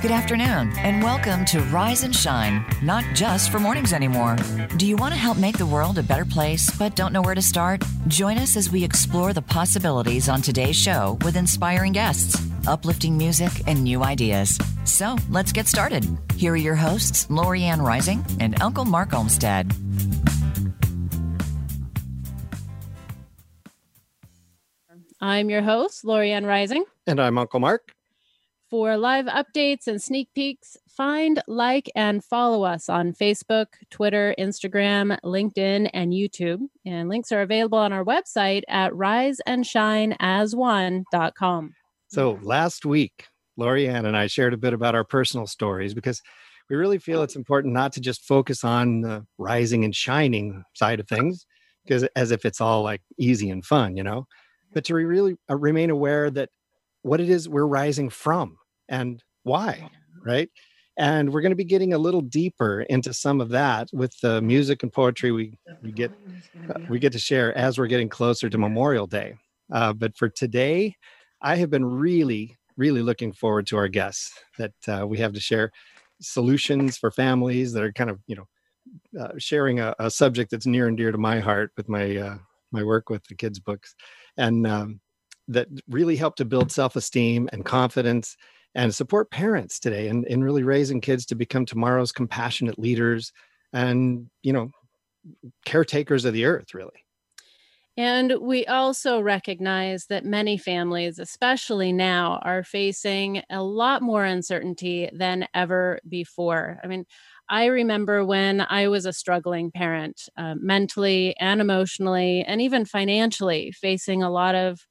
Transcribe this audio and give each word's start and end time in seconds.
Good 0.00 0.12
afternoon, 0.12 0.72
and 0.78 1.02
welcome 1.02 1.44
to 1.44 1.60
Rise 1.64 2.04
and 2.04 2.16
Shine, 2.16 2.64
not 2.82 3.04
just 3.12 3.52
for 3.52 3.58
mornings 3.58 3.92
anymore. 3.92 4.36
Do 4.78 4.86
you 4.86 4.96
want 4.96 5.12
to 5.12 5.20
help 5.20 5.36
make 5.36 5.58
the 5.58 5.66
world 5.66 5.98
a 5.98 6.02
better 6.02 6.24
place 6.24 6.70
but 6.70 6.96
don't 6.96 7.12
know 7.12 7.20
where 7.20 7.34
to 7.34 7.42
start? 7.42 7.84
Join 8.08 8.38
us 8.38 8.56
as 8.56 8.70
we 8.70 8.82
explore 8.82 9.34
the 9.34 9.42
possibilities 9.42 10.30
on 10.30 10.40
today's 10.40 10.74
show 10.74 11.18
with 11.22 11.36
inspiring 11.36 11.92
guests, 11.92 12.40
uplifting 12.66 13.18
music, 13.18 13.52
and 13.66 13.84
new 13.84 14.02
ideas. 14.02 14.58
So 14.86 15.18
let's 15.28 15.52
get 15.52 15.66
started. 15.68 16.06
Here 16.34 16.54
are 16.54 16.56
your 16.56 16.76
hosts, 16.76 17.26
Lorianne 17.26 17.86
Rising 17.86 18.24
and 18.40 18.58
Uncle 18.62 18.86
Mark 18.86 19.12
Olmstead. 19.12 19.70
I'm 25.20 25.50
your 25.50 25.60
host, 25.60 26.04
Lorianne 26.04 26.46
Rising. 26.46 26.86
And 27.06 27.20
I'm 27.20 27.36
Uncle 27.36 27.60
Mark. 27.60 27.92
For 28.70 28.96
live 28.96 29.26
updates 29.26 29.86
and 29.88 30.00
sneak 30.00 30.28
peeks, 30.32 30.76
find, 30.88 31.42
like, 31.48 31.90
and 31.96 32.22
follow 32.22 32.62
us 32.62 32.88
on 32.88 33.12
Facebook, 33.12 33.66
Twitter, 33.90 34.32
Instagram, 34.38 35.18
LinkedIn, 35.24 35.90
and 35.92 36.12
YouTube. 36.12 36.60
And 36.86 37.08
links 37.08 37.32
are 37.32 37.42
available 37.42 37.78
on 37.78 37.92
our 37.92 38.04
website 38.04 38.62
at 38.68 38.92
riseandshineas1.com. 38.92 41.74
So 42.06 42.38
last 42.42 42.86
week, 42.86 43.24
Lorianne 43.58 44.06
and 44.06 44.16
I 44.16 44.28
shared 44.28 44.54
a 44.54 44.56
bit 44.56 44.72
about 44.72 44.94
our 44.94 45.02
personal 45.02 45.48
stories 45.48 45.92
because 45.92 46.22
we 46.68 46.76
really 46.76 46.98
feel 46.98 47.24
it's 47.24 47.34
important 47.34 47.74
not 47.74 47.92
to 47.94 48.00
just 48.00 48.22
focus 48.22 48.62
on 48.62 49.00
the 49.00 49.26
rising 49.36 49.84
and 49.84 49.96
shining 49.96 50.62
side 50.76 51.00
of 51.00 51.08
things, 51.08 51.44
because 51.84 52.04
as 52.14 52.30
if 52.30 52.44
it's 52.44 52.60
all 52.60 52.84
like 52.84 53.02
easy 53.18 53.50
and 53.50 53.64
fun, 53.64 53.96
you 53.96 54.04
know, 54.04 54.28
but 54.72 54.84
to 54.84 54.94
really 54.94 55.34
uh, 55.50 55.56
remain 55.56 55.90
aware 55.90 56.30
that 56.30 56.50
what 57.02 57.20
it 57.20 57.28
is 57.28 57.48
we're 57.48 57.66
rising 57.66 58.10
from 58.10 58.56
and 58.90 59.22
why, 59.44 59.90
right? 60.24 60.50
And 60.98 61.32
we're 61.32 61.40
going 61.40 61.52
to 61.52 61.56
be 61.56 61.64
getting 61.64 61.94
a 61.94 61.98
little 61.98 62.20
deeper 62.20 62.82
into 62.82 63.14
some 63.14 63.40
of 63.40 63.48
that 63.50 63.88
with 63.92 64.12
the 64.20 64.42
music 64.42 64.82
and 64.82 64.92
poetry 64.92 65.32
we, 65.32 65.58
we 65.82 65.92
get 65.92 66.12
uh, 66.68 66.80
we 66.90 66.98
get 66.98 67.12
to 67.12 67.18
share 67.18 67.56
as 67.56 67.78
we're 67.78 67.86
getting 67.86 68.10
closer 68.10 68.50
to 68.50 68.58
Memorial 68.58 69.06
Day. 69.06 69.36
Uh, 69.72 69.94
but 69.94 70.16
for 70.16 70.28
today, 70.28 70.96
I 71.40 71.56
have 71.56 71.70
been 71.70 71.86
really, 71.86 72.58
really 72.76 73.00
looking 73.00 73.32
forward 73.32 73.66
to 73.68 73.78
our 73.78 73.88
guests 73.88 74.32
that 74.58 74.74
uh, 74.88 75.06
we 75.06 75.18
have 75.18 75.32
to 75.32 75.40
share 75.40 75.70
solutions 76.20 76.98
for 76.98 77.10
families 77.10 77.72
that 77.72 77.82
are 77.82 77.92
kind 77.92 78.10
of 78.10 78.20
you 78.26 78.36
know 78.36 79.20
uh, 79.20 79.32
sharing 79.38 79.80
a, 79.80 79.94
a, 79.98 80.10
subject 80.10 80.50
that's 80.50 80.66
near 80.66 80.86
and 80.86 80.96
dear 80.96 81.12
to 81.12 81.18
my 81.18 81.40
heart 81.40 81.70
with 81.76 81.88
my 81.88 82.16
uh, 82.16 82.36
my 82.72 82.82
work 82.82 83.08
with 83.08 83.24
the 83.24 83.34
kids 83.34 83.58
books 83.58 83.94
and 84.36 84.66
um, 84.66 85.00
that 85.48 85.68
really 85.88 86.16
help 86.16 86.36
to 86.36 86.44
build 86.44 86.70
self-esteem 86.70 87.48
and 87.52 87.64
confidence 87.64 88.36
and 88.74 88.94
support 88.94 89.30
parents 89.30 89.78
today 89.78 90.08
in, 90.08 90.24
in 90.24 90.42
really 90.42 90.62
raising 90.62 91.00
kids 91.00 91.26
to 91.26 91.34
become 91.34 91.66
tomorrow's 91.66 92.12
compassionate 92.12 92.78
leaders 92.78 93.32
and 93.72 94.28
you 94.42 94.52
know 94.52 94.70
caretakers 95.64 96.24
of 96.24 96.32
the 96.32 96.44
earth 96.44 96.74
really 96.74 97.04
and 97.96 98.34
we 98.40 98.64
also 98.66 99.20
recognize 99.20 100.06
that 100.06 100.24
many 100.24 100.56
families, 100.56 101.18
especially 101.18 101.92
now, 101.92 102.40
are 102.42 102.62
facing 102.62 103.42
a 103.50 103.62
lot 103.62 104.00
more 104.00 104.24
uncertainty 104.24 105.10
than 105.12 105.46
ever 105.52 105.98
before. 106.08 106.80
I 106.82 106.86
mean, 106.86 107.04
I 107.50 107.66
remember 107.66 108.24
when 108.24 108.60
I 108.60 108.88
was 108.88 109.06
a 109.06 109.12
struggling 109.12 109.72
parent, 109.72 110.22
uh, 110.36 110.54
mentally 110.56 111.36
and 111.38 111.60
emotionally, 111.60 112.42
and 112.42 112.62
even 112.62 112.84
financially, 112.84 113.72
facing 113.72 114.22
a 114.22 114.30
lot 114.30 114.54
of 114.54 114.86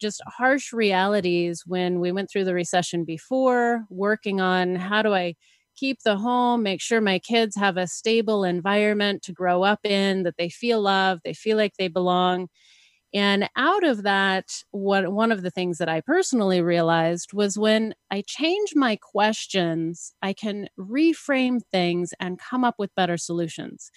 just 0.00 0.22
harsh 0.26 0.72
realities 0.72 1.64
when 1.66 2.00
we 2.00 2.12
went 2.12 2.30
through 2.30 2.44
the 2.44 2.54
recession 2.54 3.04
before, 3.04 3.84
working 3.90 4.40
on 4.40 4.76
how 4.76 5.02
do 5.02 5.14
I 5.14 5.34
keep 5.76 6.00
the 6.04 6.16
home, 6.16 6.62
make 6.62 6.80
sure 6.80 7.00
my 7.00 7.18
kids 7.18 7.56
have 7.56 7.76
a 7.76 7.86
stable 7.86 8.44
environment 8.44 9.22
to 9.22 9.32
grow 9.32 9.62
up 9.62 9.80
in, 9.84 10.24
that 10.24 10.36
they 10.38 10.48
feel 10.50 10.80
loved, 10.82 11.22
they 11.24 11.32
feel 11.34 11.56
like 11.56 11.74
they 11.78 11.88
belong. 11.88 12.48
And 13.12 13.48
out 13.56 13.82
of 13.84 14.04
that, 14.04 14.46
what 14.70 15.12
one 15.12 15.32
of 15.32 15.42
the 15.42 15.50
things 15.50 15.78
that 15.78 15.88
I 15.88 16.00
personally 16.00 16.60
realized 16.62 17.32
was 17.32 17.58
when 17.58 17.94
I 18.10 18.22
change 18.24 18.72
my 18.76 18.96
questions, 18.96 20.12
I 20.22 20.32
can 20.32 20.68
reframe 20.78 21.60
things 21.72 22.14
and 22.20 22.38
come 22.38 22.62
up 22.64 22.76
with 22.78 22.94
better 22.94 23.16
solutions. 23.16 23.90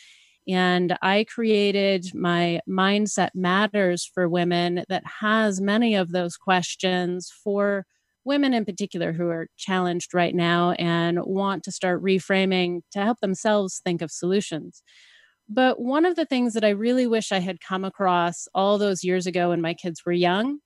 And 0.47 0.97
I 1.01 1.25
created 1.27 2.07
my 2.13 2.59
Mindset 2.69 3.29
Matters 3.33 4.09
for 4.13 4.27
Women 4.27 4.83
that 4.89 5.03
has 5.21 5.61
many 5.61 5.95
of 5.95 6.11
those 6.11 6.35
questions 6.35 7.31
for 7.43 7.85
women 8.25 8.53
in 8.53 8.65
particular 8.65 9.13
who 9.13 9.27
are 9.27 9.47
challenged 9.57 10.13
right 10.13 10.33
now 10.33 10.71
and 10.71 11.19
want 11.23 11.63
to 11.63 11.71
start 11.71 12.03
reframing 12.03 12.81
to 12.91 12.99
help 13.01 13.19
themselves 13.19 13.81
think 13.83 14.01
of 14.01 14.11
solutions. 14.11 14.81
But 15.49 15.79
one 15.79 16.05
of 16.05 16.15
the 16.15 16.25
things 16.25 16.53
that 16.53 16.63
I 16.63 16.69
really 16.69 17.05
wish 17.05 17.31
I 17.31 17.39
had 17.39 17.59
come 17.59 17.83
across 17.83 18.47
all 18.53 18.77
those 18.77 19.03
years 19.03 19.27
ago 19.27 19.49
when 19.49 19.61
my 19.61 19.73
kids 19.73 20.01
were 20.05 20.13
young 20.13 20.59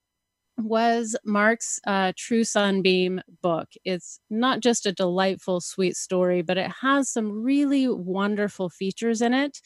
was 0.57 1.15
Mark's 1.25 1.79
uh, 1.85 2.13
True 2.17 2.43
Sunbeam 2.43 3.21
book. 3.41 3.69
It's 3.85 4.19
not 4.29 4.59
just 4.61 4.85
a 4.85 4.91
delightful, 4.91 5.61
sweet 5.61 5.95
story, 5.95 6.41
but 6.41 6.57
it 6.57 6.71
has 6.81 7.09
some 7.09 7.43
really 7.43 7.87
wonderful 7.87 8.69
features 8.69 9.21
in 9.21 9.33
it 9.33 9.59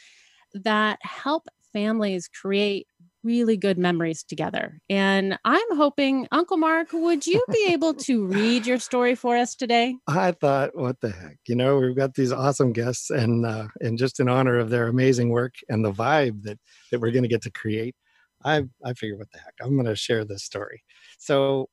that 0.53 0.99
help 1.01 1.47
families 1.71 2.27
create 2.27 2.87
really 3.23 3.55
good 3.55 3.77
memories 3.77 4.23
together. 4.23 4.79
And 4.89 5.37
I'm 5.45 5.77
hoping, 5.77 6.27
Uncle 6.31 6.57
Mark, 6.57 6.91
would 6.91 7.27
you 7.27 7.43
be 7.51 7.67
able 7.69 7.93
to 7.93 8.25
read 8.25 8.65
your 8.65 8.79
story 8.79 9.15
for 9.15 9.37
us 9.37 9.55
today? 9.55 9.95
I 10.07 10.31
thought, 10.31 10.75
what 10.75 10.99
the 11.01 11.11
heck? 11.11 11.37
You 11.47 11.55
know, 11.55 11.77
we've 11.77 11.95
got 11.95 12.15
these 12.15 12.31
awesome 12.31 12.73
guests, 12.73 13.09
and 13.09 13.45
uh, 13.45 13.67
and 13.79 13.97
just 13.97 14.19
in 14.19 14.27
honor 14.27 14.57
of 14.57 14.69
their 14.69 14.87
amazing 14.87 15.29
work 15.29 15.53
and 15.69 15.85
the 15.85 15.91
vibe 15.91 16.43
that 16.43 16.59
that 16.91 16.99
we're 16.99 17.11
going 17.11 17.23
to 17.23 17.29
get 17.29 17.43
to 17.43 17.51
create, 17.51 17.95
I 18.43 18.63
I 18.83 18.93
figured, 18.93 19.19
what 19.19 19.31
the 19.31 19.39
heck? 19.39 19.53
I'm 19.61 19.75
going 19.75 19.85
to 19.85 19.95
share 19.95 20.25
this 20.25 20.43
story. 20.43 20.83
So 21.17 21.69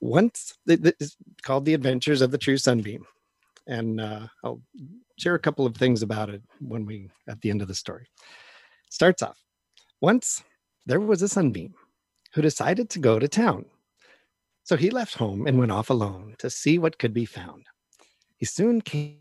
once 0.00 0.54
it's 0.66 1.16
called 1.42 1.64
the 1.64 1.74
Adventures 1.74 2.20
of 2.22 2.30
the 2.30 2.38
True 2.38 2.58
Sunbeam, 2.58 3.04
and 3.66 4.00
uh, 4.00 4.26
I'll 4.44 4.60
share 5.18 5.34
a 5.34 5.40
couple 5.40 5.66
of 5.66 5.76
things 5.76 6.02
about 6.02 6.28
it 6.28 6.42
when 6.60 6.84
we 6.86 7.10
at 7.28 7.40
the 7.40 7.50
end 7.50 7.62
of 7.62 7.68
the 7.68 7.74
story. 7.74 8.06
Starts 8.90 9.22
off 9.22 9.38
once 10.00 10.42
there 10.86 11.00
was 11.00 11.22
a 11.22 11.28
sunbeam 11.28 11.74
who 12.34 12.42
decided 12.42 12.90
to 12.90 12.98
go 12.98 13.18
to 13.18 13.28
town. 13.28 13.64
So 14.64 14.76
he 14.76 14.90
left 14.90 15.14
home 15.14 15.46
and 15.46 15.58
went 15.58 15.72
off 15.72 15.90
alone 15.90 16.34
to 16.38 16.50
see 16.50 16.78
what 16.78 16.98
could 16.98 17.14
be 17.14 17.24
found. 17.24 17.66
He 18.36 18.46
soon 18.46 18.80
came 18.82 19.20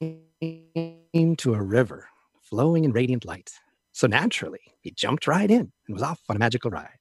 to 0.00 1.54
a 1.54 1.62
river 1.62 2.08
flowing 2.42 2.84
in 2.84 2.92
radiant 2.92 3.24
light. 3.24 3.50
So 3.94 4.08
naturally, 4.08 4.60
he 4.80 4.90
jumped 4.90 5.28
right 5.28 5.48
in 5.48 5.70
and 5.86 5.94
was 5.94 6.02
off 6.02 6.20
on 6.28 6.34
a 6.34 6.40
magical 6.40 6.68
ride. 6.68 6.98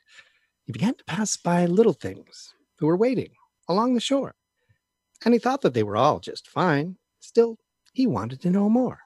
He 0.66 0.72
began 0.72 0.94
to 0.94 1.04
pass 1.06 1.36
by 1.36 1.66
little 1.66 1.94
things 1.94 2.54
who 2.78 2.86
were 2.86 2.96
waiting 2.96 3.32
along 3.68 3.96
the 3.96 4.00
shore. 4.00 4.36
And 5.26 5.34
he 5.34 5.40
thought 5.40 5.62
that 5.62 5.74
they 5.74 5.82
were 5.82 5.98
all 5.98 6.20
just 6.20 6.48
fine. 6.48 6.98
Still, 7.20 7.58
he 7.94 8.06
wanted 8.06 8.42
to 8.42 8.52
know 8.52 8.70
more. 8.70 9.00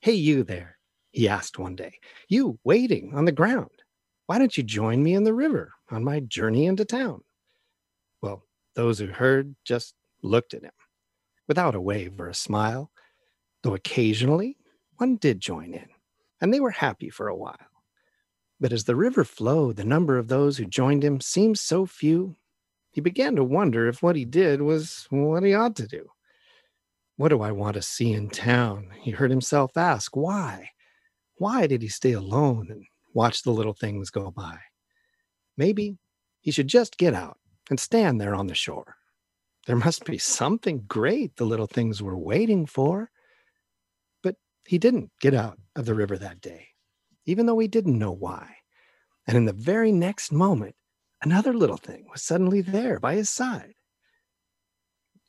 Hey, 0.00 0.12
you 0.12 0.44
there, 0.44 0.78
he 1.10 1.28
asked 1.28 1.58
one 1.58 1.74
day. 1.74 1.94
You 2.28 2.60
waiting 2.62 3.12
on 3.12 3.24
the 3.24 3.32
ground. 3.32 3.82
Why 4.26 4.38
don't 4.38 4.56
you 4.56 4.62
join 4.62 5.02
me 5.02 5.14
in 5.14 5.24
the 5.24 5.34
river 5.34 5.72
on 5.90 6.04
my 6.04 6.20
journey 6.20 6.66
into 6.66 6.84
town? 6.84 7.22
Well, 8.22 8.44
those 8.76 9.00
who 9.00 9.06
heard 9.06 9.56
just 9.64 9.94
looked 10.22 10.54
at 10.54 10.62
him 10.62 10.70
without 11.48 11.74
a 11.74 11.80
wave 11.80 12.20
or 12.20 12.28
a 12.28 12.34
smile, 12.34 12.92
though 13.64 13.74
occasionally 13.74 14.58
one 14.98 15.16
did 15.16 15.40
join 15.40 15.74
in, 15.74 15.88
and 16.40 16.52
they 16.52 16.60
were 16.60 16.70
happy 16.70 17.10
for 17.10 17.28
a 17.28 17.36
while. 17.36 17.56
But 18.60 18.72
as 18.72 18.84
the 18.84 18.96
river 18.96 19.24
flowed, 19.24 19.76
the 19.76 19.84
number 19.84 20.18
of 20.18 20.28
those 20.28 20.56
who 20.56 20.64
joined 20.64 21.04
him 21.04 21.20
seemed 21.20 21.58
so 21.58 21.86
few, 21.86 22.36
he 22.90 23.00
began 23.00 23.36
to 23.36 23.44
wonder 23.44 23.86
if 23.88 24.02
what 24.02 24.16
he 24.16 24.24
did 24.24 24.62
was 24.62 25.06
what 25.10 25.44
he 25.44 25.54
ought 25.54 25.76
to 25.76 25.86
do. 25.86 26.10
What 27.16 27.28
do 27.28 27.42
I 27.42 27.52
want 27.52 27.74
to 27.74 27.82
see 27.82 28.12
in 28.12 28.30
town? 28.30 28.90
He 29.00 29.10
heard 29.10 29.30
himself 29.30 29.76
ask. 29.76 30.16
Why? 30.16 30.70
Why 31.36 31.66
did 31.66 31.82
he 31.82 31.88
stay 31.88 32.12
alone 32.12 32.68
and 32.70 32.84
watch 33.12 33.42
the 33.42 33.52
little 33.52 33.74
things 33.74 34.10
go 34.10 34.30
by? 34.30 34.58
Maybe 35.56 35.98
he 36.40 36.50
should 36.50 36.68
just 36.68 36.96
get 36.96 37.14
out 37.14 37.38
and 37.70 37.78
stand 37.78 38.20
there 38.20 38.34
on 38.34 38.46
the 38.46 38.54
shore. 38.54 38.96
There 39.66 39.76
must 39.76 40.04
be 40.04 40.18
something 40.18 40.84
great 40.88 41.36
the 41.36 41.44
little 41.44 41.66
things 41.66 42.02
were 42.02 42.16
waiting 42.16 42.66
for. 42.66 43.10
He 44.68 44.78
didn't 44.78 45.10
get 45.20 45.32
out 45.32 45.58
of 45.74 45.86
the 45.86 45.94
river 45.94 46.18
that 46.18 46.42
day, 46.42 46.68
even 47.24 47.46
though 47.46 47.58
he 47.58 47.68
didn't 47.68 47.98
know 47.98 48.12
why. 48.12 48.56
And 49.26 49.36
in 49.36 49.46
the 49.46 49.52
very 49.52 49.92
next 49.92 50.30
moment, 50.30 50.76
another 51.22 51.54
little 51.54 51.78
thing 51.78 52.06
was 52.12 52.22
suddenly 52.22 52.60
there 52.60 53.00
by 53.00 53.14
his 53.14 53.30
side. 53.30 53.74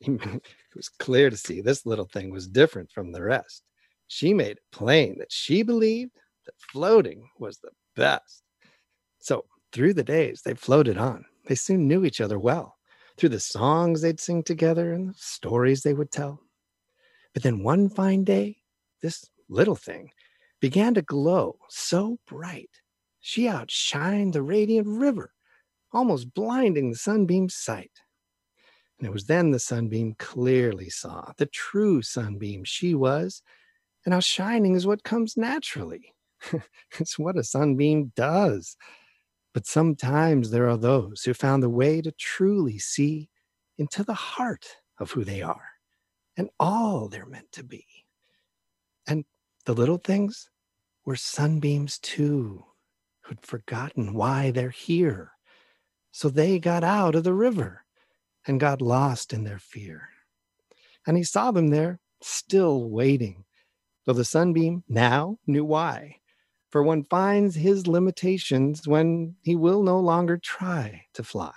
it 0.00 0.42
was 0.76 0.88
clear 0.88 1.30
to 1.30 1.36
see 1.36 1.60
this 1.60 1.86
little 1.86 2.04
thing 2.04 2.30
was 2.30 2.46
different 2.46 2.90
from 2.90 3.12
the 3.12 3.22
rest 3.22 3.64
she 4.12 4.34
made 4.34 4.56
it 4.56 4.62
plain 4.72 5.16
that 5.18 5.30
she 5.30 5.62
believed 5.62 6.10
that 6.44 6.54
floating 6.58 7.30
was 7.38 7.58
the 7.58 7.70
best. 7.94 8.42
So 9.20 9.44
through 9.72 9.94
the 9.94 10.02
days, 10.02 10.42
they 10.44 10.54
floated 10.54 10.98
on. 10.98 11.24
They 11.46 11.54
soon 11.54 11.86
knew 11.86 12.04
each 12.04 12.20
other 12.20 12.38
well. 12.38 12.76
through 13.16 13.28
the 13.28 13.40
songs 13.40 14.00
they'd 14.00 14.18
sing 14.18 14.42
together 14.42 14.92
and 14.92 15.10
the 15.10 15.14
stories 15.16 15.82
they 15.82 15.94
would 15.94 16.10
tell. 16.10 16.40
But 17.34 17.42
then 17.42 17.62
one 17.62 17.88
fine 17.88 18.24
day, 18.24 18.56
this 19.02 19.24
little 19.48 19.76
thing 19.76 20.10
began 20.60 20.94
to 20.94 21.02
glow 21.02 21.56
so 21.68 22.18
bright, 22.26 22.70
she 23.20 23.44
outshined 23.44 24.32
the 24.32 24.42
radiant 24.42 24.86
river, 24.86 25.32
almost 25.92 26.34
blinding 26.34 26.90
the 26.90 26.96
sunbeam's 26.96 27.54
sight. 27.54 27.92
And 28.98 29.08
it 29.08 29.12
was 29.12 29.24
then 29.24 29.50
the 29.50 29.58
sunbeam 29.58 30.14
clearly 30.18 30.90
saw 30.90 31.32
the 31.38 31.46
true 31.46 32.02
sunbeam 32.02 32.64
she 32.64 32.94
was, 32.94 33.42
and 34.04 34.12
how 34.14 34.20
shining 34.20 34.74
is 34.74 34.86
what 34.86 35.04
comes 35.04 35.36
naturally. 35.36 36.12
it's 36.98 37.18
what 37.18 37.38
a 37.38 37.44
sunbeam 37.44 38.12
does. 38.14 38.76
But 39.52 39.66
sometimes 39.66 40.50
there 40.50 40.68
are 40.68 40.76
those 40.76 41.22
who 41.24 41.34
found 41.34 41.62
the 41.62 41.70
way 41.70 42.00
to 42.02 42.12
truly 42.12 42.78
see 42.78 43.28
into 43.78 44.04
the 44.04 44.14
heart 44.14 44.66
of 44.98 45.10
who 45.10 45.24
they 45.24 45.42
are 45.42 45.70
and 46.36 46.50
all 46.60 47.08
they're 47.08 47.26
meant 47.26 47.50
to 47.52 47.64
be. 47.64 47.84
And 49.06 49.24
the 49.64 49.74
little 49.74 49.98
things 49.98 50.48
were 51.04 51.16
sunbeams 51.16 51.98
too, 51.98 52.64
who'd 53.22 53.44
forgotten 53.44 54.14
why 54.14 54.50
they're 54.50 54.70
here. 54.70 55.32
So 56.12 56.28
they 56.28 56.58
got 56.58 56.84
out 56.84 57.14
of 57.14 57.24
the 57.24 57.34
river 57.34 57.84
and 58.46 58.60
got 58.60 58.82
lost 58.82 59.32
in 59.32 59.44
their 59.44 59.58
fear. 59.58 60.08
And 61.06 61.16
he 61.16 61.22
saw 61.22 61.50
them 61.50 61.68
there, 61.68 62.00
still 62.20 62.90
waiting, 62.90 63.44
though 64.04 64.12
the 64.12 64.24
sunbeam 64.24 64.84
now 64.88 65.38
knew 65.46 65.64
why. 65.64 66.16
For 66.70 66.82
one 66.82 67.04
finds 67.04 67.56
his 67.56 67.86
limitations 67.86 68.86
when 68.86 69.34
he 69.42 69.56
will 69.56 69.82
no 69.82 69.98
longer 69.98 70.38
try 70.38 71.06
to 71.14 71.24
fly. 71.24 71.52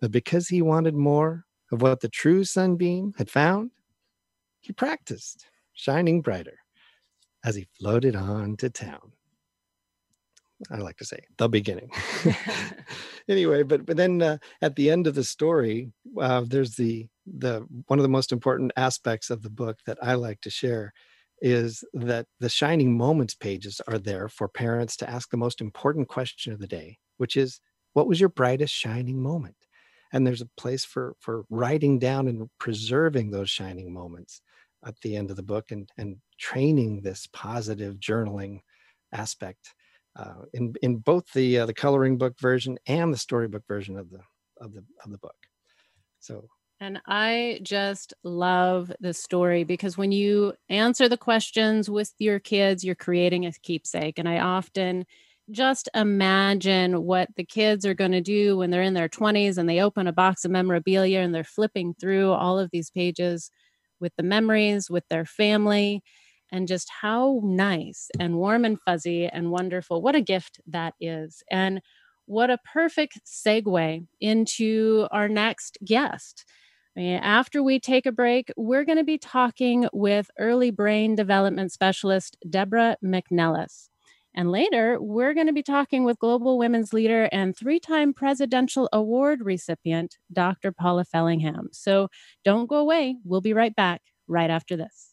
But 0.00 0.12
because 0.12 0.48
he 0.48 0.62
wanted 0.62 0.94
more 0.94 1.44
of 1.72 1.82
what 1.82 2.00
the 2.00 2.08
true 2.08 2.44
sunbeam 2.44 3.14
had 3.18 3.30
found, 3.30 3.70
he 4.60 4.72
practiced, 4.72 5.46
shining 5.74 6.22
brighter 6.22 6.58
as 7.44 7.56
he 7.56 7.66
floated 7.78 8.16
on 8.16 8.56
to 8.58 8.70
town. 8.70 9.12
I 10.70 10.76
like 10.76 10.96
to 10.98 11.04
say 11.04 11.18
the 11.38 11.48
beginning. 11.48 11.90
anyway, 13.28 13.62
but 13.62 13.84
but 13.84 13.96
then 13.96 14.22
uh, 14.22 14.38
at 14.60 14.76
the 14.76 14.90
end 14.90 15.06
of 15.06 15.14
the 15.14 15.24
story, 15.24 15.90
uh, 16.20 16.44
there's 16.46 16.76
the 16.76 17.08
the 17.26 17.66
one 17.88 17.98
of 17.98 18.04
the 18.04 18.08
most 18.08 18.32
important 18.32 18.72
aspects 18.76 19.30
of 19.30 19.42
the 19.42 19.50
book 19.50 19.78
that 19.86 19.98
I 20.02 20.14
like 20.14 20.40
to 20.42 20.50
share 20.50 20.92
is 21.40 21.82
that 21.94 22.26
the 22.38 22.48
shining 22.48 22.96
moments 22.96 23.34
pages 23.34 23.80
are 23.88 23.98
there 23.98 24.28
for 24.28 24.46
parents 24.46 24.96
to 24.98 25.10
ask 25.10 25.30
the 25.30 25.36
most 25.36 25.60
important 25.60 26.06
question 26.06 26.52
of 26.52 26.60
the 26.60 26.68
day, 26.68 26.98
which 27.16 27.36
is 27.36 27.60
what 27.94 28.06
was 28.06 28.20
your 28.20 28.28
brightest 28.28 28.72
shining 28.72 29.20
moment? 29.20 29.56
And 30.12 30.24
there's 30.24 30.42
a 30.42 30.50
place 30.56 30.84
for 30.84 31.16
for 31.18 31.44
writing 31.50 31.98
down 31.98 32.28
and 32.28 32.48
preserving 32.58 33.30
those 33.30 33.50
shining 33.50 33.92
moments 33.92 34.42
at 34.86 35.00
the 35.02 35.16
end 35.16 35.30
of 35.30 35.36
the 35.36 35.42
book 35.42 35.70
and 35.70 35.88
and 35.96 36.16
training 36.38 37.02
this 37.02 37.28
positive 37.32 37.96
journaling 37.96 38.60
aspect 39.12 39.74
uh, 40.16 40.42
in 40.52 40.74
in 40.82 40.96
both 40.96 41.30
the 41.32 41.58
uh, 41.58 41.66
the 41.66 41.74
coloring 41.74 42.18
book 42.18 42.34
version 42.40 42.78
and 42.86 43.12
the 43.12 43.18
storybook 43.18 43.62
version 43.66 43.96
of 43.96 44.10
the 44.10 44.20
of 44.60 44.72
the 44.72 44.84
of 45.04 45.10
the 45.10 45.18
book. 45.18 45.36
So 46.20 46.48
and 46.80 47.00
I 47.06 47.60
just 47.62 48.12
love 48.24 48.90
the 48.98 49.14
story 49.14 49.62
because 49.62 49.96
when 49.96 50.10
you 50.10 50.54
answer 50.68 51.08
the 51.08 51.16
questions 51.16 51.88
with 51.88 52.12
your 52.18 52.40
kids, 52.40 52.82
you're 52.82 52.96
creating 52.96 53.46
a 53.46 53.52
keepsake. 53.52 54.18
And 54.18 54.28
I 54.28 54.40
often 54.40 55.04
just 55.52 55.88
imagine 55.94 57.04
what 57.04 57.28
the 57.36 57.44
kids 57.44 57.86
are 57.86 57.94
going 57.94 58.10
to 58.10 58.20
do 58.20 58.56
when 58.56 58.70
they're 58.70 58.82
in 58.82 58.94
their 58.94 59.08
20s 59.08 59.58
and 59.58 59.68
they 59.68 59.80
open 59.80 60.08
a 60.08 60.12
box 60.12 60.44
of 60.44 60.50
memorabilia 60.50 61.20
and 61.20 61.32
they're 61.32 61.44
flipping 61.44 61.94
through 61.94 62.32
all 62.32 62.58
of 62.58 62.70
these 62.72 62.90
pages 62.90 63.52
with 64.02 64.12
the 64.16 64.22
memories, 64.22 64.90
with 64.90 65.04
their 65.08 65.24
family, 65.24 66.02
and 66.50 66.68
just 66.68 66.90
how 67.00 67.40
nice 67.42 68.10
and 68.20 68.36
warm 68.36 68.66
and 68.66 68.78
fuzzy 68.84 69.26
and 69.26 69.50
wonderful. 69.50 70.02
What 70.02 70.14
a 70.14 70.20
gift 70.20 70.60
that 70.66 70.92
is. 71.00 71.42
And 71.50 71.80
what 72.26 72.50
a 72.50 72.58
perfect 72.70 73.20
segue 73.26 74.06
into 74.20 75.08
our 75.10 75.28
next 75.28 75.78
guest. 75.82 76.44
After 76.94 77.62
we 77.62 77.80
take 77.80 78.04
a 78.04 78.12
break, 78.12 78.52
we're 78.54 78.84
going 78.84 78.98
to 78.98 79.04
be 79.04 79.16
talking 79.16 79.88
with 79.94 80.30
early 80.38 80.70
brain 80.70 81.14
development 81.14 81.72
specialist 81.72 82.36
Deborah 82.50 82.98
McNelis. 83.02 83.88
And 84.34 84.50
later, 84.50 84.98
we're 85.00 85.34
going 85.34 85.46
to 85.46 85.52
be 85.52 85.62
talking 85.62 86.04
with 86.04 86.18
global 86.18 86.58
women's 86.58 86.92
leader 86.92 87.28
and 87.32 87.56
three 87.56 87.78
time 87.78 88.14
presidential 88.14 88.88
award 88.92 89.40
recipient, 89.42 90.16
Dr. 90.32 90.72
Paula 90.72 91.04
Fellingham. 91.04 91.68
So 91.72 92.08
don't 92.44 92.66
go 92.66 92.76
away. 92.76 93.16
We'll 93.24 93.42
be 93.42 93.52
right 93.52 93.74
back 93.74 94.00
right 94.26 94.50
after 94.50 94.76
this. 94.76 95.12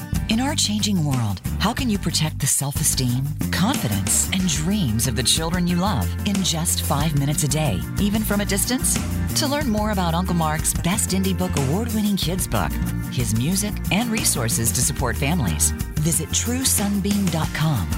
In 0.31 0.39
our 0.39 0.55
changing 0.55 1.03
world, 1.03 1.41
how 1.59 1.73
can 1.73 1.89
you 1.89 1.99
protect 1.99 2.39
the 2.39 2.47
self 2.47 2.77
esteem, 2.77 3.25
confidence, 3.51 4.29
and 4.31 4.47
dreams 4.47 5.05
of 5.05 5.17
the 5.17 5.23
children 5.23 5.67
you 5.67 5.75
love 5.75 6.07
in 6.25 6.35
just 6.41 6.83
five 6.83 7.19
minutes 7.19 7.43
a 7.43 7.49
day, 7.49 7.81
even 7.99 8.21
from 8.23 8.39
a 8.39 8.45
distance? 8.45 8.97
To 9.41 9.45
learn 9.45 9.67
more 9.67 9.91
about 9.91 10.13
Uncle 10.13 10.33
Mark's 10.33 10.73
Best 10.73 11.09
Indie 11.09 11.37
Book 11.37 11.51
award 11.57 11.93
winning 11.93 12.15
kids 12.15 12.47
book, 12.47 12.71
his 13.11 13.35
music, 13.35 13.73
and 13.91 14.09
resources 14.09 14.71
to 14.71 14.79
support 14.79 15.17
families, 15.17 15.71
visit 15.99 16.29
truesunbeam.com. 16.29 17.89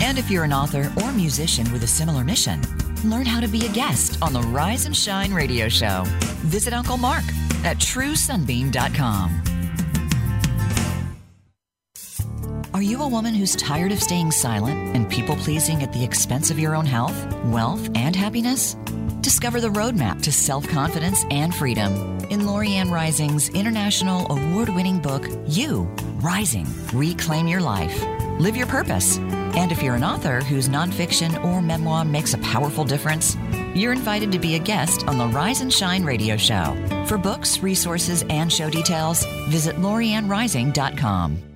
And 0.00 0.16
if 0.16 0.30
you're 0.30 0.44
an 0.44 0.54
author 0.54 0.90
or 1.02 1.12
musician 1.12 1.70
with 1.74 1.82
a 1.82 1.86
similar 1.86 2.24
mission, 2.24 2.62
learn 3.04 3.26
how 3.26 3.38
to 3.38 3.48
be 3.48 3.66
a 3.66 3.72
guest 3.72 4.16
on 4.22 4.32
the 4.32 4.40
Rise 4.40 4.86
and 4.86 4.96
Shine 4.96 5.34
radio 5.34 5.68
show. 5.68 6.04
Visit 6.46 6.72
Uncle 6.72 6.96
Mark 6.96 7.24
at 7.64 7.76
truesunbeam.com. 7.76 9.51
Are 12.82 12.84
you 12.84 13.02
a 13.02 13.06
woman 13.08 13.32
who's 13.32 13.54
tired 13.54 13.92
of 13.92 14.02
staying 14.02 14.32
silent 14.32 14.96
and 14.96 15.08
people 15.08 15.36
pleasing 15.36 15.84
at 15.84 15.92
the 15.92 16.02
expense 16.02 16.50
of 16.50 16.58
your 16.58 16.74
own 16.74 16.84
health, 16.84 17.14
wealth, 17.44 17.88
and 17.94 18.16
happiness? 18.16 18.74
Discover 19.20 19.60
the 19.60 19.68
roadmap 19.68 20.20
to 20.22 20.32
self 20.32 20.66
confidence 20.66 21.24
and 21.30 21.54
freedom 21.54 21.92
in 22.28 22.40
Lorianne 22.40 22.90
Rising's 22.90 23.50
international 23.50 24.26
award 24.32 24.68
winning 24.70 24.98
book, 24.98 25.28
You 25.46 25.82
Rising 26.16 26.66
Reclaim 26.92 27.46
Your 27.46 27.60
Life. 27.60 28.02
Live 28.40 28.56
your 28.56 28.66
purpose. 28.66 29.18
And 29.54 29.70
if 29.70 29.80
you're 29.80 29.94
an 29.94 30.02
author 30.02 30.40
whose 30.40 30.68
nonfiction 30.68 31.44
or 31.44 31.62
memoir 31.62 32.04
makes 32.04 32.34
a 32.34 32.38
powerful 32.38 32.82
difference, 32.82 33.36
you're 33.76 33.92
invited 33.92 34.32
to 34.32 34.40
be 34.40 34.56
a 34.56 34.58
guest 34.58 35.06
on 35.06 35.18
the 35.18 35.28
Rise 35.28 35.60
and 35.60 35.72
Shine 35.72 36.02
radio 36.02 36.36
show. 36.36 36.76
For 37.06 37.16
books, 37.16 37.60
resources, 37.60 38.24
and 38.28 38.52
show 38.52 38.68
details, 38.68 39.24
visit 39.50 39.76
loriannerising.com. 39.76 41.51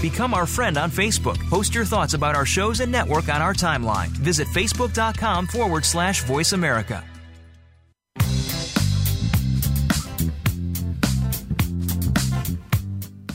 Become 0.00 0.32
our 0.32 0.46
friend 0.46 0.78
on 0.78 0.90
Facebook. 0.90 1.38
Post 1.50 1.74
your 1.74 1.84
thoughts 1.84 2.14
about 2.14 2.36
our 2.36 2.46
shows 2.46 2.78
and 2.80 2.92
network 2.92 3.28
on 3.28 3.42
our 3.42 3.52
timeline. 3.52 4.08
Visit 4.08 4.46
facebook.com 4.48 5.48
forward 5.48 5.84
slash 5.84 6.22
voice 6.22 6.52
America. 6.52 7.04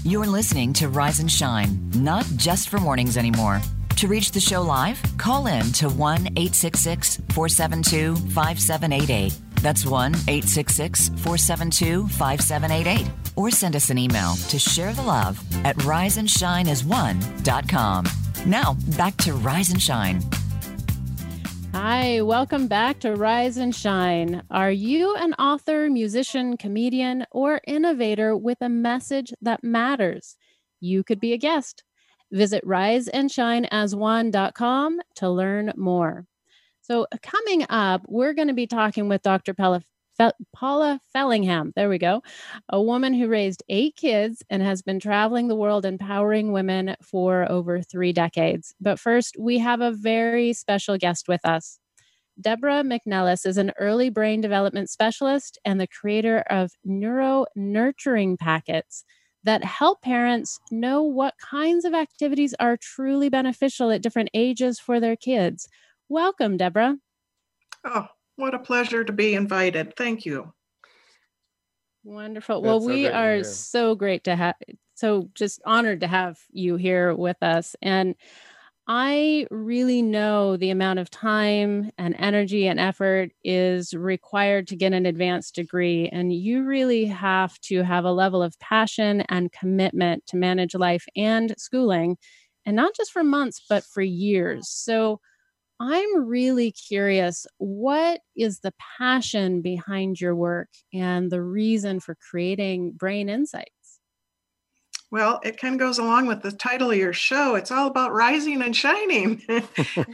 You're 0.05 0.27
listening 0.27 0.73
to 0.73 0.89
Rise 0.89 1.19
and 1.19 1.31
Shine, 1.31 1.89
not 1.95 2.25
just 2.35 2.69
for 2.69 2.77
mornings 2.77 3.17
anymore. 3.17 3.61
To 3.97 4.07
reach 4.07 4.31
the 4.31 4.39
show 4.39 4.61
live, 4.61 5.01
call 5.17 5.47
in 5.47 5.71
to 5.73 5.89
1 5.89 6.27
866 6.35 7.17
472 7.29 8.15
5788. 8.15 9.37
That's 9.61 9.85
1 9.85 10.13
866 10.13 11.09
472 11.09 12.07
5788 12.07 13.22
or 13.35 13.51
send 13.51 13.75
us 13.75 13.89
an 13.89 13.97
email 13.97 14.35
to 14.49 14.59
share 14.59 14.93
the 14.93 15.01
love 15.01 15.43
at 15.65 15.75
riseandshineas1.com. 15.77 18.05
Now, 18.45 18.77
back 18.97 19.15
to 19.17 19.33
Rise 19.33 19.69
and 19.69 19.81
Shine. 19.81 20.21
Hi, 21.73 22.21
welcome 22.21 22.67
back 22.67 22.99
to 22.99 23.15
Rise 23.15 23.57
and 23.57 23.75
Shine. 23.75 24.43
Are 24.51 24.71
you 24.71 25.15
an 25.15 25.33
author, 25.33 25.89
musician, 25.89 26.55
comedian, 26.55 27.25
or 27.31 27.59
innovator 27.65 28.37
with 28.37 28.59
a 28.61 28.69
message 28.69 29.33
that 29.41 29.63
matters? 29.63 30.37
You 30.79 31.03
could 31.03 31.19
be 31.19 31.33
a 31.33 31.37
guest. 31.37 31.83
Visit 32.31 32.63
riseandshineas1.com 32.65 35.01
to 35.15 35.29
learn 35.29 35.73
more. 35.75 36.27
So, 36.81 37.07
coming 37.23 37.65
up, 37.69 38.03
we're 38.07 38.33
going 38.33 38.49
to 38.49 38.53
be 38.53 38.67
talking 38.67 39.09
with 39.09 39.23
Dr. 39.23 39.53
Pella 39.53 39.81
Paula 40.53 40.99
Fellingham, 41.13 41.73
there 41.75 41.89
we 41.89 41.97
go, 41.97 42.21
a 42.69 42.81
woman 42.81 43.13
who 43.13 43.27
raised 43.27 43.63
eight 43.69 43.95
kids 43.95 44.43
and 44.49 44.61
has 44.61 44.81
been 44.81 44.99
traveling 44.99 45.47
the 45.47 45.55
world 45.55 45.85
empowering 45.85 46.51
women 46.51 46.95
for 47.01 47.49
over 47.51 47.81
three 47.81 48.13
decades. 48.13 48.73
But 48.79 48.99
first, 48.99 49.35
we 49.39 49.59
have 49.59 49.81
a 49.81 49.91
very 49.91 50.53
special 50.53 50.97
guest 50.97 51.27
with 51.27 51.45
us. 51.45 51.79
Deborah 52.39 52.83
McNelis 52.83 53.45
is 53.45 53.57
an 53.57 53.71
early 53.79 54.09
brain 54.09 54.41
development 54.41 54.89
specialist 54.89 55.59
and 55.65 55.79
the 55.79 55.87
creator 55.87 56.39
of 56.49 56.71
neuro 56.83 57.45
nurturing 57.55 58.37
packets 58.37 59.05
that 59.43 59.63
help 59.63 60.01
parents 60.01 60.59
know 60.71 61.03
what 61.03 61.35
kinds 61.37 61.85
of 61.85 61.93
activities 61.93 62.55
are 62.59 62.77
truly 62.77 63.29
beneficial 63.29 63.91
at 63.91 64.01
different 64.01 64.29
ages 64.33 64.79
for 64.79 64.99
their 64.99 65.15
kids. 65.15 65.67
Welcome, 66.09 66.57
Deborah. 66.57 66.97
Oh, 67.85 68.07
what 68.35 68.53
a 68.53 68.59
pleasure 68.59 69.03
to 69.03 69.13
be 69.13 69.35
invited. 69.35 69.95
Thank 69.95 70.25
you. 70.25 70.53
Wonderful. 72.03 72.61
That's 72.61 72.67
well, 72.67 72.79
we 72.81 73.07
are 73.07 73.43
so 73.43 73.95
great 73.95 74.23
to 74.25 74.35
have, 74.35 74.55
so 74.95 75.29
just 75.33 75.61
honored 75.65 76.01
to 76.01 76.07
have 76.07 76.37
you 76.51 76.75
here 76.75 77.15
with 77.15 77.41
us. 77.41 77.75
And 77.81 78.15
I 78.85 79.47
really 79.49 80.01
know 80.01 80.57
the 80.57 80.69
amount 80.69 80.99
of 80.99 81.09
time 81.09 81.89
and 81.97 82.15
energy 82.19 82.67
and 82.67 82.81
effort 82.81 83.31
is 83.41 83.93
required 83.93 84.67
to 84.67 84.75
get 84.75 84.91
an 84.91 85.05
advanced 85.05 85.55
degree. 85.55 86.09
And 86.09 86.33
you 86.33 86.63
really 86.63 87.05
have 87.05 87.57
to 87.61 87.83
have 87.83 88.03
a 88.03 88.11
level 88.11 88.43
of 88.43 88.59
passion 88.59 89.21
and 89.29 89.53
commitment 89.53 90.25
to 90.27 90.35
manage 90.35 90.75
life 90.75 91.05
and 91.15 91.55
schooling, 91.57 92.17
and 92.65 92.75
not 92.75 92.93
just 92.93 93.11
for 93.11 93.23
months, 93.23 93.63
but 93.69 93.85
for 93.85 94.01
years. 94.01 94.67
So, 94.67 95.21
I'm 95.85 96.25
really 96.29 96.71
curious 96.71 97.45
what 97.57 98.21
is 98.37 98.59
the 98.59 98.73
passion 98.97 99.61
behind 99.61 100.21
your 100.21 100.33
work 100.33 100.69
and 100.93 101.29
the 101.29 101.41
reason 101.41 101.99
for 101.99 102.15
creating 102.15 102.93
Brain 102.93 103.27
Insights? 103.27 103.99
Well, 105.11 105.41
it 105.43 105.59
kind 105.59 105.75
of 105.75 105.81
goes 105.81 105.99
along 105.99 106.27
with 106.27 106.41
the 106.41 106.53
title 106.53 106.89
of 106.89 106.97
your 106.97 107.11
show. 107.11 107.55
It's 107.55 107.69
all 107.69 107.87
about 107.87 108.13
rising 108.13 108.61
and 108.61 108.73
shining. 108.73 109.41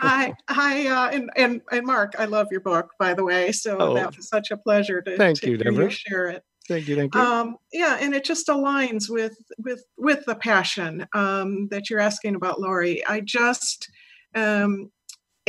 I, 0.02 0.34
I, 0.48 0.88
uh, 0.88 1.10
and, 1.16 1.30
and 1.36 1.62
and 1.72 1.86
Mark, 1.86 2.16
I 2.18 2.26
love 2.26 2.48
your 2.50 2.62
book, 2.62 2.90
by 2.98 3.14
the 3.14 3.24
way. 3.24 3.52
So 3.52 3.78
oh, 3.80 3.94
that 3.94 4.18
was 4.18 4.28
such 4.28 4.50
a 4.50 4.58
pleasure 4.58 5.04
to, 5.04 5.18
thank 5.18 5.40
to 5.42 5.52
you, 5.52 5.58
Deborah. 5.58 5.84
You 5.84 5.90
share 5.92 6.30
it. 6.30 6.44
Thank 6.68 6.88
you, 6.88 6.96
thank 6.96 7.14
you. 7.14 7.22
Um, 7.22 7.58
yeah, 7.72 7.98
and 8.02 8.16
it 8.16 8.26
just 8.26 8.48
aligns 8.48 9.08
with 9.08 9.38
with 9.60 9.84
with 10.00 10.26
the 10.26 10.36
passion 10.36 11.06
um, 11.14 11.68
that 11.68 11.92
you're 11.92 12.00
asking 12.00 12.34
about, 12.34 12.60
Lori. 12.60 13.06
I 13.06 13.22
just 13.22 13.88
um, 14.34 14.92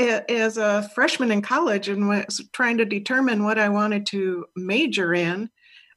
as 0.00 0.56
a 0.56 0.88
freshman 0.94 1.30
in 1.30 1.42
college 1.42 1.88
and 1.88 2.08
was 2.08 2.42
trying 2.52 2.78
to 2.78 2.84
determine 2.84 3.44
what 3.44 3.58
I 3.58 3.68
wanted 3.68 4.06
to 4.06 4.46
major 4.56 5.12
in, 5.14 5.50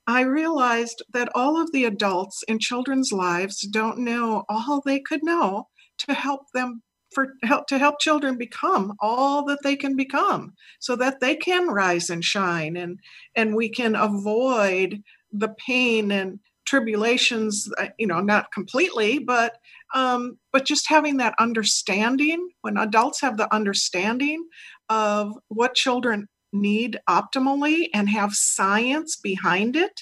I 0.07 0.22
realized 0.22 1.01
that 1.13 1.29
all 1.33 1.62
of 1.62 1.72
the 1.72 1.86
adults 1.86 2.43
in 2.48 2.60
children's 2.60 3.12
lives 3.12 3.62
don't 3.62 4.00
know 4.00 4.43
all 4.50 4.81
they 4.86 5.00
could 5.00 5.24
know 5.24 5.67
to 6.00 6.13
help 6.13 6.51
them 6.53 6.81
for 7.13 7.33
help 7.43 7.67
to 7.67 7.77
help 7.77 8.00
children 8.00 8.38
become 8.38 8.93
all 9.00 9.45
that 9.45 9.60
they 9.63 9.75
can 9.75 9.95
become 9.95 10.53
so 10.79 10.95
that 10.95 11.19
they 11.19 11.36
can 11.36 11.67
rise 11.67 12.10
and 12.10 12.24
shine 12.24 12.75
and 12.75 13.00
and 13.36 13.55
we 13.55 13.69
can 13.69 13.95
avoid 13.95 15.01
the 15.31 15.50
pain 15.65 16.12
and 16.12 16.39
tribulations 16.65 17.69
uh, 17.77 17.88
you 17.98 18.07
know 18.07 18.19
not 18.19 18.51
completely 18.51 19.19
but 19.19 19.57
um, 19.93 20.38
but 20.51 20.65
just 20.65 20.89
having 20.89 21.17
that 21.17 21.35
understanding 21.39 22.50
when 22.62 22.77
adults 22.77 23.21
have 23.21 23.38
the 23.38 23.53
understanding 23.53 24.45
of 24.89 25.33
what 25.50 25.75
children 25.75 26.27
need 26.51 27.00
optimally 27.09 27.89
and 27.93 28.09
have 28.09 28.33
science 28.33 29.15
behind 29.15 29.75
it 29.75 30.01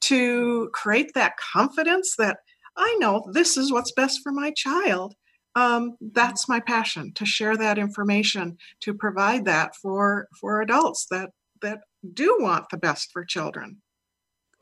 to 0.00 0.68
create 0.72 1.12
that 1.14 1.34
confidence 1.36 2.16
that 2.16 2.38
I 2.76 2.96
know 2.98 3.24
this 3.30 3.56
is 3.56 3.72
what's 3.72 3.92
best 3.92 4.20
for 4.22 4.32
my 4.32 4.52
child. 4.56 5.14
Um, 5.54 5.96
that's 6.00 6.48
my 6.48 6.60
passion 6.60 7.12
to 7.14 7.26
share 7.26 7.56
that 7.56 7.78
information 7.78 8.56
to 8.80 8.94
provide 8.94 9.44
that 9.44 9.76
for 9.76 10.28
for 10.40 10.62
adults 10.62 11.06
that 11.10 11.30
that 11.60 11.80
do 12.14 12.38
want 12.40 12.70
the 12.70 12.78
best 12.78 13.10
for 13.12 13.24
children. 13.24 13.82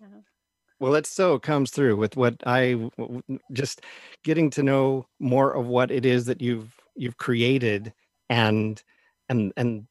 Yeah. 0.01 0.21
Well, 0.81 0.95
it 0.95 1.07
so 1.07 1.39
comes 1.39 1.71
through 1.71 1.97
with 1.97 2.17
what 2.17 2.37
I 2.47 2.91
just 3.53 3.83
getting 4.25 4.51
to 4.51 4.63
know 4.63 5.07
more 5.19 5.53
of 5.55 5.67
what 5.67 5.91
it 5.91 6.07
is 6.07 6.25
that 6.27 6.41
you've 6.41 6.75
you've 6.97 7.19
created 7.19 7.93
and 8.31 8.83
and 9.29 9.53
and 9.57 9.87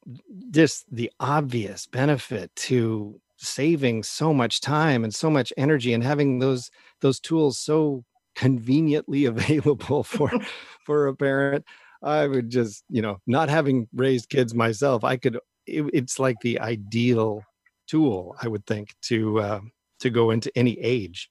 just 0.50 0.84
the 0.94 1.10
obvious 1.20 1.86
benefit 1.86 2.54
to 2.56 3.20
saving 3.36 4.02
so 4.02 4.34
much 4.34 4.60
time 4.60 5.04
and 5.04 5.14
so 5.14 5.30
much 5.30 5.52
energy 5.56 5.92
and 5.94 6.02
having 6.02 6.40
those 6.40 6.70
those 7.02 7.20
tools 7.20 7.56
so 7.58 8.04
conveniently 8.34 9.24
available 9.26 10.02
for 10.02 10.30
for 10.86 11.06
a 11.06 11.14
parent. 11.16 11.64
I 12.02 12.26
would 12.26 12.50
just 12.50 12.82
you 12.88 13.02
know 13.02 13.18
not 13.28 13.48
having 13.48 13.86
raised 13.94 14.30
kids 14.30 14.54
myself 14.54 15.04
i 15.04 15.16
could 15.18 15.36
it, 15.66 15.84
it's 15.92 16.18
like 16.18 16.36
the 16.40 16.58
ideal 16.60 17.42
tool 17.86 18.34
i 18.42 18.48
would 18.48 18.64
think 18.66 18.94
to 19.02 19.38
uh, 19.40 19.60
to 20.00 20.10
go 20.10 20.30
into 20.30 20.50
any 20.56 20.78
age. 20.78 21.28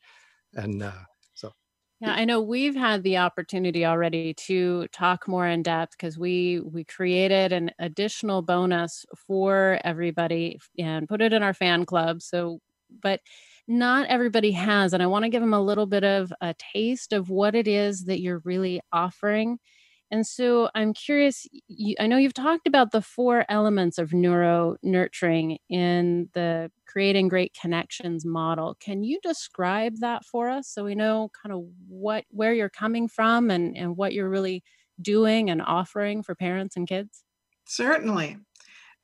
And 0.53 0.81
uh, 0.81 0.91
so 1.33 1.53
yeah 1.99 2.13
i 2.13 2.25
know 2.25 2.41
we've 2.41 2.75
had 2.75 3.03
the 3.03 3.17
opportunity 3.17 3.85
already 3.85 4.33
to 4.33 4.87
talk 4.91 5.27
more 5.27 5.47
in 5.47 5.61
depth 5.61 5.91
because 5.91 6.17
we 6.17 6.59
we 6.61 6.83
created 6.83 7.51
an 7.51 7.71
additional 7.79 8.41
bonus 8.41 9.05
for 9.15 9.79
everybody 9.83 10.59
and 10.77 11.07
put 11.07 11.21
it 11.21 11.33
in 11.33 11.43
our 11.43 11.53
fan 11.53 11.85
club. 11.85 12.21
So 12.21 12.59
but 13.03 13.21
not 13.67 14.07
everybody 14.07 14.51
has 14.51 14.93
and 14.93 15.03
i 15.03 15.05
want 15.05 15.23
to 15.23 15.29
give 15.29 15.41
them 15.41 15.53
a 15.53 15.61
little 15.61 15.85
bit 15.85 16.03
of 16.03 16.33
a 16.41 16.55
taste 16.73 17.13
of 17.13 17.29
what 17.29 17.53
it 17.53 17.67
is 17.67 18.05
that 18.05 18.19
you're 18.19 18.41
really 18.43 18.81
offering 18.91 19.59
and 20.11 20.25
so 20.25 20.69
I'm 20.73 20.93
curious, 20.93 21.45
you, 21.67 21.95
I 21.99 22.07
know 22.07 22.17
you've 22.17 22.33
talked 22.33 22.67
about 22.67 22.91
the 22.91 23.01
four 23.01 23.45
elements 23.47 23.97
of 23.97 24.11
neuro 24.11 24.75
nurturing 24.81 25.59
in 25.69 26.29
the 26.33 26.71
creating 26.87 27.27
great 27.27 27.55
connections 27.59 28.25
model. 28.25 28.75
Can 28.79 29.03
you 29.03 29.19
describe 29.21 29.97
that 29.99 30.25
for 30.25 30.49
us 30.49 30.67
so 30.67 30.83
we 30.83 30.95
know 30.95 31.29
kind 31.41 31.53
of 31.53 31.63
what 31.87 32.25
where 32.31 32.53
you're 32.53 32.69
coming 32.69 33.07
from 33.07 33.51
and, 33.51 33.77
and 33.77 33.95
what 33.95 34.13
you're 34.13 34.29
really 34.29 34.63
doing 34.99 35.49
and 35.49 35.61
offering 35.61 36.23
for 36.23 36.33
parents 36.33 36.75
and 36.75 36.87
kids? 36.87 37.23
Certainly. 37.65 38.37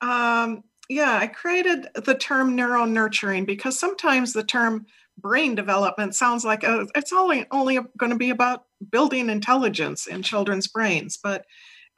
Um, 0.00 0.64
yeah, 0.88 1.18
I 1.20 1.28
created 1.28 1.88
the 1.94 2.14
term 2.14 2.56
neuro 2.56 2.84
nurturing 2.84 3.44
because 3.44 3.78
sometimes 3.78 4.32
the 4.32 4.44
term 4.44 4.86
brain 5.18 5.54
development 5.54 6.14
sounds 6.14 6.44
like 6.44 6.60
it's 6.62 7.12
only 7.12 7.46
only 7.50 7.78
going 7.98 8.12
to 8.12 8.18
be 8.18 8.30
about 8.30 8.64
building 8.90 9.30
intelligence 9.30 10.06
in 10.06 10.22
children's 10.22 10.68
brains 10.68 11.18
but 11.22 11.44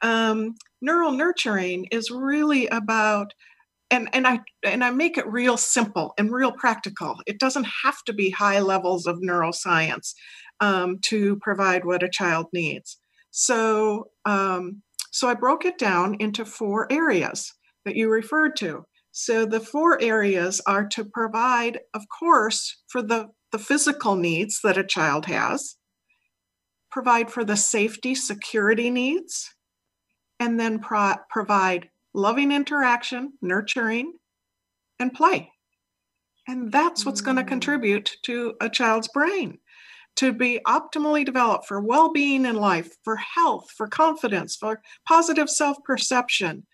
um, 0.01 0.55
neural 0.81 1.11
nurturing 1.11 1.85
is 1.91 2.11
really 2.11 2.67
about 2.67 3.33
and 3.91 4.09
and 4.13 4.27
i 4.27 4.39
and 4.63 4.83
i 4.83 4.91
make 4.91 5.17
it 5.17 5.27
real 5.27 5.57
simple 5.57 6.13
and 6.17 6.31
real 6.31 6.51
practical. 6.51 7.17
It 7.25 7.39
doesn't 7.39 7.67
have 7.83 8.03
to 8.05 8.13
be 8.13 8.29
high 8.29 8.59
levels 8.59 9.05
of 9.05 9.17
neuroscience 9.17 10.13
um, 10.59 10.99
to 11.03 11.37
provide 11.37 11.85
what 11.85 12.03
a 12.03 12.09
child 12.09 12.47
needs. 12.53 12.97
So 13.31 14.09
um, 14.25 14.81
so 15.11 15.27
i 15.27 15.33
broke 15.33 15.65
it 15.65 15.77
down 15.77 16.15
into 16.19 16.45
four 16.45 16.91
areas 16.91 17.53
that 17.85 17.95
you 17.95 18.09
referred 18.09 18.55
to 18.57 18.85
so 19.21 19.45
the 19.45 19.59
four 19.59 20.01
areas 20.01 20.61
are 20.65 20.87
to 20.87 21.03
provide, 21.03 21.81
of 21.93 22.03
course, 22.07 22.81
for 22.87 23.01
the, 23.01 23.27
the 23.51 23.59
physical 23.59 24.15
needs 24.15 24.61
that 24.63 24.77
a 24.77 24.83
child 24.83 25.25
has, 25.25 25.75
provide 26.89 27.29
for 27.29 27.43
the 27.43 27.57
safety, 27.57 28.15
security 28.15 28.89
needs, 28.89 29.53
and 30.39 30.57
then 30.57 30.79
pro- 30.79 31.17
provide 31.29 31.89
loving 32.13 32.53
interaction, 32.53 33.33
nurturing, 33.41 34.13
and 34.99 35.13
play. 35.13 35.51
And 36.47 36.71
that's 36.71 37.05
what's 37.05 37.19
going 37.19 37.35
to 37.37 37.43
mm. 37.43 37.49
contribute 37.49 38.15
to 38.23 38.53
a 38.61 38.69
child's 38.69 39.09
brain 39.09 39.57
to 40.15 40.31
be 40.31 40.61
optimally 40.65 41.25
developed 41.25 41.67
for 41.67 41.81
well 41.81 42.13
being 42.13 42.45
in 42.45 42.55
life, 42.55 42.95
for 43.03 43.17
health, 43.17 43.69
for 43.75 43.89
confidence, 43.89 44.55
for 44.55 44.79
positive 45.05 45.49
self 45.49 45.75
perception, 45.83 46.65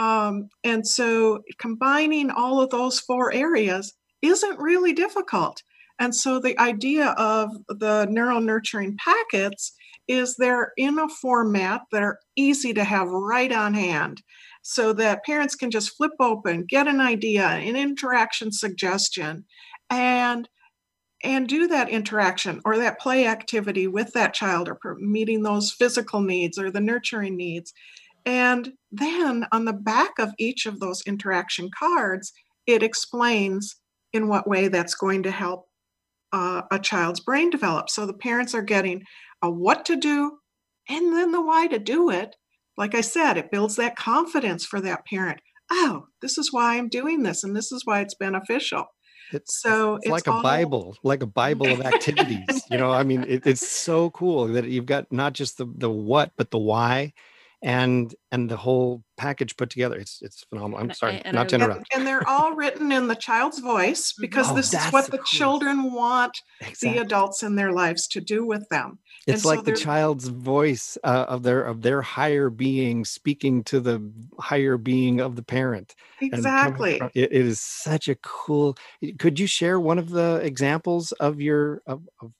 um, 0.00 0.48
and 0.64 0.86
so 0.86 1.42
combining 1.58 2.30
all 2.30 2.58
of 2.58 2.70
those 2.70 3.00
four 3.00 3.34
areas 3.34 3.92
isn't 4.22 4.58
really 4.58 4.94
difficult. 4.94 5.62
And 5.98 6.14
so 6.16 6.40
the 6.40 6.58
idea 6.58 7.08
of 7.18 7.50
the 7.68 8.06
neural 8.06 8.40
nurturing 8.40 8.96
packets 8.96 9.74
is 10.08 10.36
they're 10.36 10.72
in 10.78 10.98
a 10.98 11.08
format 11.08 11.82
that 11.92 12.02
are 12.02 12.18
easy 12.34 12.72
to 12.72 12.82
have 12.82 13.08
right 13.08 13.52
on 13.52 13.74
hand 13.74 14.22
so 14.62 14.94
that 14.94 15.24
parents 15.24 15.54
can 15.54 15.70
just 15.70 15.94
flip 15.98 16.12
open, 16.18 16.64
get 16.66 16.88
an 16.88 17.02
idea, 17.02 17.46
an 17.46 17.76
interaction 17.76 18.50
suggestion, 18.50 19.44
and 19.90 20.48
and 21.22 21.46
do 21.46 21.68
that 21.68 21.90
interaction 21.90 22.62
or 22.64 22.78
that 22.78 22.98
play 22.98 23.26
activity 23.26 23.86
with 23.86 24.10
that 24.14 24.32
child 24.32 24.70
or 24.70 24.96
meeting 24.98 25.42
those 25.42 25.70
physical 25.70 26.22
needs 26.22 26.58
or 26.58 26.70
the 26.70 26.80
nurturing 26.80 27.36
needs 27.36 27.74
And 28.26 28.72
then 28.90 29.46
on 29.52 29.64
the 29.64 29.72
back 29.72 30.18
of 30.18 30.32
each 30.38 30.66
of 30.66 30.80
those 30.80 31.02
interaction 31.06 31.70
cards, 31.76 32.32
it 32.66 32.82
explains 32.82 33.76
in 34.12 34.28
what 34.28 34.48
way 34.48 34.68
that's 34.68 34.94
going 34.94 35.22
to 35.22 35.30
help 35.30 35.66
uh, 36.32 36.62
a 36.70 36.78
child's 36.78 37.20
brain 37.20 37.50
develop. 37.50 37.88
So 37.90 38.06
the 38.06 38.12
parents 38.12 38.54
are 38.54 38.62
getting 38.62 39.02
a 39.42 39.50
what 39.50 39.84
to 39.86 39.96
do 39.96 40.38
and 40.88 41.12
then 41.12 41.32
the 41.32 41.42
why 41.42 41.66
to 41.68 41.78
do 41.78 42.10
it. 42.10 42.36
Like 42.76 42.94
I 42.94 43.00
said, 43.00 43.36
it 43.36 43.50
builds 43.50 43.76
that 43.76 43.96
confidence 43.96 44.64
for 44.64 44.80
that 44.80 45.06
parent. 45.06 45.40
Oh, 45.70 46.06
this 46.22 46.38
is 46.38 46.52
why 46.52 46.76
I'm 46.76 46.88
doing 46.88 47.22
this, 47.22 47.44
and 47.44 47.54
this 47.54 47.70
is 47.70 47.82
why 47.84 48.00
it's 48.00 48.14
beneficial. 48.14 48.86
It's, 49.32 49.60
so 49.60 49.96
it's, 49.96 50.06
it's 50.06 50.12
like 50.12 50.28
all... 50.28 50.40
a 50.40 50.42
Bible, 50.42 50.96
like 51.04 51.22
a 51.22 51.26
Bible 51.26 51.68
of 51.68 51.80
activities. 51.80 52.64
you 52.70 52.78
know, 52.78 52.90
I 52.90 53.04
mean, 53.04 53.24
it, 53.28 53.46
it's 53.46 53.66
so 53.66 54.10
cool 54.10 54.48
that 54.48 54.64
you've 54.64 54.86
got 54.86 55.12
not 55.12 55.34
just 55.34 55.58
the 55.58 55.66
the 55.76 55.90
what, 55.90 56.32
but 56.36 56.50
the 56.50 56.58
why, 56.58 57.12
and 57.62 58.14
and 58.32 58.48
the 58.48 58.56
whole 58.56 59.02
package 59.16 59.56
put 59.56 59.68
together. 59.70 59.96
It's 59.96 60.20
it's 60.22 60.44
phenomenal. 60.44 60.78
I'm 60.78 60.94
sorry, 60.94 61.20
and, 61.24 61.34
not 61.34 61.50
to 61.50 61.56
interrupt. 61.56 61.86
And, 61.92 62.00
and, 62.00 62.06
they're 62.06 62.26
all 62.26 62.54
written 62.54 62.90
in 62.90 63.08
the 63.08 63.14
child's 63.14 63.58
voice 63.58 64.14
because 64.18 64.50
oh, 64.50 64.54
this 64.54 64.72
is 64.72 64.84
what 64.92 65.06
the, 65.06 65.18
the 65.18 65.22
children 65.24 65.92
want 65.92 66.38
exactly. 66.60 66.92
the 66.92 66.98
adults 66.98 67.42
in 67.42 67.56
their 67.56 67.72
lives 67.72 68.06
to 68.08 68.20
do 68.20 68.46
with 68.46 68.68
them. 68.70 68.98
It's 69.26 69.42
and 69.42 69.44
like 69.44 69.58
so 69.58 69.64
the 69.64 69.76
child's 69.76 70.28
voice 70.28 70.96
uh, 71.04 71.26
of 71.28 71.42
their 71.42 71.62
of 71.62 71.82
their 71.82 72.00
higher 72.00 72.48
being 72.48 73.04
speaking 73.04 73.62
to 73.64 73.80
the 73.80 74.10
higher 74.38 74.78
being 74.78 75.20
of 75.20 75.36
the 75.36 75.42
parent. 75.42 75.94
Exactly. 76.22 76.98
From, 76.98 77.10
it, 77.14 77.32
it 77.32 77.46
is 77.46 77.60
such 77.60 78.08
a 78.08 78.14
cool. 78.16 78.76
Could 79.18 79.38
you 79.38 79.46
share 79.46 79.78
one 79.78 79.98
of 79.98 80.08
the 80.08 80.40
examples 80.42 81.12
of 81.12 81.40
your 81.40 81.82
of, 81.86 82.08
of 82.22 82.32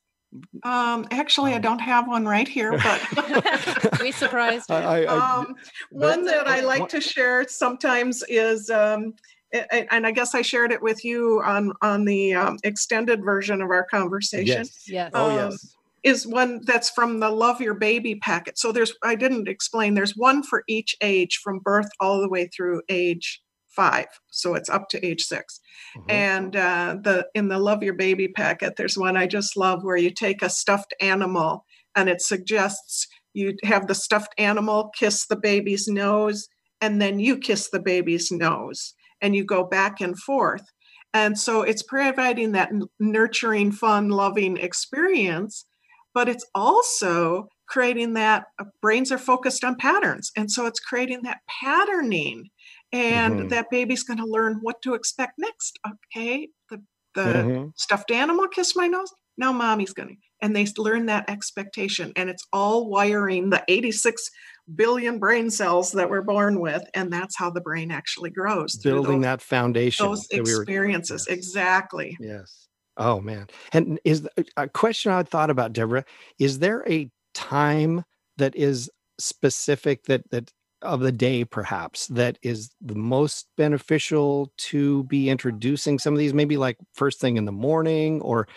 um, 0.62 1.06
actually, 1.10 1.52
I 1.52 1.56
um, 1.56 1.62
don't 1.62 1.80
have 1.80 2.06
one 2.06 2.24
right 2.24 2.46
here, 2.46 2.72
but 2.72 4.00
we 4.00 4.12
surprised. 4.12 4.70
I, 4.70 5.04
I, 5.04 5.06
um, 5.06 5.56
one 5.90 6.24
that 6.24 6.46
I 6.46 6.60
like 6.60 6.88
to 6.90 7.00
share 7.00 7.46
sometimes 7.48 8.22
is, 8.28 8.70
um, 8.70 9.14
and 9.52 10.06
I 10.06 10.12
guess 10.12 10.34
I 10.34 10.42
shared 10.42 10.70
it 10.70 10.80
with 10.80 11.04
you 11.04 11.42
on 11.44 11.72
on 11.82 12.04
the 12.04 12.34
um, 12.34 12.58
extended 12.62 13.24
version 13.24 13.60
of 13.60 13.70
our 13.70 13.84
conversation. 13.84 14.46
Yes. 14.46 14.84
yes. 14.86 15.10
Oh, 15.14 15.30
um, 15.30 15.36
yes. 15.50 15.76
Is 16.02 16.26
one 16.26 16.62
that's 16.64 16.88
from 16.90 17.20
the 17.20 17.28
Love 17.28 17.60
Your 17.60 17.74
Baby 17.74 18.14
packet. 18.14 18.56
So 18.58 18.72
there's, 18.72 18.94
I 19.02 19.14
didn't 19.14 19.48
explain, 19.48 19.92
there's 19.92 20.16
one 20.16 20.42
for 20.42 20.64
each 20.66 20.96
age 21.02 21.40
from 21.44 21.58
birth 21.58 21.90
all 22.00 22.22
the 22.22 22.28
way 22.28 22.46
through 22.46 22.80
age 22.88 23.42
five 23.74 24.06
so 24.30 24.54
it's 24.54 24.68
up 24.68 24.88
to 24.88 25.04
age 25.04 25.22
6 25.22 25.60
mm-hmm. 25.96 26.10
and 26.10 26.56
uh, 26.56 26.96
the 27.02 27.26
in 27.34 27.48
the 27.48 27.58
love 27.58 27.82
your 27.82 27.94
baby 27.94 28.28
packet 28.28 28.74
there's 28.76 28.98
one 28.98 29.16
i 29.16 29.26
just 29.26 29.56
love 29.56 29.82
where 29.82 29.96
you 29.96 30.10
take 30.10 30.42
a 30.42 30.50
stuffed 30.50 30.94
animal 31.00 31.64
and 31.94 32.08
it 32.08 32.20
suggests 32.20 33.06
you 33.32 33.54
have 33.64 33.86
the 33.86 33.94
stuffed 33.94 34.34
animal 34.38 34.90
kiss 34.98 35.26
the 35.26 35.36
baby's 35.36 35.86
nose 35.88 36.48
and 36.80 37.00
then 37.00 37.18
you 37.18 37.36
kiss 37.38 37.70
the 37.70 37.80
baby's 37.80 38.30
nose 38.30 38.94
and 39.20 39.36
you 39.36 39.44
go 39.44 39.64
back 39.64 40.00
and 40.00 40.18
forth. 40.18 40.64
And 41.12 41.38
so 41.38 41.62
it's 41.62 41.82
providing 41.82 42.52
that 42.52 42.70
nurturing 42.98 43.72
fun 43.72 44.08
loving 44.08 44.56
experience 44.56 45.66
but 46.14 46.28
it's 46.28 46.46
also 46.54 47.48
creating 47.68 48.14
that 48.14 48.44
uh, 48.58 48.64
brains 48.82 49.12
are 49.12 49.18
focused 49.18 49.64
on 49.64 49.76
patterns. 49.76 50.30
And 50.36 50.50
so 50.50 50.66
it's 50.66 50.80
creating 50.80 51.20
that 51.22 51.38
patterning 51.62 52.48
and 52.92 53.34
mm-hmm. 53.34 53.48
that 53.48 53.70
baby's 53.70 54.02
going 54.02 54.18
to 54.18 54.26
learn 54.26 54.58
what 54.62 54.80
to 54.82 54.94
expect 54.94 55.34
next 55.38 55.78
okay 55.86 56.48
the 56.70 56.82
the 57.14 57.22
mm-hmm. 57.22 57.68
stuffed 57.76 58.10
animal 58.10 58.48
kissed 58.48 58.76
my 58.76 58.86
nose 58.86 59.12
now 59.36 59.52
mommy's 59.52 59.92
going 59.92 60.08
to 60.08 60.14
and 60.42 60.56
they 60.56 60.66
learn 60.78 61.06
that 61.06 61.28
expectation 61.28 62.12
and 62.16 62.30
it's 62.30 62.46
all 62.52 62.88
wiring 62.88 63.50
the 63.50 63.62
86 63.68 64.30
billion 64.74 65.18
brain 65.18 65.50
cells 65.50 65.92
that 65.92 66.08
we're 66.08 66.22
born 66.22 66.60
with 66.60 66.82
and 66.94 67.12
that's 67.12 67.36
how 67.36 67.50
the 67.50 67.60
brain 67.60 67.90
actually 67.90 68.30
grows 68.30 68.76
building 68.76 69.20
those, 69.20 69.22
that 69.22 69.42
foundation 69.42 70.06
those 70.06 70.26
that 70.28 70.40
experiences 70.40 71.26
we 71.28 71.32
were, 71.32 71.36
yes. 71.36 71.38
exactly 71.38 72.16
yes 72.20 72.68
oh 72.96 73.20
man 73.20 73.46
and 73.72 73.98
is 74.04 74.28
a 74.56 74.68
question 74.68 75.10
i 75.10 75.22
thought 75.22 75.50
about 75.50 75.72
deborah 75.72 76.04
is 76.38 76.60
there 76.60 76.84
a 76.88 77.10
time 77.34 78.04
that 78.36 78.54
is 78.54 78.90
specific 79.18 80.04
that 80.04 80.28
that 80.30 80.50
of 80.82 81.00
the 81.00 81.12
day 81.12 81.44
perhaps 81.44 82.06
that 82.08 82.38
is 82.42 82.70
the 82.80 82.94
most 82.94 83.48
beneficial 83.56 84.52
to 84.56 85.04
be 85.04 85.28
introducing 85.28 85.98
some 85.98 86.14
of 86.14 86.18
these? 86.18 86.34
Maybe 86.34 86.56
like 86.56 86.76
first 86.94 87.20
thing 87.20 87.36
in 87.36 87.44
the 87.44 87.52
morning 87.52 88.20
or 88.22 88.48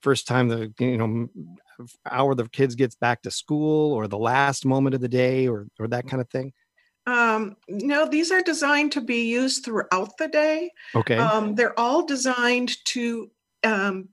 first 0.00 0.26
time 0.26 0.48
the 0.48 0.72
you 0.78 0.98
know 0.98 1.28
hour 2.10 2.34
the 2.34 2.48
kids 2.48 2.74
gets 2.74 2.94
back 2.94 3.22
to 3.22 3.30
school 3.30 3.92
or 3.92 4.06
the 4.08 4.18
last 4.18 4.66
moment 4.66 4.94
of 4.94 5.00
the 5.00 5.08
day 5.08 5.48
or 5.48 5.66
or 5.78 5.88
that 5.88 6.08
kind 6.08 6.20
of 6.20 6.28
thing? 6.28 6.52
Um, 7.06 7.56
no 7.68 8.08
these 8.08 8.30
are 8.30 8.42
designed 8.42 8.92
to 8.92 9.00
be 9.00 9.28
used 9.28 9.64
throughout 9.64 10.16
the 10.18 10.28
day. 10.28 10.70
Okay. 10.94 11.16
Um, 11.16 11.54
they're 11.54 11.78
all 11.78 12.04
designed 12.04 12.76
to 12.86 13.30
um, 13.64 14.08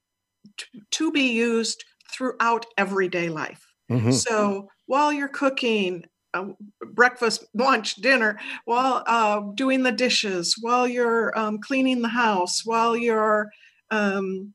t- 0.57 0.81
to 0.91 1.11
be 1.11 1.31
used 1.31 1.83
throughout 2.11 2.65
everyday 2.77 3.29
life. 3.29 3.65
Mm-hmm. 3.91 4.11
so 4.11 4.69
while 4.85 5.11
you're 5.11 5.27
cooking 5.27 6.05
uh, 6.33 6.45
breakfast, 6.93 7.45
lunch, 7.53 7.95
dinner, 7.95 8.39
while 8.65 9.03
uh, 9.07 9.41
doing 9.55 9.83
the 9.83 9.91
dishes, 9.91 10.55
while 10.61 10.87
you're 10.87 11.37
um, 11.37 11.59
cleaning 11.59 12.01
the 12.01 12.09
house, 12.09 12.65
while 12.65 12.95
you're 12.95 13.49
um, 13.91 14.53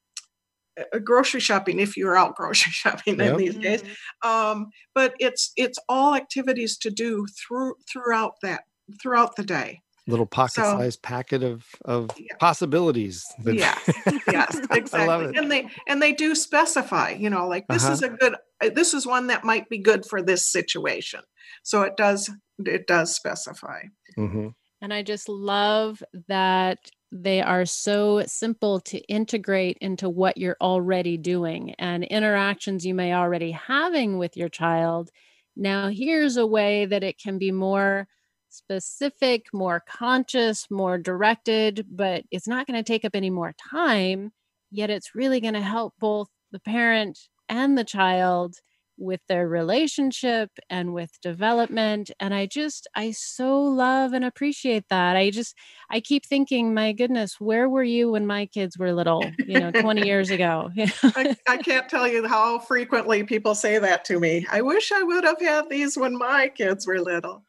grocery 1.02 1.40
shopping, 1.40 1.78
if 1.78 1.96
you're 1.96 2.16
out 2.16 2.36
grocery 2.36 2.72
shopping 2.72 3.18
yep. 3.18 3.36
these 3.36 3.56
days. 3.56 3.82
Mm-hmm. 3.82 4.28
Um, 4.28 4.70
but 4.94 5.14
it's 5.18 5.52
it's 5.56 5.78
all 5.88 6.14
activities 6.14 6.78
to 6.78 6.90
do 6.90 7.26
through 7.26 7.74
throughout 7.90 8.34
that 8.42 8.64
throughout 9.00 9.36
the 9.36 9.44
day 9.44 9.80
little 10.06 10.26
pocket-sized 10.26 10.96
so, 10.96 11.00
packet 11.02 11.42
of 11.42 11.64
of 11.84 12.10
yeah. 12.18 12.34
possibilities. 12.38 13.24
yes, 13.44 13.78
yes, 14.30 14.60
exactly. 14.70 15.36
And 15.36 15.50
they 15.50 15.68
and 15.88 16.02
they 16.02 16.12
do 16.12 16.34
specify, 16.34 17.10
you 17.10 17.30
know, 17.30 17.48
like 17.48 17.66
this 17.68 17.84
uh-huh. 17.84 17.92
is 17.92 18.02
a 18.02 18.08
good, 18.10 18.34
uh, 18.62 18.70
this 18.74 18.94
is 18.94 19.06
one 19.06 19.28
that 19.28 19.44
might 19.44 19.68
be 19.68 19.78
good 19.78 20.04
for 20.04 20.22
this 20.22 20.46
situation. 20.46 21.20
So 21.62 21.82
it 21.82 21.96
does 21.96 22.30
it 22.58 22.86
does 22.86 23.14
specify. 23.14 23.82
Mm-hmm. 24.18 24.48
And 24.80 24.92
I 24.92 25.02
just 25.02 25.28
love 25.28 26.02
that 26.28 26.78
they 27.10 27.40
are 27.40 27.64
so 27.64 28.24
simple 28.26 28.80
to 28.80 28.98
integrate 29.02 29.78
into 29.80 30.10
what 30.10 30.36
you're 30.36 30.56
already 30.60 31.16
doing 31.16 31.74
and 31.78 32.04
interactions 32.04 32.84
you 32.84 32.94
may 32.94 33.14
already 33.14 33.52
having 33.52 34.18
with 34.18 34.36
your 34.36 34.48
child. 34.48 35.10
Now 35.56 35.88
here's 35.88 36.36
a 36.36 36.46
way 36.46 36.86
that 36.86 37.04
it 37.04 37.18
can 37.18 37.38
be 37.38 37.52
more 37.52 38.08
specific, 38.54 39.46
more 39.52 39.82
conscious, 39.88 40.66
more 40.70 40.98
directed, 40.98 41.86
but 41.90 42.24
it's 42.30 42.48
not 42.48 42.66
going 42.66 42.76
to 42.76 42.82
take 42.82 43.04
up 43.04 43.14
any 43.14 43.30
more 43.30 43.54
time. 43.70 44.32
Yet 44.70 44.90
it's 44.90 45.14
really 45.14 45.40
going 45.40 45.54
to 45.54 45.60
help 45.60 45.94
both 46.00 46.28
the 46.52 46.60
parent 46.60 47.18
and 47.48 47.76
the 47.76 47.84
child 47.84 48.56
with 48.96 49.20
their 49.28 49.48
relationship 49.48 50.50
and 50.70 50.94
with 50.94 51.10
development 51.20 52.10
and 52.20 52.32
i 52.32 52.46
just 52.46 52.86
i 52.94 53.10
so 53.10 53.60
love 53.60 54.12
and 54.12 54.24
appreciate 54.24 54.84
that. 54.88 55.16
I 55.16 55.30
just 55.30 55.56
i 55.90 56.00
keep 56.00 56.24
thinking 56.24 56.72
my 56.72 56.92
goodness 56.92 57.40
where 57.40 57.68
were 57.68 57.82
you 57.82 58.12
when 58.12 58.26
my 58.26 58.46
kids 58.46 58.78
were 58.78 58.92
little 58.92 59.24
you 59.46 59.58
know 59.58 59.72
20 59.72 60.06
years 60.06 60.30
ago? 60.30 60.70
I, 61.02 61.36
I, 61.48 61.56
can't 61.56 61.88
tell 61.88 62.06
you 62.06 62.26
how 62.28 62.58
frequently 62.60 63.24
people 63.24 63.54
say 63.54 63.78
that 63.78 64.04
to 64.06 64.20
me. 64.20 64.46
I 64.50 64.62
wish 64.62 64.92
i 64.92 65.02
would 65.02 65.24
have 65.24 65.40
had 65.40 65.68
these 65.68 65.96
when 65.96 66.16
my 66.16 66.48
kids 66.48 66.86
were 66.86 67.00
little 67.00 67.44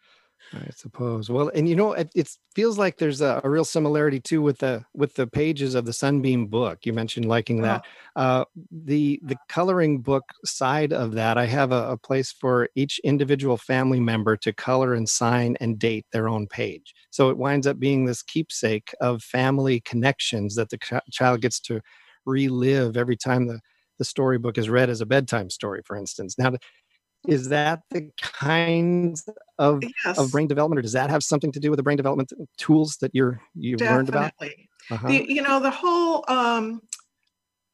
I 0.55 0.69
suppose. 0.75 1.29
Well, 1.29 1.51
and 1.53 1.67
you 1.67 1.75
know, 1.75 1.93
it, 1.93 2.09
it 2.15 2.29
feels 2.55 2.77
like 2.77 2.97
there's 2.97 3.21
a, 3.21 3.41
a, 3.43 3.49
real 3.49 3.65
similarity 3.65 4.19
too 4.19 4.41
with 4.41 4.59
the 4.59 4.85
with 4.93 5.15
the 5.15 5.27
pages 5.27 5.75
of 5.75 5.85
the 5.85 5.93
Sunbeam 5.93 6.47
book. 6.47 6.85
You 6.85 6.93
mentioned 6.93 7.27
liking 7.27 7.61
that. 7.61 7.85
Oh. 8.15 8.21
Uh, 8.21 8.45
the 8.71 9.19
the 9.23 9.35
coloring 9.49 9.99
book 9.99 10.23
side 10.45 10.93
of 10.93 11.11
that, 11.13 11.37
I 11.37 11.45
have 11.45 11.71
a, 11.71 11.91
a, 11.91 11.97
place 11.97 12.31
for 12.31 12.69
each 12.75 12.99
individual 13.03 13.57
family 13.57 13.99
member 13.99 14.37
to 14.37 14.53
color 14.53 14.93
and 14.93 15.07
sign 15.07 15.57
and 15.59 15.77
date 15.77 16.05
their 16.11 16.29
own 16.29 16.47
page. 16.47 16.93
So 17.09 17.29
it 17.29 17.37
winds 17.37 17.67
up 17.67 17.79
being 17.79 18.05
this 18.05 18.23
keepsake 18.23 18.93
of 19.01 19.23
family 19.23 19.81
connections 19.81 20.55
that 20.55 20.69
the 20.69 20.77
ch- 20.77 21.11
child 21.11 21.41
gets 21.41 21.59
to 21.61 21.81
relive 22.25 22.97
every 22.97 23.17
time 23.17 23.47
the 23.47 23.59
the 23.97 24.05
storybook 24.05 24.57
is 24.57 24.69
read 24.69 24.89
as 24.89 25.01
a 25.01 25.05
bedtime 25.05 25.49
story, 25.49 25.81
for 25.85 25.95
instance. 25.95 26.37
Now, 26.37 26.51
is 27.27 27.49
that 27.49 27.81
the 27.91 28.09
kind 28.21 29.17
of 29.57 29.83
yes. 30.05 30.17
of 30.17 30.31
brain 30.31 30.47
development 30.47 30.79
or 30.79 30.81
does 30.81 30.93
that 30.93 31.09
have 31.09 31.23
something 31.23 31.51
to 31.51 31.59
do 31.59 31.69
with 31.69 31.77
the 31.77 31.83
brain 31.83 31.97
development 31.97 32.31
tools 32.57 32.97
that 33.01 33.11
you're 33.13 33.41
you've 33.53 33.79
Definitely. 33.79 33.95
learned 33.95 34.09
about 34.09 34.31
uh-huh. 34.91 35.07
the, 35.07 35.25
you 35.27 35.41
know 35.41 35.59
the 35.59 35.71
whole 35.71 36.23
um, 36.27 36.81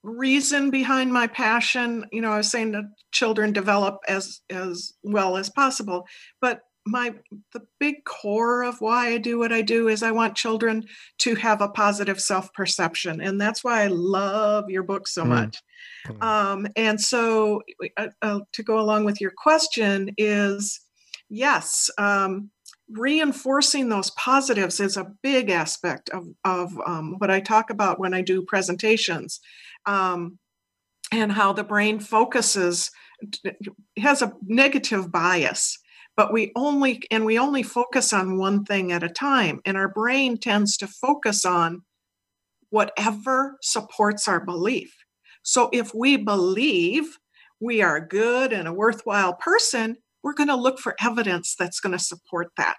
reason 0.04 0.70
behind 0.70 1.14
my 1.14 1.28
passion 1.28 2.06
you 2.12 2.22
know 2.22 2.32
i 2.32 2.38
was 2.38 2.50
saying 2.50 2.72
that 2.72 2.86
children 3.12 3.54
develop 3.54 4.00
as 4.08 4.42
as 4.50 4.94
well 5.04 5.38
as 5.38 5.50
possible 5.50 6.06
but 6.40 6.62
my 6.86 7.14
the 7.54 7.62
big 7.80 8.04
core 8.06 8.64
of 8.64 8.82
why 8.82 9.10
I 9.10 9.18
do 9.18 9.38
what 9.38 9.52
I 9.52 9.62
do 9.62 9.88
is 9.88 10.02
I 10.02 10.12
want 10.12 10.36
children 10.36 10.86
to 11.20 11.36
have 11.36 11.62
a 11.62 11.70
positive 11.70 12.20
self 12.20 12.52
perception, 12.54 13.22
and 13.22 13.40
that's 13.40 13.64
why 13.64 13.84
I 13.84 13.88
love 13.88 14.70
your 14.70 14.84
book 14.84 15.08
so 15.08 15.24
mm. 15.24 15.28
much. 15.28 15.58
Mm. 16.08 16.24
Um, 16.24 16.68
and 16.76 17.00
so, 17.00 17.62
uh, 17.98 18.08
uh, 18.22 18.40
to 18.54 18.64
go 18.64 18.80
along 18.80 19.06
with 19.06 19.22
your 19.22 19.32
question, 19.36 20.10
is 20.18 20.80
yes, 21.30 21.90
um, 21.98 22.50
reinforcing 22.90 23.90
those 23.90 24.12
positives 24.12 24.80
is 24.80 24.98
a 24.98 25.12
big 25.22 25.50
aspect 25.50 26.10
of, 26.10 26.28
of 26.44 26.78
um, 26.86 27.16
what 27.20 27.32
I 27.32 27.40
talk 27.40 27.70
about 27.70 28.00
when 28.00 28.14
I 28.14 28.22
do 28.22 28.44
presentations. 28.44 29.40
Um, 29.86 30.38
and 31.14 31.32
how 31.32 31.52
the 31.52 31.64
brain 31.64 32.00
focuses 32.00 32.90
has 33.98 34.22
a 34.22 34.34
negative 34.48 35.12
bias 35.12 35.78
but 36.18 36.34
we 36.34 36.52
only 36.56 37.02
and 37.12 37.26
we 37.26 37.38
only 37.38 37.64
focus 37.64 38.14
on 38.14 38.38
one 38.38 38.66
thing 38.66 38.92
at 38.92 39.04
a 39.04 39.10
time 39.10 39.62
and 39.66 39.78
our 39.78 39.90
brain 39.90 40.38
tends 40.38 40.78
to 40.78 40.88
focus 40.88 41.46
on 41.46 41.82
whatever 42.70 43.58
supports 43.62 44.28
our 44.28 44.44
belief. 44.44 44.94
So 45.44 45.70
if 45.74 45.94
we 45.94 46.18
believe 46.18 47.18
we 47.60 47.82
are 47.82 48.06
good 48.06 48.54
and 48.54 48.68
a 48.68 48.74
worthwhile 48.74 49.34
person 49.34 49.98
we're 50.24 50.34
going 50.34 50.50
to 50.50 50.56
look 50.56 50.80
for 50.80 50.96
evidence 51.02 51.56
that's 51.58 51.80
going 51.80 51.98
to 51.98 52.04
support 52.04 52.52
that. 52.58 52.78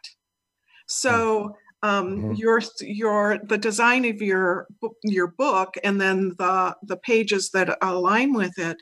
So 0.86 1.56
um, 1.82 2.18
mm-hmm. 2.18 2.32
your 2.34 2.62
your 2.80 3.38
the 3.42 3.58
design 3.58 4.04
of 4.04 4.22
your 4.22 4.68
your 5.02 5.26
book 5.26 5.74
and 5.82 6.00
then 6.00 6.34
the 6.38 6.76
the 6.82 6.96
pages 6.96 7.50
that 7.54 7.76
align 7.82 8.34
with 8.34 8.56
it 8.58 8.76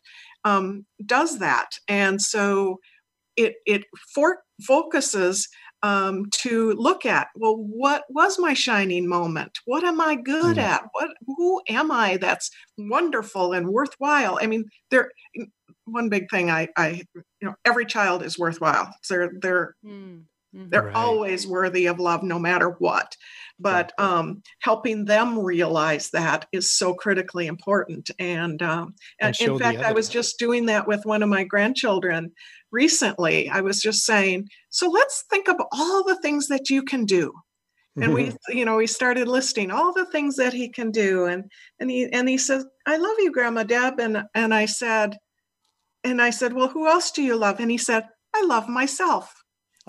um, 0.45 0.85
does 1.07 1.39
that. 1.39 1.71
And 1.89 2.21
so 2.21 2.79
it 3.41 3.55
it 3.67 3.85
for, 4.15 4.39
focuses 4.67 5.49
um, 5.83 6.27
to 6.33 6.73
look 6.73 7.07
at 7.07 7.29
well 7.35 7.57
what 7.57 8.05
was 8.11 8.39
my 8.39 8.53
shining 8.53 9.09
moment 9.09 9.59
what 9.65 9.83
am 9.83 10.01
i 10.01 10.15
good 10.15 10.57
mm. 10.57 10.63
at 10.63 10.83
what 10.93 11.09
who 11.27 11.61
am 11.69 11.91
i 11.91 12.19
that's 12.19 12.51
wonderful 12.77 13.53
and 13.53 13.69
worthwhile 13.69 14.39
i 14.43 14.47
mean 14.47 14.65
there 14.91 15.11
one 15.87 16.09
big 16.11 16.31
thing 16.31 16.51
i 16.51 16.69
i 16.77 17.03
you 17.15 17.25
know 17.49 17.55
every 17.65 17.87
child 17.87 18.23
is 18.23 18.39
worthwhile 18.39 18.95
they're 19.09 19.33
they're 19.41 19.75
mm. 19.85 20.23
They're 20.53 20.85
right. 20.85 20.97
always 20.97 21.47
worthy 21.47 21.87
of 21.87 22.01
love 22.01 22.23
no 22.23 22.39
matter 22.39 22.71
what. 22.79 23.17
But 23.59 23.93
um, 23.99 24.43
helping 24.63 25.05
them 25.05 25.39
realize 25.39 26.11
that 26.11 26.47
is 26.51 26.73
so 26.73 26.95
critically 26.95 27.47
important. 27.47 28.11
And, 28.19 28.61
um, 28.63 28.95
and, 29.21 29.37
and 29.39 29.53
in 29.53 29.59
fact 29.59 29.79
i 29.81 29.93
was 29.93 30.09
just 30.09 30.39
doing 30.39 30.67
that 30.67 30.89
with 30.89 31.05
one 31.05 31.23
of 31.23 31.29
my 31.29 31.45
grandchildren 31.45 32.33
recently. 32.73 33.49
I 33.49 33.61
was 33.61 33.81
just 33.81 34.05
saying 34.05 34.49
so 34.71 34.89
let's 34.89 35.25
think 35.31 35.49
of 35.49 35.57
all 35.73 36.05
the 36.05 36.19
things 36.23 36.49
that 36.49 36.71
you 36.71 36.83
can 36.83 37.05
do. 37.05 37.33
And 38.01 38.15
we 38.15 38.33
you 38.49 38.65
know 38.65 38.77
we 38.77 38.87
started 38.87 39.29
listing 39.29 39.71
all 39.71 39.93
the 39.93 40.07
things 40.07 40.37
that 40.37 40.53
he 40.53 40.69
can 40.69 40.91
do. 40.91 41.27
And 41.27 41.45
and 41.79 41.91
he 41.91 42.11
and 42.13 42.29
he 42.29 42.39
says 42.39 42.65
i 42.87 42.97
love 42.97 43.17
you 43.19 43.31
grandma 43.33 43.65
deb. 43.65 44.01
And 44.01 44.25
and 44.35 44.55
i 44.55 44.67
said 44.67 45.19
and 46.03 46.23
i 46.23 46.31
said 46.31 46.55
well 46.55 46.69
who 46.69 46.89
else 46.89 47.11
do 47.11 47.23
you 47.23 47.37
love? 47.37 47.61
And 47.61 47.71
he 47.71 47.79
said 47.79 48.05
i 48.35 48.43
love 48.47 48.69
myself. 48.69 49.35
and 49.35 49.40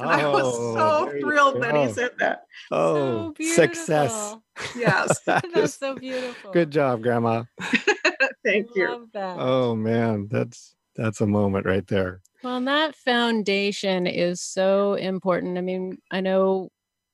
oh, 0.03 0.09
I 0.09 0.27
was 0.27 0.55
oh, 0.57 1.05
so 1.09 1.19
thrilled 1.19 1.61
that 1.61 1.75
he 1.75 1.93
said 1.93 2.11
that. 2.19 2.43
Oh, 2.71 3.33
so 3.39 3.53
success. 3.53 4.35
Yes. 4.75 5.19
That's 5.25 5.75
so 5.75 5.95
beautiful. 5.95 6.51
Good 6.51 6.71
job, 6.71 7.01
Grandma. 7.01 7.43
Thank 8.43 8.69
I 8.75 8.79
you. 8.79 9.09
Oh 9.15 9.75
man, 9.75 10.27
that's 10.31 10.75
that's 10.95 11.21
a 11.21 11.27
moment 11.27 11.65
right 11.65 11.85
there. 11.87 12.21
Well, 12.43 12.59
that 12.61 12.95
foundation 12.95 14.07
is 14.07 14.41
so 14.41 14.95
important. 14.95 15.57
I 15.57 15.61
mean, 15.61 15.97
I 16.09 16.21
know 16.21 16.69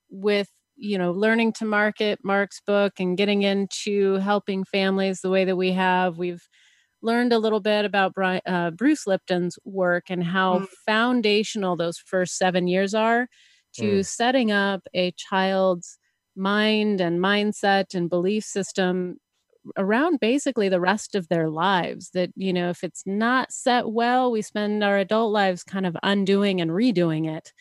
with 0.10 0.50
you 0.78 0.98
know 0.98 1.12
learning 1.12 1.54
to 1.54 1.66
market 1.66 2.20
Mark's 2.24 2.62
book 2.66 2.94
and 3.00 3.18
getting 3.18 3.44
into 3.44 4.16
helping 4.16 4.64
families 4.64 5.22
the 5.22 5.30
way 5.30 5.46
that 5.46 5.58
we 5.58 5.74
have, 5.74 6.18
we've 6.18 6.48
learned 7.08 7.34
a 7.34 7.40
little 7.40 7.62
bit 7.62 7.86
about 7.86 8.14
Brian, 8.14 8.42
uh, 8.46 8.70
Bruce 8.70 9.08
Lipton's 9.08 9.58
work 9.64 10.06
and 10.10 10.24
how 10.24 10.60
mm. 10.60 10.68
foundational 10.86 11.78
those 11.78 11.98
first 11.98 12.38
seven 12.38 12.68
years 12.68 12.94
are 12.94 13.28
to 13.76 14.00
mm. 14.00 14.06
setting 14.06 14.52
up 14.52 14.82
a 14.94 15.14
child's 15.14 15.98
mind 16.36 17.02
and 17.02 17.20
mindset 17.20 17.96
and 17.96 18.10
belief 18.10 18.44
system 18.44 19.18
around 19.78 20.20
basically 20.20 20.70
the 20.70 20.80
rest 20.80 21.16
of 21.16 21.28
their 21.30 21.50
lives 21.50 22.12
that 22.14 22.30
you 22.36 22.54
know 22.54 22.70
if 22.70 22.84
it's 22.84 23.04
not 23.06 23.52
set 23.52 23.90
well 23.90 24.32
we 24.32 24.42
spend 24.42 24.84
our 24.84 24.98
adult 24.98 25.32
lives 25.34 25.64
kind 25.64 25.86
of 25.86 25.98
undoing 26.04 26.62
and 26.62 26.72
redoing 26.72 27.28
it 27.28 27.52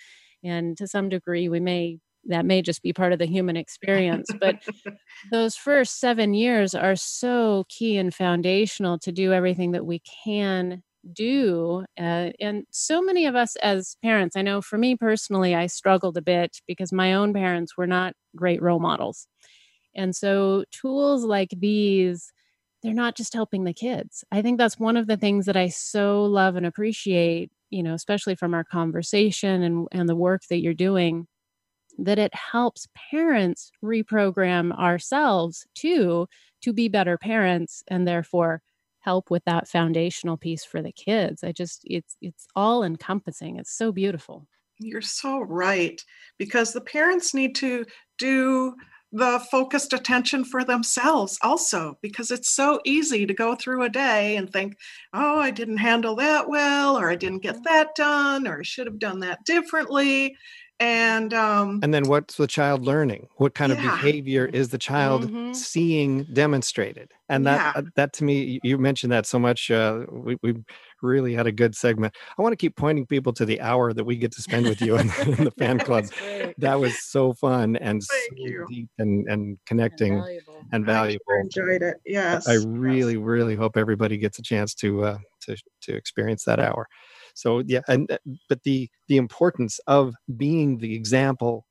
and 0.44 0.76
to 0.76 0.86
some 0.86 1.08
degree 1.08 1.48
we 1.48 1.58
may 1.58 1.98
that 2.28 2.46
may 2.46 2.62
just 2.62 2.82
be 2.82 2.92
part 2.92 3.12
of 3.12 3.18
the 3.18 3.26
human 3.26 3.56
experience 3.56 4.28
but 4.40 4.56
those 5.30 5.56
first 5.56 6.00
7 6.00 6.34
years 6.34 6.74
are 6.74 6.96
so 6.96 7.64
key 7.68 7.96
and 7.96 8.14
foundational 8.14 8.98
to 8.98 9.12
do 9.12 9.32
everything 9.32 9.72
that 9.72 9.86
we 9.86 10.00
can 10.24 10.82
do 11.12 11.84
uh, 12.00 12.30
and 12.40 12.64
so 12.70 13.00
many 13.00 13.26
of 13.26 13.36
us 13.36 13.54
as 13.56 13.96
parents 14.02 14.36
i 14.36 14.42
know 14.42 14.60
for 14.60 14.76
me 14.76 14.96
personally 14.96 15.54
i 15.54 15.66
struggled 15.66 16.16
a 16.16 16.22
bit 16.22 16.60
because 16.66 16.92
my 16.92 17.14
own 17.14 17.32
parents 17.32 17.76
were 17.76 17.86
not 17.86 18.14
great 18.34 18.60
role 18.60 18.80
models 18.80 19.28
and 19.94 20.14
so 20.14 20.64
tools 20.72 21.24
like 21.24 21.50
these, 21.58 22.32
they're 22.82 22.92
not 22.92 23.16
just 23.16 23.34
helping 23.34 23.64
the 23.64 23.72
kids. 23.72 24.24
I 24.30 24.42
think 24.42 24.58
that's 24.58 24.78
one 24.78 24.96
of 24.96 25.06
the 25.06 25.16
things 25.16 25.46
that 25.46 25.56
I 25.56 25.68
so 25.68 26.24
love 26.24 26.56
and 26.56 26.66
appreciate, 26.66 27.50
you 27.70 27.82
know, 27.82 27.94
especially 27.94 28.34
from 28.34 28.54
our 28.54 28.64
conversation 28.64 29.62
and, 29.62 29.88
and 29.92 30.08
the 30.08 30.16
work 30.16 30.42
that 30.50 30.60
you're 30.60 30.74
doing, 30.74 31.26
that 31.98 32.18
it 32.18 32.34
helps 32.34 32.88
parents 33.10 33.70
reprogram 33.82 34.76
ourselves 34.78 35.66
too 35.74 36.26
to 36.62 36.72
be 36.72 36.88
better 36.88 37.16
parents 37.18 37.82
and 37.88 38.06
therefore 38.06 38.62
help 39.00 39.30
with 39.30 39.44
that 39.44 39.68
foundational 39.68 40.36
piece 40.36 40.64
for 40.64 40.82
the 40.82 40.92
kids. 40.92 41.44
I 41.44 41.52
just 41.52 41.82
it's 41.84 42.16
it's 42.20 42.46
all 42.56 42.82
encompassing. 42.82 43.56
It's 43.56 43.72
so 43.72 43.92
beautiful. 43.92 44.46
You're 44.78 45.00
so 45.00 45.40
right 45.40 46.00
because 46.38 46.72
the 46.72 46.80
parents 46.80 47.32
need 47.32 47.54
to 47.56 47.86
do 48.18 48.74
the 49.12 49.40
focused 49.50 49.92
attention 49.92 50.44
for 50.44 50.64
themselves 50.64 51.38
also 51.42 51.96
because 52.02 52.30
it's 52.30 52.50
so 52.50 52.80
easy 52.84 53.24
to 53.24 53.32
go 53.32 53.54
through 53.54 53.82
a 53.82 53.88
day 53.88 54.36
and 54.36 54.52
think 54.52 54.76
oh 55.12 55.38
i 55.38 55.50
didn't 55.50 55.76
handle 55.76 56.16
that 56.16 56.48
well 56.48 56.98
or 56.98 57.08
i 57.08 57.14
didn't 57.14 57.42
get 57.42 57.54
mm-hmm. 57.54 57.64
that 57.64 57.94
done 57.94 58.46
or 58.48 58.60
i 58.60 58.62
should 58.62 58.86
have 58.86 58.98
done 58.98 59.20
that 59.20 59.44
differently 59.44 60.36
and 60.80 61.32
um 61.32 61.80
and 61.82 61.94
then 61.94 62.04
what's 62.04 62.36
the 62.36 62.46
child 62.46 62.84
learning 62.84 63.28
what 63.36 63.54
kind 63.54 63.72
yeah. 63.72 63.78
of 63.78 63.82
behavior 63.82 64.46
is 64.46 64.68
the 64.68 64.78
child 64.78 65.24
mm-hmm. 65.24 65.52
seeing 65.52 66.24
demonstrated 66.24 67.12
and 67.28 67.46
that 67.46 67.74
yeah. 67.74 67.80
uh, 67.80 67.84
that 67.94 68.12
to 68.12 68.24
me 68.24 68.60
you 68.62 68.76
mentioned 68.76 69.12
that 69.12 69.24
so 69.24 69.38
much 69.38 69.70
uh 69.70 70.04
we, 70.10 70.36
we 70.42 70.54
really 71.02 71.34
had 71.34 71.46
a 71.46 71.52
good 71.52 71.74
segment. 71.74 72.14
I 72.38 72.42
want 72.42 72.52
to 72.52 72.56
keep 72.56 72.76
pointing 72.76 73.06
people 73.06 73.32
to 73.34 73.44
the 73.44 73.60
hour 73.60 73.92
that 73.92 74.04
we 74.04 74.16
get 74.16 74.32
to 74.32 74.42
spend 74.42 74.66
with 74.66 74.80
you 74.80 74.96
in, 74.96 75.10
in 75.20 75.44
the 75.44 75.50
fan 75.58 75.78
club. 75.78 76.06
that 76.58 76.80
was 76.80 76.98
so 77.02 77.34
fun 77.34 77.76
and 77.76 78.02
Thank 78.02 78.22
so 78.30 78.36
you. 78.36 78.66
deep 78.68 78.88
and, 78.98 79.26
and 79.28 79.58
connecting 79.66 80.14
and 80.14 80.22
valuable. 80.22 80.64
And 80.72 80.86
valuable. 80.86 81.24
I 81.34 81.40
enjoyed 81.40 81.82
it. 81.82 81.96
Yes. 82.04 82.48
I 82.48 82.54
really, 82.66 83.14
yes. 83.14 83.22
really 83.22 83.56
hope 83.56 83.76
everybody 83.76 84.16
gets 84.16 84.38
a 84.38 84.42
chance 84.42 84.74
to 84.76 85.04
uh, 85.04 85.18
to 85.42 85.56
to 85.82 85.94
experience 85.94 86.44
that 86.44 86.60
hour. 86.60 86.86
So 87.34 87.62
yeah, 87.66 87.80
and 87.88 88.10
uh, 88.10 88.18
but 88.48 88.62
the 88.62 88.88
the 89.08 89.16
importance 89.16 89.78
of 89.86 90.14
being 90.36 90.78
the 90.78 90.94
example 90.94 91.66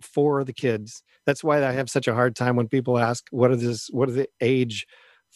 for 0.00 0.44
the 0.44 0.52
kids. 0.52 1.02
That's 1.24 1.42
why 1.42 1.64
I 1.64 1.72
have 1.72 1.90
such 1.90 2.06
a 2.06 2.14
hard 2.14 2.36
time 2.36 2.56
when 2.56 2.68
people 2.68 2.98
ask, 2.98 3.24
"What 3.30 3.50
is 3.50 3.62
this? 3.62 3.88
What 3.90 4.08
is 4.08 4.14
the 4.14 4.28
age 4.40 4.86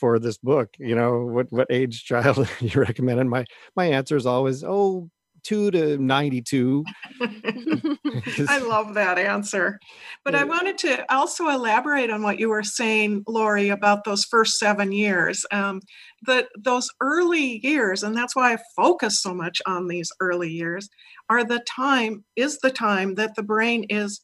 for 0.01 0.19
this 0.19 0.39
book 0.39 0.75
you 0.79 0.95
know 0.95 1.27
what 1.27 1.47
what 1.51 1.67
age 1.71 2.05
child 2.05 2.49
you 2.61 2.81
recommend 2.81 3.21
and 3.21 3.31
my 3.31 3.45
my 3.77 3.87
answer 3.87 4.17
is 4.17 4.27
always 4.27 4.65
oh 4.65 5.09
2 5.45 5.71
to 5.71 5.99
92 5.99 6.85
i 8.49 8.59
love 8.59 8.95
that 8.95 9.19
answer. 9.19 9.79
But 10.25 10.35
i 10.35 10.45
wanted 10.45 10.79
to 10.79 11.13
also 11.13 11.49
elaborate 11.49 12.11
on 12.11 12.23
what 12.23 12.39
you 12.39 12.49
were 12.49 12.63
saying 12.63 13.25
lori 13.27 13.69
about 13.69 14.05
those 14.05 14.25
first 14.25 14.59
seven 14.59 14.93
years. 14.93 15.45
Um, 15.51 15.81
that 16.27 16.49
those 16.59 16.91
early 17.01 17.65
years 17.65 18.03
and 18.03 18.15
that's 18.15 18.37
why 18.37 18.53
i 18.53 18.59
focus 18.77 19.23
so 19.23 19.35
much 19.35 19.63
on 19.67 19.89
these 19.89 20.13
early 20.21 20.51
years 20.51 20.89
are 21.31 21.45
the 21.45 21.61
time 21.61 22.25
is 22.37 22.59
the 22.59 22.71
time 22.71 23.15
that 23.15 23.35
the 23.37 23.43
brain 23.43 23.85
is 23.89 24.21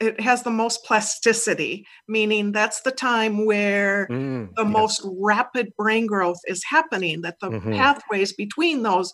it 0.00 0.20
has 0.20 0.42
the 0.42 0.50
most 0.50 0.84
plasticity, 0.84 1.86
meaning 2.08 2.52
that's 2.52 2.82
the 2.82 2.90
time 2.90 3.46
where 3.46 4.06
mm, 4.10 4.48
the 4.54 4.64
yes. 4.64 4.72
most 4.72 5.06
rapid 5.20 5.68
brain 5.76 6.06
growth 6.06 6.38
is 6.46 6.62
happening, 6.68 7.22
that 7.22 7.36
the 7.40 7.50
mm-hmm. 7.50 7.72
pathways 7.72 8.32
between 8.32 8.82
those 8.82 9.12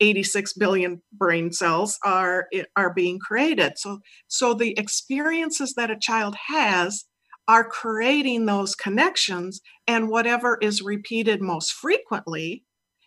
86 0.00 0.52
billion 0.54 1.02
brain 1.12 1.52
cells 1.52 1.98
are 2.04 2.48
are 2.76 2.92
being 2.92 3.18
created. 3.18 3.74
So 3.76 4.00
so 4.28 4.54
the 4.54 4.78
experiences 4.78 5.74
that 5.74 5.90
a 5.90 5.98
child 5.98 6.36
has 6.48 7.04
are 7.46 7.64
creating 7.68 8.46
those 8.46 8.74
connections 8.74 9.60
and 9.86 10.08
whatever 10.08 10.58
is 10.60 10.82
repeated 10.82 11.42
most 11.42 11.72
frequently 11.72 12.64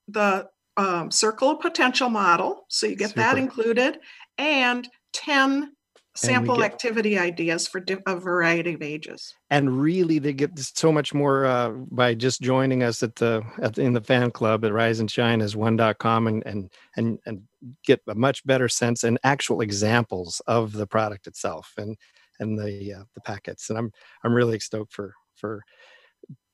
the 0.09 0.49
um, 0.77 1.11
circle 1.11 1.51
of 1.51 1.61
potential 1.61 2.09
model. 2.09 2.67
So 2.69 2.87
you 2.87 2.97
get 2.97 3.11
Super. 3.11 3.21
that 3.21 3.39
included, 3.39 3.99
and 4.39 4.89
10 5.15 5.73
sample 6.15 6.57
get, 6.57 6.67
activity 6.67 7.19
ideas 7.19 7.67
for 7.67 7.83
a 8.07 8.17
variety 8.17 8.75
of 8.75 8.83
ages 8.83 9.35
and 9.51 9.81
really 9.81 10.19
they 10.19 10.33
get 10.33 10.51
so 10.59 10.93
much 10.93 11.15
more 11.15 11.47
uh, 11.47 11.71
by 11.91 12.15
just 12.15 12.43
joining 12.43 12.83
us 12.83 13.03
at 13.03 13.17
the, 13.17 13.43
at 13.63 13.75
the, 13.75 13.83
in 13.83 13.95
the 13.95 14.01
fan 14.01 14.31
club 14.31 14.65
at 14.65 14.73
rise 14.73 15.01
and 15.01 15.11
shine 15.11 15.41
as 15.41 15.57
one.com 15.57 16.27
and 16.27 16.43
and 16.45 16.71
and 16.97 17.19
and 17.25 17.43
get 17.85 18.01
a 18.09 18.15
much 18.15 18.45
better 18.47 18.69
sense 18.69 19.05
and 19.05 19.19
actual 19.25 19.61
examples 19.61 20.43
of 20.47 20.73
the 20.73 20.87
product 20.87 21.27
itself 21.27 21.73
and 21.79 21.97
and 22.41 22.59
the 22.59 22.95
uh, 22.95 23.05
the 23.15 23.21
packets 23.23 23.71
and 23.71 23.79
i'm 23.79 23.91
i'm 24.25 24.35
really 24.35 24.59
stoked 24.59 24.93
for 24.93 25.15
for 25.35 25.63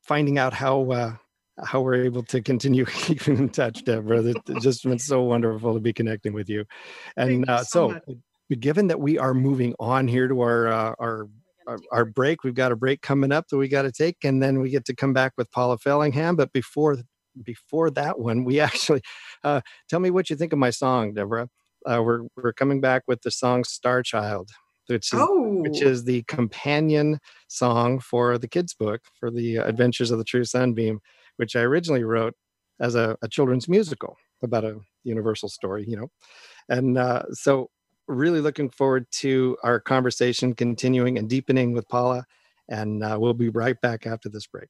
finding 0.03 0.39
out 0.39 0.55
how 0.55 0.91
uh, 0.91 1.13
how 1.65 1.81
we're 1.81 2.05
able 2.05 2.23
to 2.23 2.41
continue 2.41 2.85
keeping 3.05 3.37
in 3.37 3.49
touch, 3.49 3.85
Deborah. 3.85 4.23
It's 4.23 4.65
just 4.65 4.85
been 4.85 4.99
so 4.99 5.23
wonderful 5.23 5.75
to 5.75 5.81
be 5.81 5.93
connecting 5.93 6.33
with 6.33 6.49
you. 6.49 6.65
And 7.17 7.49
uh, 7.49 7.65
so, 7.65 8.01
so 8.07 8.19
given 8.57 8.87
that 8.89 9.01
we 9.01 9.19
are 9.19 9.35
moving 9.35 9.75
on 9.79 10.09
here 10.09 10.29
to 10.29 10.41
our 10.41 10.69
uh, 10.69 10.95
our, 10.99 11.29
our, 11.67 11.79
our 11.93 12.05
break, 12.05 12.45
we've 12.45 12.55
got 12.55 12.73
a 12.73 12.77
break 12.77 13.03
coming 13.03 13.33
up 13.33 13.49
that 13.49 13.59
we 13.59 13.69
got 13.69 13.83
to 13.83 13.93
take, 13.93 14.17
and 14.25 14.43
then 14.43 14.61
we 14.61 14.71
get 14.71 14.85
to 14.87 14.95
come 14.95 15.13
back 15.13 15.33
with 15.37 15.51
Paula 15.51 15.79
Fellingham. 15.79 16.37
But 16.37 16.53
before 16.53 16.97
before 17.43 17.91
that 17.91 18.19
one, 18.19 18.45
we 18.45 18.61
actually 18.69 19.03
uh, 19.45 19.61
tell 19.89 20.01
me 20.01 20.11
what 20.11 20.31
you 20.31 20.37
think 20.37 20.53
of 20.53 20.59
my 20.59 20.71
song, 20.71 21.15
Deborah. 21.15 21.49
Uh, 21.87 22.03
we're 22.03 22.23
we're 22.37 22.53
coming 22.53 22.81
back 22.81 23.03
with 23.07 23.23
the 23.23 23.31
song 23.31 23.65
"Star 23.65 24.03
Child," 24.03 24.51
which 24.87 25.13
is 25.13 25.21
oh. 25.21 25.61
which 25.63 25.83
is 25.83 26.05
the 26.05 26.23
companion 26.25 27.19
song 27.49 28.01
for 28.01 28.39
the 28.39 28.49
kids' 28.49 28.75
book 28.75 29.03
for 29.19 29.31
the 29.31 29.57
Adventures 29.57 30.11
of 30.11 30.19
the 30.19 30.25
True 30.25 30.45
Sunbeam, 30.45 31.01
which 31.37 31.55
I 31.55 31.61
originally 31.61 32.05
wrote 32.05 32.35
as 32.81 32.95
a, 32.95 33.17
a 33.23 33.29
children's 33.29 33.69
musical 33.69 34.17
about 34.43 34.65
a 34.65 34.79
universal 35.05 35.49
story, 35.49 35.85
you 35.87 35.97
know. 35.97 36.09
And 36.69 36.99
uh, 36.99 37.23
so 37.33 37.71
really 38.09 38.41
looking 38.41 38.71
forward 38.71 39.07
to 39.11 39.57
our 39.63 39.79
conversation 39.81 40.55
continuing 40.55 41.19
and 41.19 41.29
deepening 41.29 41.73
with 41.73 41.89
Paula. 41.89 42.25
And 42.69 43.03
uh, 43.03 43.17
we'll 43.21 43.35
be 43.35 43.49
right 43.49 43.81
back 43.81 44.07
after 44.07 44.29
this 44.29 44.47
break. 44.47 44.69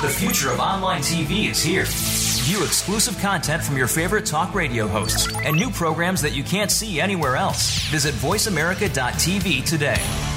The 0.00 0.14
future 0.14 0.50
of 0.50 0.60
online 0.60 1.02
TV 1.02 1.50
is 1.50 1.62
here. 1.62 1.84
View 1.86 2.64
exclusive 2.64 3.18
content 3.18 3.62
from 3.62 3.76
your 3.76 3.88
favorite 3.88 4.24
talk 4.24 4.54
radio 4.54 4.86
hosts 4.86 5.28
and 5.44 5.56
new 5.56 5.70
programs 5.70 6.22
that 6.22 6.34
you 6.34 6.42
can't 6.42 6.70
see 6.70 7.00
anywhere 7.00 7.36
else. 7.36 7.86
Visit 7.88 8.14
VoiceAmerica.tv 8.14 9.64
today. 9.64 10.27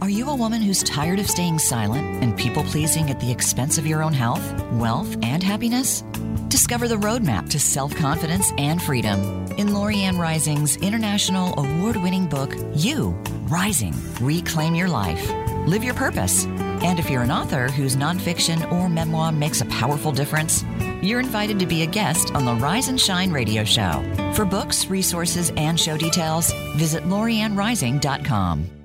Are 0.00 0.10
you 0.10 0.30
a 0.30 0.34
woman 0.34 0.62
who's 0.62 0.82
tired 0.82 1.18
of 1.18 1.30
staying 1.30 1.58
silent 1.58 2.22
and 2.22 2.36
people 2.36 2.64
pleasing 2.64 3.10
at 3.10 3.20
the 3.20 3.30
expense 3.30 3.78
of 3.78 3.86
your 3.86 4.02
own 4.02 4.12
health, 4.12 4.42
wealth, 4.72 5.16
and 5.22 5.42
happiness? 5.42 6.02
Discover 6.48 6.88
the 6.88 6.96
roadmap 6.96 7.48
to 7.50 7.60
self 7.60 7.94
confidence 7.94 8.52
and 8.58 8.82
freedom 8.82 9.20
in 9.52 9.68
Lorianne 9.68 10.18
Rising's 10.18 10.76
international 10.76 11.58
award 11.58 11.96
winning 11.96 12.26
book, 12.26 12.54
You 12.74 13.10
Rising 13.44 13.94
Reclaim 14.20 14.74
Your 14.74 14.88
Life. 14.88 15.30
Live 15.66 15.84
your 15.84 15.94
purpose. 15.94 16.46
And 16.46 16.98
if 16.98 17.08
you're 17.08 17.22
an 17.22 17.30
author 17.30 17.68
whose 17.68 17.94
nonfiction 17.94 18.70
or 18.72 18.88
memoir 18.88 19.30
makes 19.30 19.60
a 19.60 19.66
powerful 19.66 20.10
difference, 20.10 20.64
you're 21.00 21.20
invited 21.20 21.60
to 21.60 21.66
be 21.66 21.82
a 21.82 21.86
guest 21.86 22.34
on 22.34 22.44
the 22.44 22.54
Rise 22.54 22.88
and 22.88 23.00
Shine 23.00 23.30
radio 23.30 23.62
show. 23.62 24.02
For 24.34 24.44
books, 24.44 24.86
resources, 24.86 25.52
and 25.56 25.78
show 25.78 25.96
details, 25.96 26.52
visit 26.76 27.04
loriannerising.com. 27.04 28.81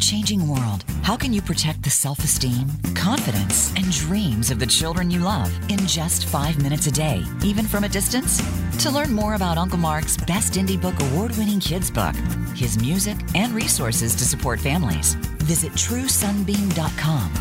Changing 0.00 0.46
world, 0.46 0.84
how 1.02 1.16
can 1.16 1.32
you 1.32 1.42
protect 1.42 1.82
the 1.82 1.90
self 1.90 2.22
esteem, 2.22 2.68
confidence, 2.94 3.74
and 3.74 3.90
dreams 3.90 4.50
of 4.50 4.58
the 4.58 4.66
children 4.66 5.10
you 5.10 5.20
love 5.20 5.52
in 5.70 5.78
just 5.86 6.26
five 6.26 6.62
minutes 6.62 6.86
a 6.86 6.90
day, 6.90 7.24
even 7.42 7.66
from 7.66 7.84
a 7.84 7.88
distance? 7.88 8.40
To 8.82 8.90
learn 8.90 9.12
more 9.12 9.34
about 9.34 9.58
Uncle 9.58 9.78
Mark's 9.78 10.16
Best 10.16 10.54
Indie 10.54 10.80
Book 10.80 10.94
award 11.00 11.36
winning 11.36 11.58
kids 11.58 11.90
book, 11.90 12.14
his 12.54 12.78
music, 12.78 13.16
and 13.34 13.52
resources 13.52 14.14
to 14.16 14.24
support 14.24 14.60
families, 14.60 15.14
visit 15.44 15.72
truesunbeam.com. 15.72 17.32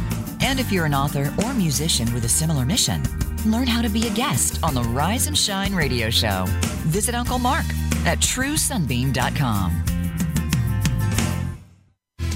And 0.42 0.60
if 0.60 0.72
you're 0.72 0.86
an 0.86 0.96
author 0.96 1.34
or 1.44 1.54
musician 1.54 2.12
with 2.14 2.26
a 2.26 2.30
similar 2.30 2.66
mission, 2.66 3.04
learn 3.46 3.68
how 3.68 3.82
to 3.82 3.90
be 3.90 4.08
a 4.08 4.14
guest 4.14 4.60
on 4.64 4.74
the 4.74 4.84
Rise 4.84 5.28
and 5.28 5.38
Shine 5.38 5.76
radio 5.76 6.10
show. 6.10 6.46
Visit 6.88 7.14
Uncle 7.14 7.40
Mark 7.40 7.66
at 8.06 8.20
truesunbeam.com. 8.20 9.97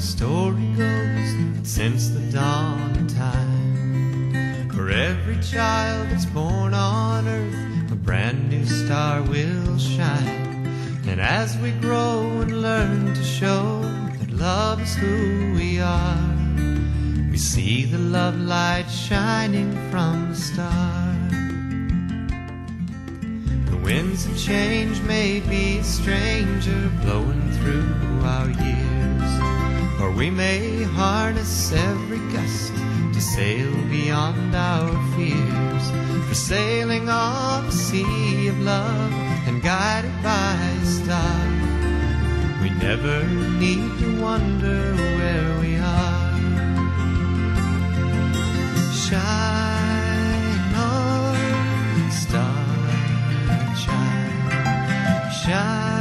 the 0.00 0.06
story 0.06 0.66
goes 0.78 1.36
that 1.36 1.66
since 1.66 2.08
the 2.08 2.32
dawn 2.32 2.90
of 2.92 3.14
time, 3.14 4.70
for 4.70 4.88
every 4.88 5.38
child 5.42 6.08
that's 6.08 6.24
born 6.24 6.72
on 6.72 7.28
earth, 7.28 7.92
a 7.92 7.94
brand 7.94 8.48
new 8.48 8.64
star 8.64 9.20
will 9.20 9.76
shine. 9.76 10.64
And 11.06 11.20
as 11.20 11.58
we 11.58 11.72
grow 11.72 12.40
and 12.40 12.62
learn 12.62 13.12
to 13.12 13.22
show 13.22 13.82
that 14.20 14.30
love 14.30 14.80
is 14.80 14.94
who 14.94 15.52
we 15.54 15.80
are, 15.80 16.34
we 17.30 17.36
see 17.36 17.84
the 17.84 17.98
love 17.98 18.40
light 18.40 18.88
shining 18.88 19.70
from 19.90 20.30
the 20.30 20.36
star. 20.36 21.14
The 23.70 23.76
winds 23.84 24.24
of 24.24 24.38
change 24.38 24.98
may 25.02 25.40
be 25.40 25.76
a 25.76 25.84
stranger 25.84 26.90
blowing 27.02 27.52
through 27.52 28.24
our 28.24 28.48
years 28.48 28.89
or 30.00 30.10
we 30.10 30.30
may 30.30 30.82
harness 30.82 31.72
every 31.72 32.18
gust 32.32 32.72
to 33.12 33.20
sail 33.20 33.72
beyond 33.88 34.54
our 34.54 34.90
fears. 35.14 35.86
For 36.28 36.34
sailing 36.34 37.08
on 37.08 37.66
the 37.66 37.72
sea 37.72 38.48
of 38.48 38.58
love 38.60 39.12
and 39.46 39.62
guided 39.62 40.16
by 40.22 40.56
a 40.82 40.86
star, 40.86 41.40
we 42.62 42.70
never 42.70 43.26
need 43.58 43.98
to 44.00 44.20
wonder 44.20 44.94
where 45.18 45.60
we 45.60 45.76
are. 45.76 46.30
Shine 49.04 50.74
on, 50.74 52.10
star, 52.10 52.64
shine, 53.76 55.30
shine 55.44 55.99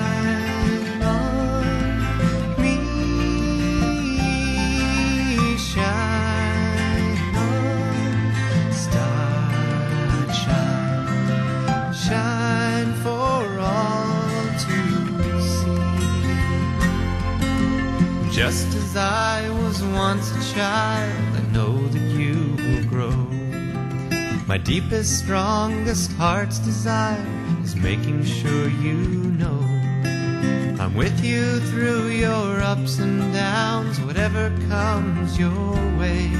as 18.89 18.95
I 18.95 19.49
was 19.49 19.83
once 19.83 20.31
a 20.31 20.53
child, 20.55 21.35
I 21.35 21.41
know 21.53 21.77
that 21.89 22.09
you 22.17 22.55
will 22.57 22.83
grow. 22.85 23.15
My 24.47 24.57
deepest, 24.57 25.19
strongest 25.19 26.11
heart's 26.13 26.57
desire 26.57 27.23
is 27.61 27.75
making 27.75 28.23
sure 28.23 28.67
you 28.67 28.95
know 29.41 29.59
I'm 30.79 30.95
with 30.95 31.23
you 31.23 31.59
through 31.71 32.07
your 32.07 32.61
ups 32.61 32.97
and 32.97 33.31
downs, 33.31 34.01
whatever 34.01 34.49
comes 34.69 35.37
your 35.37 35.75
way. 35.99 36.31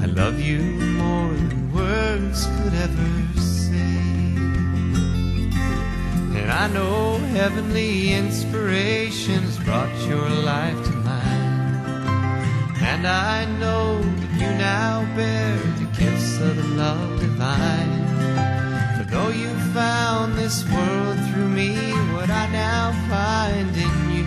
I 0.00 0.06
love 0.06 0.40
you 0.40 0.60
more 1.02 1.34
than 1.34 1.74
words 1.74 2.46
could 2.56 2.74
ever 2.74 3.38
say. 3.38 3.96
And 6.40 6.50
I 6.50 6.68
know 6.68 7.18
heavenly 7.36 8.14
inspiration 8.14 9.42
has 9.42 9.58
brought 9.58 9.94
your 10.08 10.28
life 10.30 10.82
to. 10.86 10.95
And 12.96 13.06
I 13.06 13.44
know 13.44 14.00
that 14.00 14.32
you 14.40 14.48
now 14.56 15.04
bear 15.14 15.58
the 15.58 15.84
gifts 16.00 16.40
of 16.40 16.56
the 16.56 16.62
love 16.82 17.20
divine. 17.20 17.92
For 18.96 19.04
though 19.04 19.28
you 19.28 19.50
found 19.74 20.38
this 20.38 20.64
world 20.70 21.18
through 21.28 21.50
me, 21.50 21.76
what 22.14 22.30
I 22.30 22.46
now 22.50 22.92
find 23.10 23.76
in 23.76 23.96
you 24.16 24.24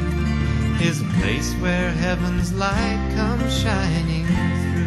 is 0.88 1.02
a 1.02 1.06
place 1.20 1.52
where 1.56 1.90
heaven's 1.90 2.54
light 2.54 3.12
comes 3.16 3.60
shining 3.60 4.28
through. 4.28 4.86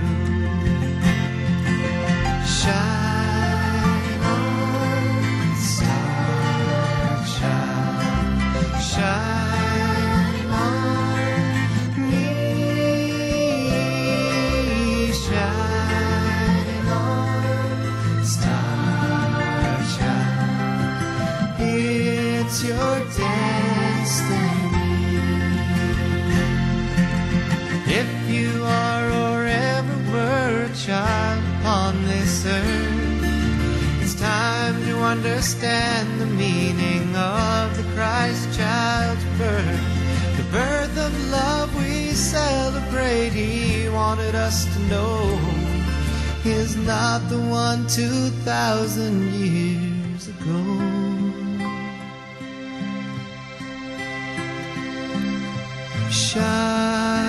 Shine 2.47 3.03
shine 8.81 9.32
understand 35.12 36.09
the 36.18 36.27
meaning 36.27 37.14
of 37.14 37.77
the 37.77 37.83
Christ 37.94 38.59
child's 38.59 39.22
birth. 39.37 39.83
The 40.38 40.46
birth 40.51 40.96
of 40.96 41.12
love 41.31 41.68
we 41.77 42.12
celebrate, 42.12 43.29
he 43.31 43.90
wanted 43.90 44.35
us 44.35 44.64
to 44.72 44.79
know, 44.92 45.38
is 46.46 46.77
not 46.77 47.20
the 47.29 47.40
one 47.40 47.87
2,000 47.88 49.35
years 49.35 50.29
ago. 50.29 50.62
Shine 56.11 57.22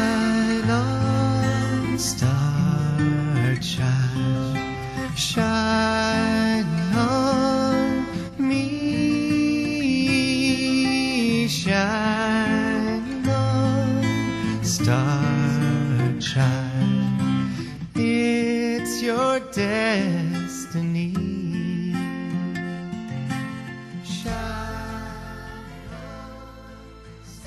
star 14.74 16.20
child. 16.20 17.52
It's 17.94 19.04
your 19.04 19.40
destiny. 19.52 21.14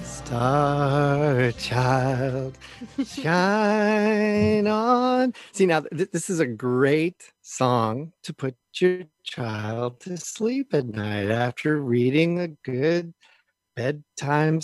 Star 0.04 1.50
child, 1.52 2.58
shine 3.04 4.68
on. 4.68 5.34
See, 5.50 5.66
now 5.66 5.80
th- 5.80 6.10
this 6.12 6.30
is 6.30 6.38
a 6.38 6.46
great 6.46 7.32
song 7.42 8.12
to 8.22 8.32
put 8.32 8.54
your 8.80 9.02
child 9.24 9.98
to 10.00 10.16
sleep 10.16 10.72
at 10.74 10.86
night 10.86 11.30
after 11.30 11.80
reading 11.80 12.38
a 12.38 12.48
good 12.48 13.14
bedtime 13.74 14.60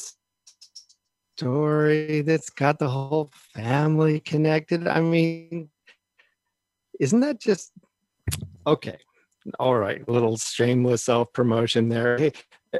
story 1.42 2.22
that's 2.22 2.50
got 2.50 2.78
the 2.78 2.88
whole 2.88 3.30
family 3.54 4.20
connected. 4.20 4.86
I 4.86 5.00
mean, 5.00 5.70
isn't 7.00 7.20
that 7.20 7.40
just 7.40 7.72
okay? 8.66 8.98
All 9.58 9.76
right, 9.76 10.08
little 10.08 10.36
shameless 10.36 11.02
self 11.04 11.32
promotion 11.32 11.88
there. 11.88 12.16
Hey, 12.16 12.32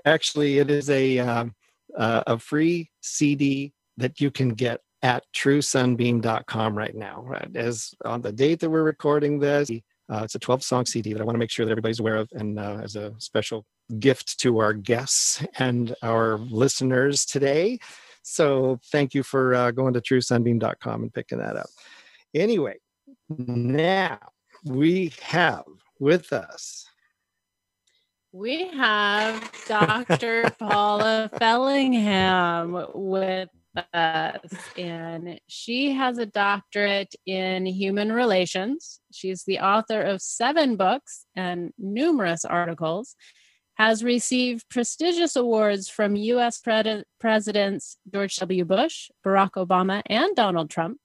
actually, 0.05 0.59
it 0.59 0.71
is 0.71 0.89
a 0.91 1.19
um, 1.19 1.55
uh, 1.97 2.23
a 2.27 2.39
free 2.39 2.91
CD 3.01 3.73
that 3.97 4.21
you 4.21 4.31
can 4.31 4.51
get 4.51 4.81
at 5.03 5.25
truesunbeam.com 5.35 6.79
right 6.79 6.95
now. 6.95 7.25
Right? 7.27 7.51
As 7.57 7.95
on 8.05 8.23
the 8.23 8.33
date 8.33 8.61
that 8.61 8.71
we're 8.71 8.85
recording 8.85 9.41
this, 9.41 9.71
uh, 10.09 10.21
it's 10.23 10.37
a 10.37 10.39
12 10.39 10.63
song 10.63 10.87
CD 10.87 11.13
that 11.13 11.21
I 11.21 11.25
want 11.25 11.35
to 11.35 11.41
make 11.41 11.51
sure 11.51 11.67
that 11.67 11.73
everybody's 11.73 12.01
aware 12.01 12.17
of, 12.17 12.29
and 12.33 12.61
uh, 12.61 12.79
as 12.83 12.95
a 12.95 13.13
special 13.19 13.67
gift 13.99 14.39
to 14.41 14.59
our 14.59 14.73
guests 14.73 15.45
and 15.59 15.97
our 16.03 16.39
listeners 16.39 17.25
today. 17.25 17.81
So 18.23 18.79
thank 18.91 19.15
you 19.15 19.23
for 19.23 19.55
uh, 19.55 19.71
going 19.73 19.95
to 19.95 20.01
truesunbeam.com 20.01 21.03
and 21.03 21.13
picking 21.15 21.39
that 21.39 21.57
up. 21.57 21.69
Anyway, 22.35 22.77
now 23.29 24.19
we 24.65 25.13
have 25.21 25.65
with 25.99 26.33
us 26.33 26.87
We 28.33 28.69
have 28.69 29.53
Dr. 29.69 30.51
Paula 30.59 31.29
Fellingham 31.39 32.87
with 32.95 33.51
us, 33.93 34.41
and 34.79 35.39
she 35.49 35.93
has 35.93 36.17
a 36.17 36.25
doctorate 36.25 37.15
in 37.27 37.67
human 37.67 38.11
relations. 38.11 39.01
She's 39.13 39.45
the 39.45 39.59
author 39.59 40.01
of 40.01 40.23
seven 40.23 40.77
books 40.77 41.27
and 41.37 41.73
numerous 41.77 42.47
articles, 42.47 43.17
has 43.75 44.05
received 44.05 44.69
prestigious 44.69 45.37
awards 45.37 45.89
from 45.89 46.17
US 46.17 46.61
Pred- 46.61 47.05
Presidents 47.19 47.97
George 48.13 48.37
W. 48.37 48.65
Bush, 48.65 49.11
Barack 49.25 49.53
Obama, 49.53 50.03
and 50.07 50.35
Donald 50.37 50.71
Trump. 50.71 50.99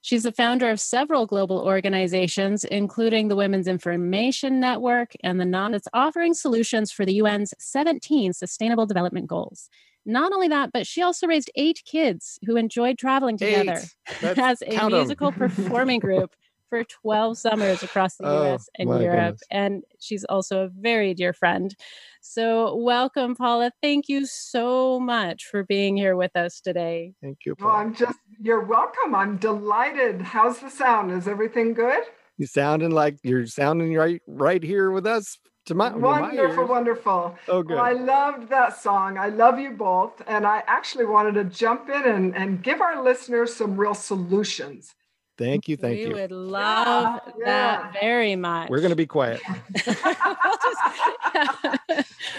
She's 0.00 0.24
the 0.24 0.32
founder 0.32 0.68
of 0.68 0.80
several 0.80 1.24
global 1.24 1.60
organizations, 1.60 2.64
including 2.64 3.28
the 3.28 3.36
Women's 3.36 3.66
Information 3.66 4.60
Network 4.60 5.14
and 5.22 5.40
the 5.40 5.46
non 5.46 5.72
that's 5.72 5.88
offering 5.94 6.34
solutions 6.34 6.92
for 6.92 7.06
the 7.06 7.20
UN's 7.20 7.54
17 7.58 8.34
Sustainable 8.34 8.84
Development 8.84 9.26
Goals. 9.26 9.70
Not 10.04 10.32
only 10.32 10.48
that, 10.48 10.72
but 10.72 10.86
she 10.86 11.00
also 11.00 11.26
raised 11.26 11.50
eight 11.54 11.82
kids 11.86 12.38
who 12.44 12.56
enjoyed 12.56 12.98
traveling 12.98 13.38
together 13.38 13.80
as 14.22 14.62
a 14.62 14.88
musical 14.88 15.32
performing 15.32 16.00
group 16.00 16.34
for 16.74 16.84
12 17.02 17.38
summers 17.38 17.82
across 17.82 18.16
the 18.16 18.26
Oh, 18.26 18.54
US 18.54 18.68
and 18.78 18.88
Europe. 18.88 19.02
goodness. 19.02 19.42
And 19.50 19.82
she's 20.00 20.24
also 20.24 20.64
a 20.64 20.68
very 20.68 21.14
dear 21.14 21.32
friend. 21.32 21.74
So, 22.20 22.74
welcome, 22.74 23.36
Paula. 23.36 23.70
Thank 23.80 24.08
you 24.08 24.26
so 24.26 24.98
much 24.98 25.44
for 25.44 25.62
being 25.62 25.96
here 25.96 26.16
with 26.16 26.34
us 26.34 26.60
today. 26.60 27.12
Thank 27.22 27.38
you. 27.46 27.54
Well, 27.60 27.70
Paul. 27.70 27.80
I'm 27.80 27.94
just, 27.94 28.18
you're 28.40 28.64
welcome. 28.64 29.14
I'm 29.14 29.36
delighted. 29.36 30.22
How's 30.22 30.58
the 30.58 30.70
sound? 30.70 31.12
Is 31.12 31.28
everything 31.28 31.74
good? 31.74 32.02
You 32.38 32.46
sounding 32.46 32.90
like 32.90 33.18
you're 33.22 33.46
sounding 33.46 33.94
right 33.94 34.20
right 34.26 34.62
here 34.62 34.90
with 34.90 35.06
us 35.06 35.38
to 35.66 35.76
my, 35.76 35.92
with 35.92 36.02
my 36.02 36.20
wonderful, 36.22 36.66
wonderful. 36.66 37.36
Oh, 37.46 37.62
good. 37.62 37.76
Well, 37.76 37.84
I 37.84 37.92
loved 37.92 38.48
that 38.48 38.76
song. 38.80 39.16
I 39.16 39.28
love 39.28 39.60
you 39.60 39.70
both. 39.70 40.20
And 40.26 40.44
I 40.44 40.64
actually 40.66 41.04
wanted 41.04 41.34
to 41.34 41.44
jump 41.44 41.88
in 41.88 42.02
and, 42.04 42.34
and 42.34 42.60
give 42.62 42.80
our 42.80 43.00
listeners 43.04 43.54
some 43.54 43.76
real 43.76 43.94
solutions. 43.94 44.92
Thank 45.36 45.68
you. 45.68 45.76
Thank 45.76 45.96
we 45.96 46.02
you. 46.02 46.08
We 46.08 46.14
would 46.14 46.30
love 46.30 47.20
yeah. 47.38 47.44
that 47.44 47.96
very 48.00 48.36
much. 48.36 48.70
We're 48.70 48.80
going 48.80 48.90
to 48.90 48.96
be 48.96 49.06
quiet. 49.06 49.40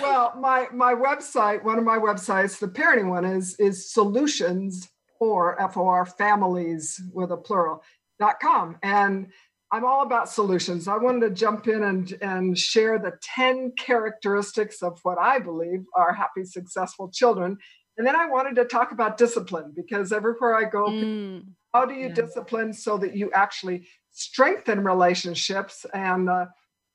Well, 0.01 0.33
my 0.39 0.67
my 0.73 0.93
website, 0.93 1.63
one 1.63 1.77
of 1.77 1.83
my 1.83 1.97
websites, 1.97 2.59
the 2.59 2.67
parenting 2.67 3.09
one 3.09 3.25
is 3.25 3.55
is 3.59 3.91
solutions 3.91 4.89
for 5.17 5.57
FOR 5.73 6.05
families 6.05 7.01
with 7.13 7.31
a 7.31 7.37
plural 7.37 7.83
dot 8.19 8.39
com. 8.41 8.77
And 8.83 9.27
I'm 9.71 9.85
all 9.85 10.03
about 10.03 10.29
solutions. 10.29 10.87
I 10.87 10.97
wanted 10.97 11.21
to 11.21 11.29
jump 11.31 11.67
in 11.67 11.83
and, 11.83 12.13
and 12.21 12.57
share 12.57 12.99
the 12.99 13.13
10 13.21 13.73
characteristics 13.77 14.81
of 14.83 14.99
what 15.03 15.17
I 15.17 15.39
believe 15.39 15.85
are 15.95 16.13
happy, 16.13 16.45
successful 16.45 17.09
children. 17.09 17.57
And 17.97 18.05
then 18.05 18.15
I 18.15 18.27
wanted 18.27 18.55
to 18.57 18.65
talk 18.65 18.91
about 18.91 19.17
discipline 19.17 19.73
because 19.75 20.11
everywhere 20.11 20.55
I 20.55 20.69
go, 20.69 20.85
Mm, 20.85 21.45
how 21.75 21.85
do 21.85 21.93
you 21.93 22.07
Yeah. 22.07 22.15
discipline 22.23 22.71
so 22.73 22.97
that 22.97 23.15
you 23.17 23.29
actually 23.33 23.87
strengthen 24.11 24.83
relationships? 24.83 25.85
And 25.93 26.29
uh, 26.29 26.45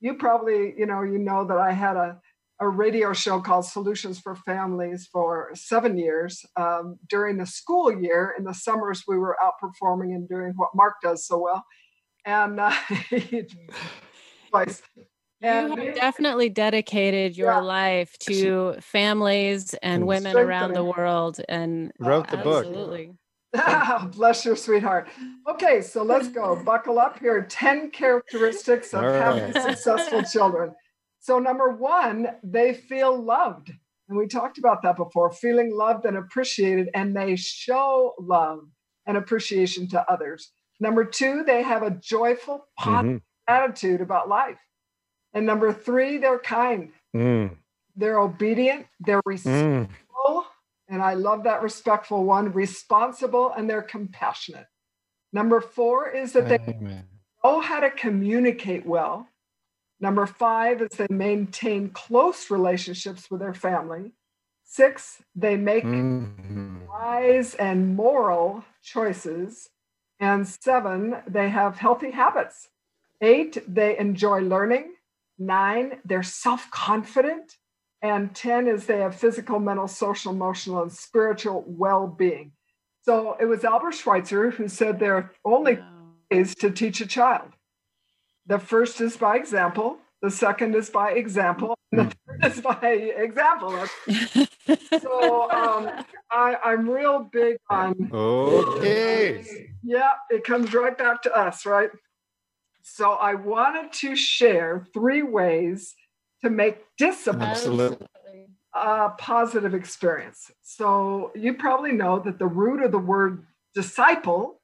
you 0.00 0.14
probably, 0.14 0.74
you 0.78 0.86
know, 0.86 1.02
you 1.02 1.18
know 1.18 1.44
that 1.46 1.58
I 1.58 1.72
had 1.72 1.96
a, 1.96 2.18
a 2.60 2.68
radio 2.68 3.12
show 3.12 3.40
called 3.40 3.66
Solutions 3.66 4.18
for 4.18 4.34
Families 4.34 5.06
for 5.12 5.50
seven 5.54 5.98
years. 5.98 6.44
Um, 6.56 6.98
during 7.08 7.36
the 7.36 7.46
school 7.46 7.92
year, 7.92 8.34
in 8.38 8.44
the 8.44 8.54
summers, 8.54 9.04
we 9.06 9.18
were 9.18 9.36
out 9.42 9.54
performing 9.60 10.14
and 10.14 10.26
doing 10.28 10.54
what 10.56 10.70
Mark 10.74 10.94
does 11.02 11.26
so 11.26 11.38
well. 11.38 11.62
And 12.24 12.58
uh, 12.58 12.72
twice. 14.50 14.82
you 15.42 15.48
have 15.68 15.94
definitely 15.94 16.48
dedicated 16.48 17.36
your 17.36 17.52
Yeah. 17.52 17.60
life 17.60 18.18
to 18.20 18.76
families 18.80 19.74
and 19.74 20.02
And 20.02 20.08
women 20.08 20.38
around 20.38 20.74
the 20.74 20.84
world 20.84 21.40
and 21.48 21.92
Wrote 21.98 22.28
the 22.30 22.38
book. 22.38 22.66
Absolutely 23.54 24.16
Bless 24.16 24.44
your 24.44 24.56
sweetheart. 24.56 25.08
Okay, 25.48 25.80
so 25.82 26.02
let's 26.02 26.28
go. 26.28 26.60
Buckle 26.64 26.98
up 26.98 27.18
here. 27.18 27.42
10 27.48 27.90
characteristics 27.90 28.92
of 28.94 29.04
All 29.04 29.12
happy, 29.12 29.52
right. 29.52 29.62
successful 29.62 30.22
children. 30.32 30.74
So, 31.20 31.38
number 31.38 31.70
one, 31.70 32.28
they 32.42 32.72
feel 32.74 33.20
loved. 33.20 33.70
And 34.08 34.18
we 34.18 34.26
talked 34.26 34.58
about 34.58 34.82
that 34.82 34.96
before 34.96 35.30
feeling 35.30 35.72
loved 35.74 36.04
and 36.04 36.16
appreciated, 36.16 36.88
and 36.94 37.14
they 37.14 37.36
show 37.36 38.14
love 38.18 38.60
and 39.06 39.16
appreciation 39.16 39.86
to 39.88 40.10
others. 40.10 40.50
Number 40.80 41.04
two, 41.04 41.44
they 41.44 41.62
have 41.62 41.82
a 41.82 41.90
joyful, 41.90 42.66
positive 42.78 43.20
Mhm. 43.20 43.22
attitude 43.46 44.00
about 44.00 44.28
life. 44.28 44.58
And 45.34 45.46
number 45.46 45.72
three, 45.72 46.16
they're 46.18 46.38
kind, 46.40 46.92
Mm, 47.14 47.56
they're 47.96 48.18
obedient, 48.18 48.86
they're 48.98 49.20
respectful 49.26 49.84
mm. 49.86 49.88
And 50.90 51.00
I 51.00 51.14
love 51.14 51.44
that 51.44 51.62
respectful 51.62 52.24
one, 52.24 52.52
responsible, 52.52 53.52
and 53.56 53.70
they're 53.70 53.80
compassionate. 53.82 54.66
Number 55.32 55.60
four 55.60 56.10
is 56.10 56.32
that 56.32 56.48
they 56.48 56.58
Amen. 56.68 57.06
know 57.44 57.60
how 57.60 57.80
to 57.80 57.90
communicate 57.90 58.84
well. 58.84 59.28
Number 60.00 60.26
five 60.26 60.82
is 60.82 60.88
they 60.96 61.06
maintain 61.08 61.90
close 61.90 62.50
relationships 62.50 63.30
with 63.30 63.40
their 63.40 63.54
family. 63.54 64.12
Six, 64.64 65.22
they 65.34 65.56
make 65.56 65.84
Mhm. 65.84 66.86
wise 66.88 67.54
and 67.54 67.94
moral 67.94 68.64
choices. 68.82 69.70
And 70.18 70.46
seven, 70.46 71.22
they 71.26 71.48
have 71.50 71.76
healthy 71.78 72.10
habits. 72.10 72.68
Eight, 73.20 73.62
they 73.66 73.96
enjoy 73.98 74.40
learning. 74.40 74.96
Nine, 75.38 76.00
they're 76.04 76.22
self 76.22 76.70
confident. 76.70 77.56
And 78.02 78.34
10 78.34 78.66
is 78.66 78.86
they 78.86 79.00
have 79.00 79.14
physical, 79.14 79.58
mental, 79.58 79.86
social, 79.88 80.32
emotional, 80.32 80.82
and 80.82 80.92
spiritual 80.92 81.64
well 81.66 82.06
being. 82.06 82.52
So 83.02 83.36
it 83.40 83.44
was 83.46 83.64
Albert 83.64 83.94
Schweitzer 83.94 84.50
who 84.50 84.68
said 84.68 84.98
there 84.98 85.14
are 85.16 85.30
only 85.44 85.76
Wow. 85.76 85.84
ways 86.30 86.54
to 86.56 86.70
teach 86.70 87.00
a 87.00 87.06
child. 87.06 87.52
The 88.46 88.58
first 88.58 89.00
is 89.00 89.16
by 89.16 89.36
example, 89.36 89.98
the 90.22 90.30
second 90.30 90.74
is 90.74 90.90
by 90.90 91.12
example, 91.12 91.76
and 91.92 92.00
the 92.00 92.04
third 92.42 92.52
is 92.52 92.60
by 92.60 92.78
example. 92.88 93.84
So 95.02 95.50
um, 95.50 95.90
I, 96.30 96.56
I'm 96.64 96.88
real 96.88 97.20
big 97.32 97.56
on 97.70 98.10
Okay. 98.12 99.42
yeah, 99.82 100.10
it 100.30 100.44
comes 100.44 100.74
right 100.74 100.96
back 100.96 101.22
to 101.22 101.32
us, 101.34 101.64
right? 101.64 101.90
So 102.82 103.12
I 103.12 103.34
wanted 103.34 103.92
to 103.94 104.14
share 104.14 104.86
three 104.92 105.22
ways 105.22 105.94
to 106.42 106.50
make 106.50 106.78
discipline 106.96 107.42
Absolutely. 107.42 108.06
a 108.74 109.10
positive 109.18 109.74
experience. 109.74 110.50
So 110.62 111.32
you 111.34 111.54
probably 111.54 111.92
know 111.92 112.18
that 112.20 112.38
the 112.38 112.46
root 112.46 112.82
of 112.82 112.92
the 112.92 112.98
word 112.98 113.46
disciple 113.74 114.60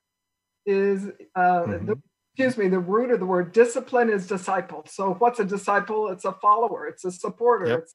is, 0.65 1.07
uh, 1.35 1.41
Mhm. 1.67 1.87
the, 1.87 1.99
excuse 2.35 2.57
me, 2.59 2.69
the 2.69 2.79
root 2.81 3.11
of 3.11 3.21
the 3.21 3.27
word 3.27 3.53
discipline 3.53 4.11
is 4.11 4.27
disciple. 4.27 4.85
So 4.87 5.15
what's 5.15 5.41
a 5.41 5.45
disciple? 5.45 6.09
It's 6.09 6.25
a 6.25 6.33
follower, 6.33 6.87
it's 6.87 7.05
a 7.05 7.13
supporter, 7.13 7.67
Yep. 7.67 7.79
it's 7.81 7.95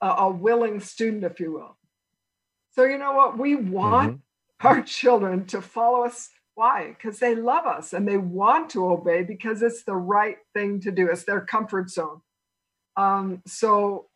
a, 0.00 0.06
a 0.08 0.30
willing 0.30 0.80
student, 0.80 1.24
if 1.24 1.40
you 1.40 1.52
will. 1.52 1.76
So 2.72 2.84
you 2.84 2.98
know 2.98 3.12
what? 3.12 3.38
We 3.38 3.54
want 3.54 4.16
Mhm. 4.16 4.20
our 4.66 4.82
children 4.82 5.46
to 5.46 5.62
follow 5.62 6.04
us. 6.04 6.30
Why? 6.54 6.88
Because 6.88 7.18
they 7.18 7.34
love 7.34 7.66
us 7.66 7.92
and 7.92 8.06
they 8.06 8.16
want 8.18 8.70
to 8.70 8.86
obey 8.88 9.22
because 9.24 9.62
it's 9.62 9.84
the 9.84 9.96
right 9.96 10.38
thing 10.54 10.80
to 10.80 10.90
do. 10.92 11.08
It's 11.10 11.24
their 11.24 11.40
comfort 11.40 11.90
zone. 11.90 12.22
Um, 12.96 13.42
so 13.46 14.06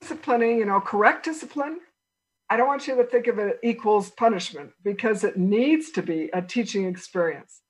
disciplining, 0.00 0.58
you 0.58 0.64
know, 0.66 0.80
correct 0.80 1.24
discipline. 1.24 1.80
I 2.50 2.56
don't 2.56 2.66
want 2.66 2.86
you 2.88 2.96
to 2.96 3.04
think 3.04 3.28
of 3.28 3.38
it 3.38 3.60
equals 3.62 4.10
punishment 4.10 4.72
because 4.84 5.24
it 5.24 5.36
needs 5.38 5.90
to 5.92 6.02
be 6.02 6.30
a 6.32 6.42
teaching 6.42 6.86
experience. 6.86 7.60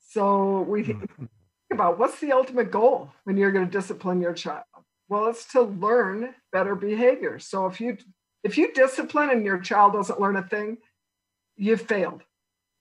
So 0.00 0.62
we 0.62 0.84
think 0.84 1.02
Mhm. 1.18 1.28
about 1.72 1.98
what's 1.98 2.20
the 2.20 2.32
ultimate 2.32 2.70
goal 2.70 3.12
when 3.24 3.36
you're 3.36 3.52
going 3.52 3.66
to 3.66 3.70
discipline 3.70 4.20
your 4.20 4.34
child. 4.34 4.64
Well, 5.08 5.28
it's 5.28 5.50
to 5.52 5.62
learn 5.62 6.34
better 6.52 6.74
behavior. 6.74 7.38
So 7.38 7.66
if 7.66 7.80
you 7.80 7.98
if 8.44 8.56
you 8.56 8.72
discipline 8.72 9.30
and 9.30 9.44
your 9.44 9.58
child 9.58 9.94
doesn't 9.94 10.20
learn 10.20 10.36
a 10.36 10.42
thing, 10.42 10.78
you've 11.56 11.82
failed. 11.82 12.22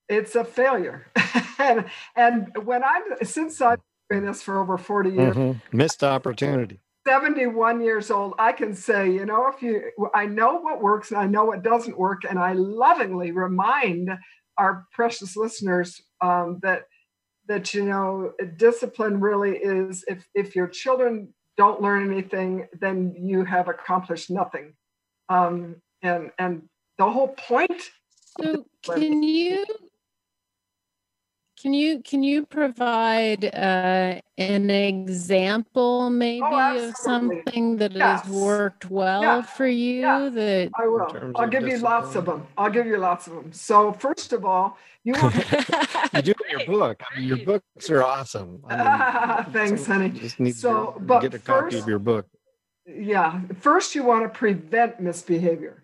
It's 0.10 0.36
a 0.36 0.46
failure. 0.46 1.08
and 1.60 1.90
and 2.16 2.58
when 2.66 2.84
I'm 2.84 3.04
since 3.24 3.62
I've 3.62 3.82
doing 4.10 4.26
this 4.26 4.42
for 4.42 4.60
over 4.60 4.78
40 4.78 5.12
years, 5.12 5.36
Mhm. 5.36 5.62
Missed 5.72 6.04
opportunity. 6.04 6.80
71 7.08 7.80
years 7.82 8.12
old, 8.12 8.34
I 8.38 8.52
can 8.52 8.74
say, 8.74 9.10
you 9.10 9.26
know, 9.26 9.48
if 9.48 9.62
you, 9.62 9.92
I 10.14 10.26
know 10.26 10.60
what 10.60 10.82
works 10.82 11.12
and 11.12 11.20
I 11.20 11.26
know 11.26 11.46
what 11.46 11.64
doesn't 11.64 11.98
work. 11.98 12.24
And 12.30 12.38
I 12.38 12.52
lovingly 12.54 13.32
remind 13.32 14.10
our 14.58 14.86
precious 14.92 15.38
listeners 15.38 16.02
um, 16.20 16.60
that, 16.64 16.84
that, 17.48 17.74
you 17.74 17.86
know, 17.86 18.34
discipline 18.58 19.22
really 19.22 19.58
is 19.58 20.04
if, 20.08 20.28
if 20.36 20.54
your 20.56 20.68
children 20.68 21.34
don't 21.56 21.82
learn 21.82 22.12
anything, 22.12 22.68
then 22.80 23.16
you 23.18 23.46
have 23.46 23.70
accomplished 23.70 24.30
nothing. 24.30 24.74
Um, 25.30 25.78
and, 26.02 26.32
and 26.38 26.64
the 26.98 27.10
whole 27.10 27.30
point 27.30 27.84
So 28.40 28.66
can 28.84 29.24
you 29.24 29.66
can 31.62 31.74
you 31.74 32.02
can 32.02 32.22
you 32.24 32.46
provide 32.46 33.46
uh, 33.46 34.20
an 34.38 34.70
example 34.70 36.10
maybe 36.10 36.42
of 36.46 36.54
Oh, 36.54 36.58
absolutely. 36.60 36.94
something 37.04 37.78
that 37.78 37.92
Yes. 37.94 38.22
has 38.22 38.32
worked 38.32 38.90
well 38.92 39.22
Yeah. 39.22 39.42
for 39.42 39.68
you 39.68 40.02
Yeah. 40.02 40.30
that 40.30 40.70
I 40.80 40.88
will. 40.88 41.08
I'll 41.36 41.46
of 41.46 41.52
give 41.52 41.68
you 41.68 41.78
lots 41.78 42.16
of 42.16 42.26
them. 42.26 42.46
I'll 42.58 42.70
give 42.70 42.86
you 42.86 42.98
lots 42.98 43.28
of 43.28 43.34
them. 43.34 43.52
So 43.54 43.92
first 43.94 44.34
of 44.34 44.46
all, 44.46 44.78
you 45.04 45.14
want 45.22 45.36
You 46.14 46.22
do 46.22 46.34
in 46.50 46.60
your 46.60 46.66
book. 46.68 47.02
I 47.10 47.20
mean, 47.20 47.28
your 47.28 47.38
books 47.46 47.90
are 47.90 48.04
awesome. 48.04 48.62
I 48.70 49.44
mean, 49.44 49.54
Thanks, 49.54 49.86
some- 49.86 50.02
honey. 50.02 50.10
Just 50.20 50.40
need 50.40 50.56
So, 50.56 50.92
to 50.92 51.00
but 51.00 51.20
get 51.22 51.34
a 51.34 51.40
copy 51.40 51.72
first- 51.72 51.78
of 51.84 51.88
your 51.88 52.00
book. 52.00 52.26
yeah 52.86 53.42
first 53.60 53.96
you 53.96 54.04
want 54.12 54.24
to 54.24 54.30
prevent 54.44 54.92
misbehavior 55.08 55.76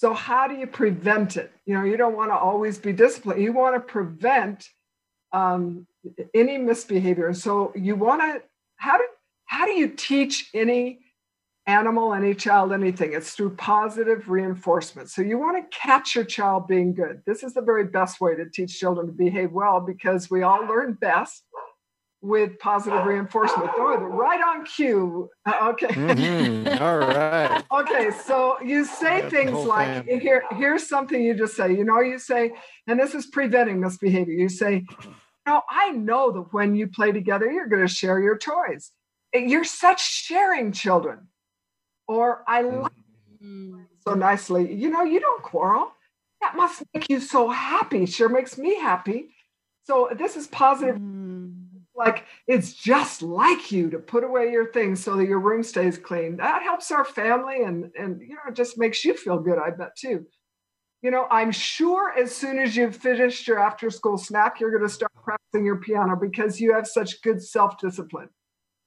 so 0.00 0.14
how 0.14 0.46
do 0.46 0.54
you 0.54 0.66
prevent 0.82 1.36
it 1.36 1.50
you 1.66 1.74
know 1.74 1.82
you 1.90 1.96
don't 2.02 2.14
want 2.20 2.30
to 2.30 2.36
always 2.48 2.78
be 2.78 2.92
disciplined 2.92 3.42
you 3.42 3.52
want 3.52 3.74
to 3.74 3.80
prevent 3.80 4.58
um, 5.36 5.86
any 6.34 6.56
misbehavior 6.58 7.30
so 7.34 7.72
you 7.74 7.94
want 8.06 8.20
to 8.20 8.42
how 8.76 8.96
do 8.98 9.04
how 9.46 9.64
do 9.66 9.72
you 9.72 9.88
teach 9.88 10.50
any 10.54 11.00
animal, 11.66 12.14
any 12.14 12.34
child, 12.34 12.72
anything. 12.72 13.12
It's 13.12 13.32
through 13.32 13.56
positive 13.56 14.28
reinforcement. 14.28 15.10
So 15.10 15.22
you 15.22 15.38
want 15.38 15.56
to 15.58 15.76
catch 15.76 16.14
your 16.14 16.24
child 16.24 16.68
being 16.68 16.94
good. 16.94 17.22
This 17.26 17.42
is 17.42 17.54
the 17.54 17.62
very 17.62 17.84
best 17.84 18.20
way 18.20 18.36
to 18.36 18.48
teach 18.48 18.78
children 18.78 19.06
to 19.08 19.12
behave 19.12 19.52
well 19.52 19.80
because 19.80 20.30
we 20.30 20.42
all 20.42 20.64
learn 20.64 20.96
best 21.00 21.42
with 22.22 22.58
positive 22.58 23.04
reinforcement. 23.04 23.70
Oh, 23.76 23.96
right 23.96 24.40
on 24.40 24.64
cue. 24.64 25.28
Uh, 25.44 25.72
okay. 25.72 25.88
Mhm. 25.88 26.80
All 26.80 26.98
right. 26.98 27.64
okay, 27.72 28.10
so 28.24 28.56
you 28.62 28.84
say 28.84 29.22
That's 29.22 29.34
things 29.34 29.58
like 29.66 30.06
family. 30.06 30.18
here, 30.20 30.44
here's 30.52 30.88
something 30.88 31.22
you 31.22 31.34
just 31.34 31.54
say. 31.56 31.72
You 31.72 31.84
know, 31.84 32.00
you 32.00 32.18
say, 32.18 32.52
and 32.86 32.98
this 32.98 33.14
is 33.14 33.26
preventing 33.26 33.80
misbehavior. 33.80 34.34
You 34.34 34.48
say, 34.48 34.84
no, 35.46 35.62
I 35.70 35.90
know 35.92 36.32
that 36.32 36.52
when 36.52 36.74
you 36.74 36.88
play 36.88 37.12
together, 37.12 37.50
you're 37.50 37.68
going 37.68 37.86
to 37.86 37.92
share 37.92 38.20
your 38.20 38.36
toys. 38.36 38.90
You're 39.32 39.64
such 39.64 40.02
sharing 40.02 40.72
children. 40.72 41.28
Or 42.08 42.42
I 42.46 42.62
like 42.62 42.92
Mm. 43.42 43.86
so 44.06 44.14
nicely. 44.14 44.72
You 44.72 44.90
know, 44.90 45.02
you 45.02 45.20
don't 45.20 45.42
quarrel. 45.42 45.92
That 46.40 46.56
must 46.56 46.82
make 46.94 47.08
you 47.10 47.20
so 47.20 47.48
happy. 47.48 48.06
Sure 48.06 48.28
makes 48.28 48.56
me 48.56 48.78
happy. 48.80 49.34
So 49.84 50.08
this 50.16 50.36
is 50.36 50.46
positive. 50.46 50.96
Mm. 50.96 51.66
Like 51.94 52.24
it's 52.46 52.72
just 52.72 53.22
like 53.22 53.72
you 53.72 53.90
to 53.90 53.98
put 53.98 54.24
away 54.24 54.50
your 54.52 54.70
things 54.72 55.02
so 55.02 55.16
that 55.16 55.26
your 55.26 55.40
room 55.40 55.62
stays 55.62 55.98
clean. 55.98 56.36
That 56.36 56.62
helps 56.62 56.90
our 56.90 57.04
family 57.04 57.62
and 57.62 57.90
and 57.98 58.20
you 58.20 58.34
know 58.34 58.40
it 58.48 58.54
just 58.54 58.78
makes 58.78 59.04
you 59.04 59.14
feel 59.14 59.38
good. 59.38 59.58
I 59.58 59.70
bet 59.70 59.96
too. 59.96 60.26
You 61.02 61.10
know, 61.10 61.26
I'm 61.30 61.52
sure 61.52 62.12
as 62.18 62.34
soon 62.34 62.58
as 62.58 62.76
you've 62.76 62.96
finished 62.96 63.46
your 63.46 63.58
after 63.58 63.90
school 63.90 64.18
snack, 64.18 64.60
you're 64.60 64.70
going 64.70 64.82
to 64.82 64.88
start 64.88 65.12
practicing 65.26 65.66
your 65.66 65.76
piano 65.76 66.16
because 66.16 66.60
you 66.60 66.72
have 66.72 66.86
such 66.86 67.20
good 67.20 67.42
self 67.42 67.78
discipline. 67.78 68.30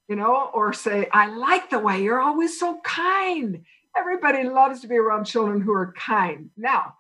You 0.07 0.15
know, 0.15 0.49
or 0.55 0.73
say, 0.73 1.07
I 1.13 1.27
like 1.27 1.69
the 1.69 1.77
way 1.77 2.01
you're 2.01 2.21
always 2.21 2.59
so 2.59 2.79
kind. 2.83 3.63
Everybody 3.95 4.43
loves 4.43 4.81
to 4.81 4.87
be 4.87 4.97
around 4.97 5.25
children 5.25 5.61
who 5.61 5.71
are 5.71 5.93
kind. 5.93 6.49
Now, 6.57 6.95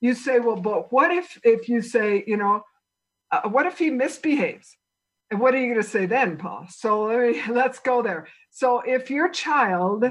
you 0.00 0.14
say, 0.14 0.38
well, 0.38 0.56
but 0.56 0.90
what 0.90 1.10
if 1.10 1.38
if 1.44 1.68
you 1.68 1.82
say, 1.82 2.24
you 2.26 2.38
know, 2.38 2.64
uh, 3.30 3.48
what 3.48 3.66
if 3.66 3.78
he 3.78 3.90
misbehaves? 3.90 4.76
And 5.30 5.40
what 5.40 5.54
are 5.54 5.58
you 5.58 5.72
going 5.72 5.82
to 5.82 5.88
say 5.88 6.06
then, 6.06 6.38
Paul? 6.38 6.66
So 6.70 7.04
let 7.04 7.20
me, 7.20 7.42
let's 7.52 7.80
go 7.80 8.02
there. 8.02 8.28
So 8.50 8.80
if 8.80 9.10
your 9.10 9.28
child 9.28 10.04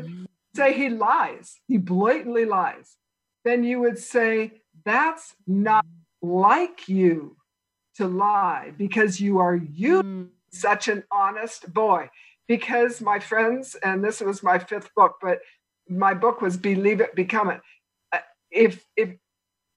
say 0.56 0.74
he 0.74 0.90
lies, 0.90 1.60
he 1.68 1.78
blatantly 1.78 2.46
lies, 2.46 2.98
then 3.46 3.64
you 3.64 3.80
would 3.80 3.98
say 3.98 4.62
that's 4.86 5.36
not 5.48 5.86
like 6.22 6.88
you 6.88 7.38
to 7.96 8.08
lie 8.08 8.74
because 8.78 9.20
you 9.20 9.40
are 9.40 9.56
you 9.56 10.02
Mm. 10.04 10.30
such 10.52 10.88
an 10.88 11.04
honest 11.12 11.74
boy. 11.74 12.10
Because 12.48 13.00
my 13.02 13.20
friends, 13.20 13.76
and 13.76 14.04
this 14.04 14.20
was 14.20 14.44
my 14.44 14.60
fifth 14.60 14.94
book, 14.96 15.16
but 15.22 15.40
my 15.88 16.14
book 16.14 16.42
was 16.42 16.58
Believe 16.58 17.00
It, 17.00 17.16
Become 17.16 17.52
It. 17.52 17.62
Uh, 18.12 18.20
If 18.52 18.86
if 18.98 19.16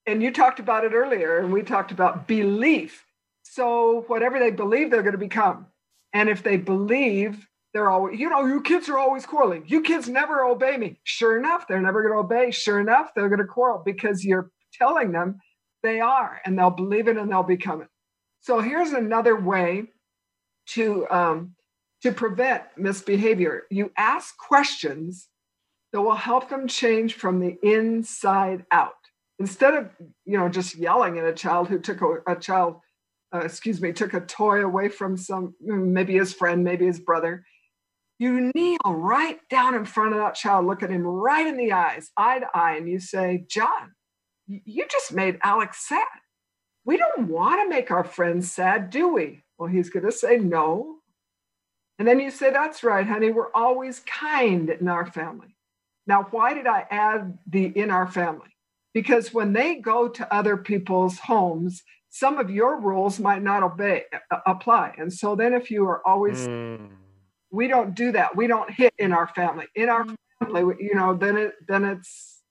and 0.07 0.23
you 0.23 0.31
talked 0.33 0.61
about 0.61 0.85
it 0.85 0.93
earlier, 0.93 1.39
and 1.39 1.53
we 1.53 1.63
talked 1.63 1.91
about 1.93 2.27
belief. 2.29 3.05
So 3.43 4.03
whatever 4.09 4.39
they 4.39 4.51
believe, 4.53 4.91
they're 4.91 5.03
going 5.03 5.13
to 5.13 5.19
become. 5.19 5.67
And 6.13 6.29
if 6.29 6.43
they 6.43 6.57
believe, 6.57 7.47
they're 7.73 7.91
always, 7.91 8.19
you 8.19 8.29
know, 8.31 8.45
you 8.47 8.63
kids 8.63 8.89
are 8.89 8.99
always 8.99 9.27
quarreling. 9.27 9.65
You 9.67 9.83
kids 9.83 10.09
never 10.09 10.45
obey 10.45 10.77
me. 10.77 10.99
Sure 11.05 11.37
enough, 11.39 11.67
they're 11.67 11.81
never 11.81 12.03
going 12.03 12.15
to 12.15 12.21
obey. 12.21 12.51
Sure 12.53 12.79
enough, 12.81 13.13
they're 13.15 13.29
going 13.29 13.41
to 13.41 13.47
quarrel 13.47 13.83
because 13.85 14.25
you're 14.25 14.51
telling 14.73 15.13
them 15.13 15.41
they 15.83 16.01
are, 16.01 16.41
and 16.45 16.59
they'll 16.59 16.71
believe 16.71 17.09
it 17.09 17.17
and 17.17 17.31
they'll 17.31 17.43
become 17.43 17.83
it. 17.83 17.89
So 18.47 18.61
here's 18.61 18.93
another 18.93 19.35
way 19.35 19.87
to 20.69 21.05
um, 21.11 21.57
to 22.03 22.13
prevent 22.13 22.63
misbehavior. 22.77 23.65
You 23.73 23.91
ask 23.97 24.39
questions 24.39 25.27
that 25.93 26.01
will 26.01 26.15
help 26.15 26.49
them 26.49 26.69
change 26.69 27.15
from 27.15 27.41
the 27.41 27.59
inside 27.65 28.65
out. 28.71 28.93
Instead 29.41 29.75
of 29.75 29.91
you 30.25 30.39
know 30.39 30.49
just 30.49 30.77
yelling 30.77 31.19
at 31.19 31.27
a 31.27 31.33
child 31.33 31.67
who 31.67 31.81
took 31.81 32.01
a, 32.03 32.19
a 32.29 32.37
child, 32.37 32.77
uh, 33.35 33.41
excuse 33.41 33.81
me, 33.81 33.93
took 33.93 34.15
a 34.15 34.21
toy 34.21 34.63
away 34.63 34.91
from 34.91 35.17
some 35.17 35.57
maybe 35.61 36.15
his 36.15 36.33
friend, 36.33 36.63
maybe 36.63 36.87
his 36.87 37.01
brother. 37.01 37.45
You 38.21 38.53
kneel 38.55 38.79
right 38.87 39.41
down 39.51 39.75
in 39.75 39.85
front 39.85 40.13
of 40.13 40.21
that 40.21 40.37
child, 40.37 40.67
look 40.67 40.85
at 40.85 40.91
him 40.91 41.03
right 41.03 41.49
in 41.49 41.57
the 41.57 41.73
eyes, 41.73 42.13
eye 42.17 42.39
to 42.39 42.47
eye, 42.55 42.77
and 42.77 42.89
you 42.89 43.01
say, 43.01 43.45
John, 43.49 43.95
you 44.47 44.87
just 44.89 45.13
made 45.13 45.41
Alex 45.43 45.89
sad. 45.89 46.07
We 46.87 46.97
don't 46.97 47.29
want 47.29 47.61
to 47.61 47.69
make 47.69 47.91
our 47.91 48.05
friends 48.05 48.51
sad, 48.51 48.91
do 48.91 49.09
we? 49.13 49.43
Well, 49.59 49.69
he's 49.69 49.91
going 49.91 50.07
to 50.07 50.13
say 50.13 50.37
no. 50.39 50.99
And 51.99 52.07
then 52.07 52.21
you 52.21 52.31
say, 52.31 52.51
That's 52.51 52.85
right, 52.85 53.07
honey. 53.07 53.31
We're 53.33 53.53
always 53.53 54.01
kind 54.01 54.71
in 54.71 54.89
our 54.89 55.05
family. 55.07 55.57
Now, 56.07 56.29
why 56.31 56.55
did 56.55 56.67
I 56.69 56.87
add 56.91 57.39
the 57.47 57.65
in 57.65 57.91
our 57.91 58.07
family? 58.07 58.57
Because 58.95 59.35
when 59.35 59.53
they 59.53 59.75
go 59.77 60.09
to 60.09 60.33
other 60.35 60.57
people's 60.57 61.19
homes, 61.19 61.83
some 62.09 62.39
of 62.39 62.51
your 62.51 62.81
rules 62.81 63.19
might 63.19 63.43
not 63.43 63.63
obey 63.63 64.05
uh, 64.31 64.39
apply. 64.47 64.95
And 64.97 65.13
so 65.13 65.35
then 65.35 65.53
if 65.53 65.71
you 65.71 65.85
are 65.87 66.07
always 66.07 66.47
Mm. 66.47 66.91
we 67.51 67.69
don't 67.69 67.95
do 67.95 68.13
that. 68.13 68.37
We 68.37 68.47
don't 68.47 68.71
hit 68.71 68.93
in 68.99 69.13
our 69.13 69.27
family. 69.29 69.67
In 69.75 69.89
our 69.89 70.07
family, 70.41 70.77
you 70.81 70.95
know, 70.95 71.15
then 71.15 71.37
it 71.37 71.55
then 71.67 71.85
it's 71.85 72.43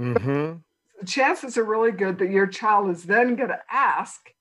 Mhm. 0.00 0.62
Chances 1.02 1.58
are 1.58 1.64
really 1.64 1.92
good 1.92 2.18
that 2.18 2.30
your 2.30 2.46
child 2.46 2.90
is 2.90 3.04
then 3.04 3.36
going 3.36 3.48
to 3.50 3.60
ask, 3.70 4.32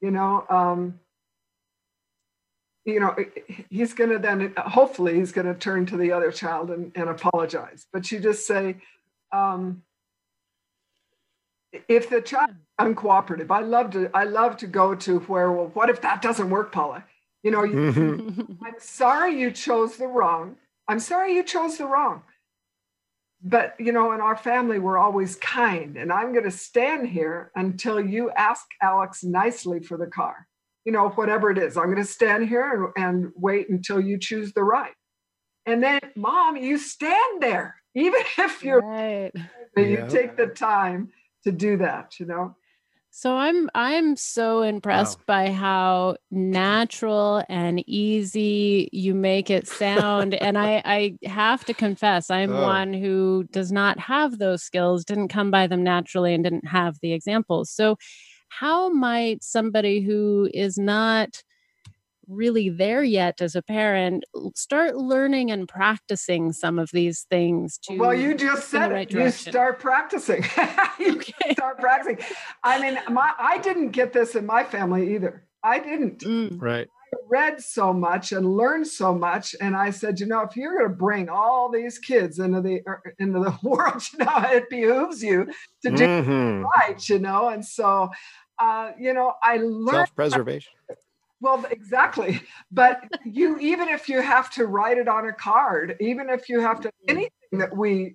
you 0.00 0.10
know, 0.10 0.44
um, 0.48 1.00
you 2.84 2.98
know, 2.98 3.14
he's 3.70 3.94
going 3.94 4.10
to 4.10 4.18
then 4.18 4.52
hopefully 4.56 5.14
he's 5.14 5.32
going 5.32 5.46
to 5.46 5.54
turn 5.54 5.86
to 5.86 5.96
the 5.96 6.12
other 6.12 6.32
child 6.32 6.70
and, 6.70 6.92
and 6.96 7.08
apologize. 7.08 7.86
But 7.92 8.10
you 8.10 8.18
just 8.18 8.46
say, 8.46 8.76
um, 9.32 9.82
if 11.88 12.10
the 12.10 12.20
child 12.20 12.50
is 12.50 12.56
uncooperative, 12.80 13.50
I 13.50 13.60
love 13.60 13.90
to 13.92 14.10
I 14.12 14.24
love 14.24 14.56
to 14.58 14.66
go 14.66 14.94
to 14.94 15.20
where 15.20 15.50
well, 15.52 15.70
what 15.74 15.90
if 15.90 16.00
that 16.02 16.20
doesn't 16.22 16.50
work, 16.50 16.72
Paula? 16.72 17.04
You 17.42 17.50
know, 17.50 17.64
you, 17.64 17.74
Mhm. 17.76 18.58
I'm 18.64 18.74
sorry 18.78 19.38
you 19.40 19.50
chose 19.50 19.96
the 19.96 20.06
wrong. 20.06 20.56
I'm 20.88 21.00
sorry 21.00 21.34
you 21.34 21.42
chose 21.44 21.78
the 21.78 21.86
wrong. 21.86 22.22
But, 23.42 23.74
you 23.78 23.92
know, 23.92 24.12
in 24.12 24.20
our 24.20 24.36
family, 24.36 24.78
we're 24.78 24.98
always 24.98 25.34
kind. 25.36 25.96
And 25.96 26.12
I'm 26.12 26.32
going 26.32 26.44
to 26.44 26.50
stand 26.50 27.08
here 27.08 27.50
until 27.56 28.00
you 28.00 28.30
ask 28.30 28.64
Alex 28.80 29.24
nicely 29.24 29.80
for 29.80 29.96
the 29.96 30.06
car. 30.06 30.46
You 30.84 30.92
know, 30.92 31.08
whatever 31.10 31.50
it 31.50 31.58
is, 31.58 31.76
I'm 31.76 31.86
going 31.86 31.96
to 31.96 32.04
stand 32.04 32.48
here 32.48 32.92
and, 32.96 33.04
and 33.04 33.32
wait 33.36 33.68
until 33.68 34.00
you 34.00 34.18
choose 34.18 34.52
the 34.52 34.64
right. 34.64 34.94
And 35.66 35.82
then, 35.82 36.00
mom, 36.16 36.56
you 36.56 36.78
stand 36.78 37.42
there, 37.42 37.76
even 37.94 38.20
if 38.38 38.62
you're, 38.62 38.80
right. 38.80 39.32
you 39.76 39.98
Yeah. 39.98 40.06
take 40.06 40.36
the 40.36 40.46
time 40.46 41.10
to 41.44 41.52
do 41.52 41.78
that, 41.78 42.20
you 42.20 42.26
know? 42.26 42.56
So 43.14 43.36
I'm 43.36 43.68
I'm 43.74 44.16
so 44.16 44.62
impressed 44.62 45.26
by 45.26 45.50
how 45.52 46.16
natural 46.30 47.44
and 47.50 47.84
easy 47.86 48.88
you 48.90 49.14
make 49.14 49.50
it 49.50 49.66
sound 49.68 50.32
and 50.34 50.56
I 50.56 50.80
I 50.86 51.18
have 51.28 51.62
to 51.66 51.74
confess 51.74 52.30
I'm 52.30 52.50
Oh. 52.52 52.62
one 52.62 52.94
who 52.94 53.44
does 53.52 53.70
not 53.70 53.98
have 54.00 54.38
those 54.38 54.62
skills 54.62 55.04
didn't 55.04 55.28
come 55.28 55.50
by 55.50 55.66
them 55.66 55.82
naturally 55.84 56.32
and 56.32 56.42
didn't 56.42 56.66
have 56.66 56.96
the 57.02 57.12
examples. 57.12 57.70
So 57.70 57.96
how 58.48 58.88
might 58.88 59.42
somebody 59.44 60.00
who 60.00 60.48
is 60.54 60.78
not 60.78 61.42
really 62.28 62.68
there 62.68 63.02
yet 63.02 63.40
as 63.40 63.54
a 63.54 63.62
parent 63.62 64.24
start 64.54 64.96
learning 64.96 65.50
and 65.50 65.68
practicing 65.68 66.52
some 66.52 66.78
of 66.78 66.90
these 66.92 67.26
things 67.30 67.78
to 67.78 67.94
Well, 67.98 68.14
you 68.14 68.34
just 68.34 68.68
said 68.70 68.90
right 68.90 69.02
it. 69.08 69.12
You 69.12 69.30
start 69.30 69.78
practicing. 69.80 70.44
you 70.98 71.16
Okay. 71.16 71.54
start 71.54 71.78
practicing. 71.80 72.24
I 72.64 72.80
mean, 72.80 72.98
my 73.10 73.32
I 73.38 73.58
didn't 73.58 73.90
get 73.90 74.12
this 74.12 74.34
in 74.34 74.46
my 74.46 74.64
family 74.64 75.14
either. 75.14 75.46
I 75.62 75.78
didn't 75.78 76.22
Mm, 76.24 76.60
Right. 76.60 76.88
I 77.14 77.18
read 77.28 77.60
so 77.62 77.92
much 77.92 78.32
and 78.32 78.46
learned 78.56 78.86
so 78.88 79.14
much, 79.14 79.54
and 79.60 79.76
I 79.76 79.90
said, 79.90 80.20
you 80.20 80.26
know, 80.26 80.40
if 80.42 80.56
you're 80.56 80.78
going 80.78 80.90
to 80.90 80.96
bring 80.96 81.28
all 81.28 81.70
these 81.70 81.98
kids 81.98 82.38
into 82.38 82.60
the 82.62 82.80
er, 82.88 83.02
into 83.18 83.40
the 83.40 83.58
world, 83.68 84.02
you 84.12 84.20
know, 84.24 84.32
it 84.52 84.70
behooves 84.70 85.22
you 85.22 85.46
to 85.84 85.90
do 85.92 86.06
Mhm. 86.06 86.64
right, 86.76 87.08
you 87.08 87.18
know. 87.18 87.48
And 87.48 87.64
so, 87.64 88.10
uh, 88.58 88.92
you 88.98 89.12
know, 89.14 89.34
I 89.42 89.58
learned 89.58 90.08
Self-preservation. 90.08 90.72
Well, 91.42 91.64
exactly. 91.70 92.40
But 92.70 93.02
you, 93.24 93.58
even 93.58 93.88
if 93.88 94.08
you 94.08 94.22
have 94.22 94.50
to 94.52 94.66
write 94.66 94.96
it 94.96 95.08
on 95.08 95.28
a 95.28 95.32
card, 95.32 95.96
even 96.00 96.30
if 96.30 96.48
you 96.48 96.60
have 96.60 96.80
to 96.80 96.90
anything 97.08 97.58
that 97.58 97.76
we 97.76 98.14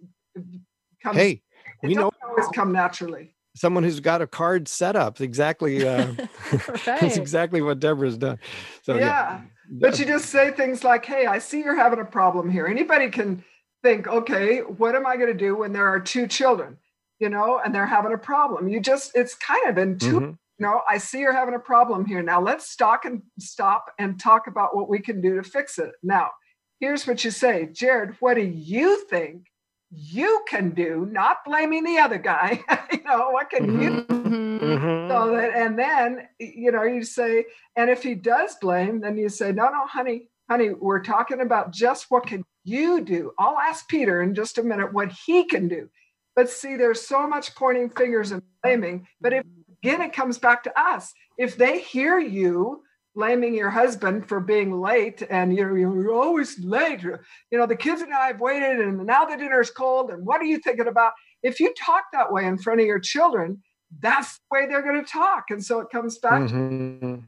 come, 1.03 1.13
Hey, 1.13 1.41
we 1.83 1.93
know 1.93 2.09
always 2.27 2.47
come 2.55 2.71
naturally. 2.71 3.35
someone 3.55 3.83
who's 3.83 3.99
got 3.99 4.21
a 4.21 4.27
card 4.27 4.67
set 4.67 4.95
up. 4.95 5.19
Exactly. 5.19 5.85
Uh, 5.87 6.13
That's 6.85 7.17
exactly 7.17 7.61
what 7.61 7.79
Deborah's 7.79 8.17
done. 8.17 8.39
So 8.81 8.95
yeah. 8.95 9.01
yeah. 9.01 9.41
But 9.69 9.99
you 9.99 10.05
just 10.05 10.29
say 10.29 10.51
things 10.51 10.85
like, 10.85 11.05
hey, 11.05 11.25
I 11.25 11.39
see 11.39 11.59
you're 11.59 11.75
having 11.75 11.99
a 11.99 12.05
problem 12.05 12.49
here. 12.49 12.65
Anybody 12.65 13.09
can 13.09 13.43
think, 13.83 14.07
okay, 14.07 14.59
what 14.59 14.95
am 14.95 15.05
I 15.05 15.17
going 15.17 15.27
to 15.27 15.37
do 15.37 15.57
when 15.57 15.73
there 15.73 15.87
are 15.89 15.99
two 15.99 16.25
children, 16.27 16.77
you 17.19 17.27
know, 17.27 17.59
and 17.63 17.75
they're 17.75 17.85
having 17.85 18.13
a 18.13 18.17
problem? 18.17 18.69
You 18.69 18.79
just, 18.79 19.11
it's 19.13 19.35
kind 19.35 19.67
of 19.67 19.77
intuitive. 19.77 20.29
Mhm. 20.29 20.37
You 20.59 20.65
know, 20.65 20.81
I 20.89 20.97
see 20.97 21.19
you're 21.19 21.33
having 21.33 21.55
a 21.55 21.59
problem 21.59 22.05
here. 22.05 22.23
Now 22.23 22.41
let's 22.41 22.69
stop 22.69 23.05
and 23.05 23.21
stop 23.39 23.91
and 23.99 24.19
talk 24.19 24.47
about 24.47 24.75
what 24.75 24.89
we 24.89 24.99
can 24.99 25.21
do 25.21 25.35
to 25.35 25.43
fix 25.43 25.77
it. 25.77 25.91
Now, 26.01 26.31
here's 26.79 27.05
what 27.05 27.23
you 27.23 27.31
say 27.31 27.69
Jared, 27.71 28.15
what 28.19 28.35
do 28.35 28.41
you 28.41 29.05
think 29.05 29.47
you 29.91 30.43
can 30.47 30.71
do? 30.71 31.07
Not 31.11 31.45
blaming 31.45 31.83
the 31.83 31.99
other 31.99 32.17
guy. 32.17 32.63
you 32.91 33.03
know, 33.03 33.29
what 33.29 33.49
can 33.49 33.67
mm-hmm. 33.67 33.81
you 33.81 34.03
mm-hmm. 34.03 35.09
So 35.09 35.35
that, 35.35 35.55
and 35.55 35.77
then, 35.77 36.27
you 36.39 36.71
know, 36.71 36.83
you 36.83 37.03
say, 37.03 37.45
and 37.75 37.89
if 37.89 38.03
he 38.03 38.15
does 38.15 38.55
blame, 38.59 39.01
then 39.01 39.17
you 39.17 39.29
say, 39.29 39.51
no, 39.51 39.69
no, 39.69 39.85
honey, 39.85 40.29
honey, 40.49 40.69
we're 40.71 41.03
talking 41.03 41.41
about 41.41 41.71
just 41.71 42.07
what 42.09 42.25
can 42.25 42.43
you 42.63 43.01
do? 43.01 43.31
I'll 43.39 43.57
ask 43.57 43.87
Peter 43.87 44.21
in 44.21 44.35
just 44.35 44.57
a 44.57 44.63
minute 44.63 44.93
what 44.93 45.11
he 45.25 45.45
can 45.45 45.67
do. 45.67 45.89
But 46.35 46.49
see, 46.49 46.75
there's 46.75 47.01
so 47.01 47.27
much 47.27 47.55
pointing 47.55 47.89
fingers 47.89 48.31
and 48.31 48.43
blaming. 48.61 49.07
But 49.21 49.33
if 49.33 49.43
again, 49.83 50.01
it 50.01 50.13
comes 50.13 50.37
back 50.37 50.63
to 50.63 50.79
us. 50.79 51.13
If 51.37 51.57
they 51.57 51.79
hear 51.79 52.19
you 52.19 52.83
blaming 53.15 53.55
your 53.55 53.71
husband 53.71 54.29
for 54.29 54.39
being 54.39 54.79
late 54.79 55.23
and 55.29 55.55
you're, 55.55 55.77
you're 55.77 56.13
always 56.13 56.59
late, 56.59 57.01
you 57.01 57.17
know, 57.51 57.65
the 57.65 57.75
kids 57.75 58.01
and 58.01 58.13
I 58.13 58.27
have 58.27 58.39
waited 58.39 58.79
and 58.79 59.05
now 59.05 59.25
the 59.25 59.37
dinner's 59.37 59.71
cold 59.71 60.11
and 60.11 60.25
what 60.25 60.39
are 60.39 60.45
you 60.45 60.59
thinking 60.59 60.87
about? 60.87 61.13
If 61.41 61.59
you 61.59 61.73
talk 61.73 62.03
that 62.13 62.31
way 62.31 62.45
in 62.45 62.57
front 62.57 62.79
of 62.79 62.85
your 62.85 62.99
children, 62.99 63.63
that's 63.99 64.37
the 64.37 64.43
way 64.51 64.67
they're 64.67 64.83
going 64.83 65.03
to 65.03 65.11
talk. 65.11 65.45
And 65.49 65.63
so 65.63 65.79
it 65.79 65.89
comes 65.91 66.19
back 66.19 66.43
mm-hmm. 66.43 66.99
to 66.99 67.23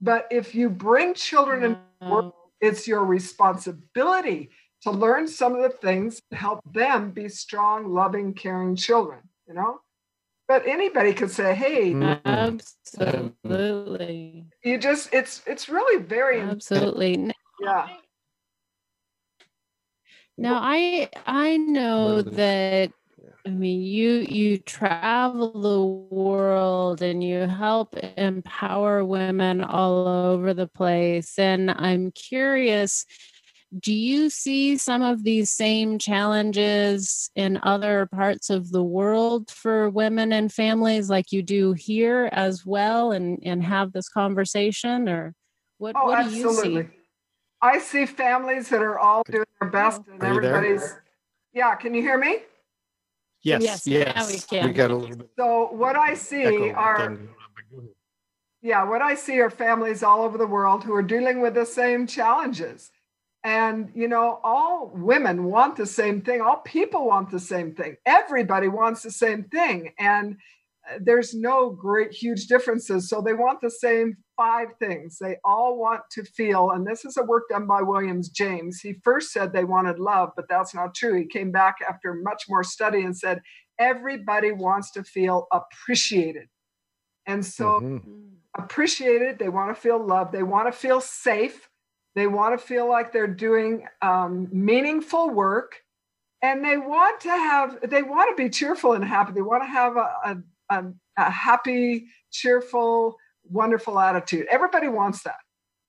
but 0.00 0.26
if 0.30 0.54
you 0.54 0.70
bring 0.70 1.14
children 1.14 1.64
in 1.64 2.08
work, 2.08 2.34
it's 2.60 2.86
your 2.86 3.04
responsibility 3.04 4.50
to 4.82 4.90
learn 4.90 5.26
some 5.26 5.54
of 5.54 5.62
the 5.62 5.76
things 5.76 6.20
to 6.30 6.36
help 6.36 6.60
them 6.72 7.10
be 7.10 7.28
strong, 7.28 7.92
loving, 7.92 8.32
caring 8.32 8.76
children, 8.76 9.20
you 9.48 9.54
know? 9.54 9.80
But 10.48 10.66
anybody 10.66 11.12
could 11.12 11.30
say, 11.30 11.54
hey, 11.54 11.94
absolutely. 12.24 14.46
You 14.64 14.78
just 14.78 15.10
it's 15.12 15.42
it's 15.46 15.68
really 15.68 16.02
very 16.02 16.40
absolutely 16.40 17.30
yeah. 17.60 17.88
Now 20.38 20.58
I 20.62 21.10
I 21.26 21.58
know 21.58 22.22
that 22.22 22.92
I 23.46 23.50
mean 23.50 23.82
you 23.82 24.26
you 24.28 24.56
travel 24.58 25.52
the 25.60 25.84
world 26.14 27.02
and 27.02 27.22
you 27.22 27.40
help 27.40 27.94
empower 28.16 29.04
women 29.04 29.62
all 29.62 30.08
over 30.08 30.54
the 30.54 30.66
place 30.66 31.38
and 31.38 31.70
I'm 31.72 32.10
curious 32.12 33.04
do 33.78 33.92
you 33.92 34.30
see 34.30 34.78
some 34.78 35.02
of 35.02 35.24
these 35.24 35.50
same 35.50 35.98
challenges 35.98 37.30
in 37.34 37.60
other 37.62 38.06
parts 38.06 38.48
of 38.48 38.70
the 38.70 38.82
world 38.82 39.50
for 39.50 39.90
women 39.90 40.32
and 40.32 40.52
families 40.52 41.10
like 41.10 41.32
you 41.32 41.42
do 41.42 41.74
here 41.74 42.30
as 42.32 42.64
well 42.64 43.12
and, 43.12 43.38
and 43.42 43.62
have 43.62 43.92
this 43.92 44.08
conversation 44.08 45.08
or 45.08 45.34
what, 45.76 45.94
oh, 45.96 46.06
what 46.06 46.22
do 46.22 46.46
absolutely. 46.46 46.74
you 46.74 46.82
see? 46.82 46.88
I 47.60 47.78
see 47.78 48.06
families 48.06 48.68
that 48.70 48.82
are 48.82 48.98
all 48.98 49.22
doing 49.30 49.44
their 49.60 49.70
best 49.70 50.02
and 50.10 50.22
everybody's 50.22 50.94
yeah, 51.52 51.74
can 51.74 51.92
you 51.94 52.02
hear 52.02 52.18
me? 52.18 52.38
Yes, 53.42 53.62
yes, 53.62 53.86
yes. 53.86 54.32
we 54.32 54.58
can. 54.58 54.68
We 54.68 54.72
got 54.72 54.90
a 54.90 54.96
little 54.96 55.16
bit. 55.16 55.30
So 55.36 55.70
what 55.72 55.96
I 55.96 56.14
see 56.14 56.70
are 56.70 57.18
yeah, 58.62 58.84
what 58.84 59.02
I 59.02 59.14
see 59.14 59.40
are 59.40 59.50
families 59.50 60.02
all 60.02 60.22
over 60.22 60.38
the 60.38 60.46
world 60.46 60.84
who 60.84 60.94
are 60.94 61.02
dealing 61.02 61.40
with 61.40 61.54
the 61.54 61.66
same 61.66 62.06
challenges. 62.06 62.90
And, 63.48 63.90
you 63.94 64.08
know, 64.08 64.40
all 64.44 64.92
women 64.94 65.44
want 65.44 65.76
the 65.76 65.86
same 65.86 66.20
thing. 66.20 66.42
All 66.42 66.58
people 66.66 67.06
want 67.06 67.30
the 67.30 67.40
same 67.40 67.74
thing. 67.74 67.96
Everybody 68.04 68.68
wants 68.68 69.02
the 69.02 69.10
same 69.10 69.44
thing. 69.44 69.94
And 69.98 70.36
uh, 70.86 70.98
there's 71.00 71.32
no 71.32 71.70
great, 71.70 72.12
huge 72.12 72.46
differences. 72.46 73.08
So 73.08 73.22
they 73.22 73.32
want 73.32 73.62
the 73.62 73.70
same 73.70 74.18
five 74.36 74.68
things. 74.78 75.16
They 75.18 75.36
all 75.46 75.78
want 75.78 76.02
to 76.10 76.24
feel, 76.24 76.72
and 76.72 76.86
this 76.86 77.06
is 77.06 77.16
a 77.16 77.24
work 77.24 77.44
done 77.48 77.66
by 77.66 77.80
Williams 77.80 78.28
James. 78.28 78.80
He 78.80 78.96
first 79.02 79.32
said 79.32 79.54
they 79.54 79.64
wanted 79.64 79.98
love, 79.98 80.28
but 80.36 80.44
that's 80.50 80.74
not 80.74 80.94
true. 80.94 81.16
He 81.18 81.26
came 81.26 81.50
back 81.50 81.76
after 81.88 82.12
much 82.12 82.42
more 82.50 82.62
study 82.62 83.00
and 83.00 83.16
said, 83.16 83.40
everybody 83.78 84.52
wants 84.52 84.90
to 84.90 85.02
feel 85.02 85.46
appreciated. 85.54 86.48
And 87.24 87.46
so, 87.46 87.80
mm-hmm. 87.80 88.08
appreciated, 88.58 89.38
they 89.38 89.48
want 89.48 89.74
to 89.74 89.80
feel 89.80 90.06
loved, 90.06 90.32
they 90.32 90.42
want 90.42 90.70
to 90.70 90.78
feel 90.78 91.00
safe 91.00 91.67
they 92.18 92.26
want 92.26 92.58
to 92.58 92.66
feel 92.66 92.88
like 92.88 93.12
they're 93.12 93.26
doing 93.26 93.86
um, 94.02 94.48
meaningful 94.50 95.30
work 95.30 95.76
and 96.42 96.64
they 96.64 96.76
want 96.76 97.20
to 97.22 97.30
have, 97.30 97.78
they 97.88 98.02
want 98.02 98.36
to 98.36 98.42
be 98.42 98.50
cheerful 98.50 98.92
and 98.92 99.04
happy. 99.04 99.32
They 99.32 99.42
want 99.42 99.62
to 99.62 99.68
have 99.68 99.96
a, 99.96 100.42
a, 100.70 100.84
a 101.16 101.30
happy, 101.30 102.06
cheerful, 102.30 103.16
wonderful 103.44 103.98
attitude. 103.98 104.46
Everybody 104.50 104.88
wants 104.88 105.22
that. 105.24 105.38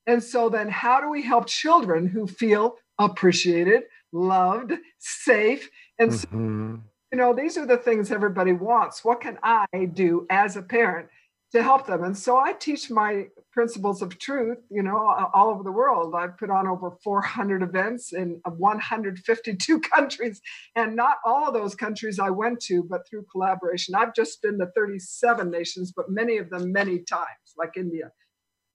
And 0.08 0.24
so 0.24 0.50
then, 0.50 0.70
how 0.70 1.02
do 1.02 1.10
we 1.10 1.22
help 1.22 1.46
children 1.46 2.08
who 2.08 2.26
feel 2.26 2.78
appreciated, 2.98 3.84
loved, 4.12 4.74
safe? 4.98 5.70
And 6.00 6.12
mm-hmm. 6.12 6.76
so, 6.76 6.82
you 7.12 7.18
know, 7.18 7.34
these 7.36 7.58
are 7.58 7.66
the 7.66 7.78
things 7.78 8.12
everybody 8.12 8.54
wants. 8.54 9.06
What 9.06 9.22
can 9.22 9.38
I 9.44 9.68
do 9.94 10.26
as 10.30 10.56
a 10.56 10.64
parent 10.64 11.10
to 11.52 11.64
help 11.64 11.88
them. 11.88 12.04
And 12.04 12.16
so 12.16 12.38
I 12.38 12.54
teach 12.54 12.92
my 12.92 13.28
principles 13.52 14.02
of 14.02 14.20
truth, 14.20 14.60
you 14.70 14.84
know, 14.84 14.98
all 15.34 15.50
over 15.50 15.64
the 15.64 15.72
world. 15.72 16.14
I've 16.16 16.38
put 16.38 16.52
on 16.52 16.68
over 16.68 16.92
400 17.04 17.64
events 17.64 18.14
in 18.14 18.40
152 18.46 19.80
countries, 19.96 20.42
and 20.76 20.96
not 20.96 21.18
all 21.26 21.48
of 21.48 21.54
those 21.54 21.74
countries 21.74 22.20
I 22.20 22.30
went 22.30 22.60
to, 22.62 22.84
but 22.84 23.08
through 23.10 23.26
collaboration. 23.32 23.96
I've 23.96 24.14
just 24.14 24.42
been 24.42 24.60
to 24.60 24.68
37 24.76 25.50
nations, 25.50 25.92
but 25.96 26.12
many 26.12 26.38
of 26.38 26.50
them 26.50 26.72
many 26.72 27.00
times, 27.00 27.54
like 27.58 27.78
India. 27.78 28.12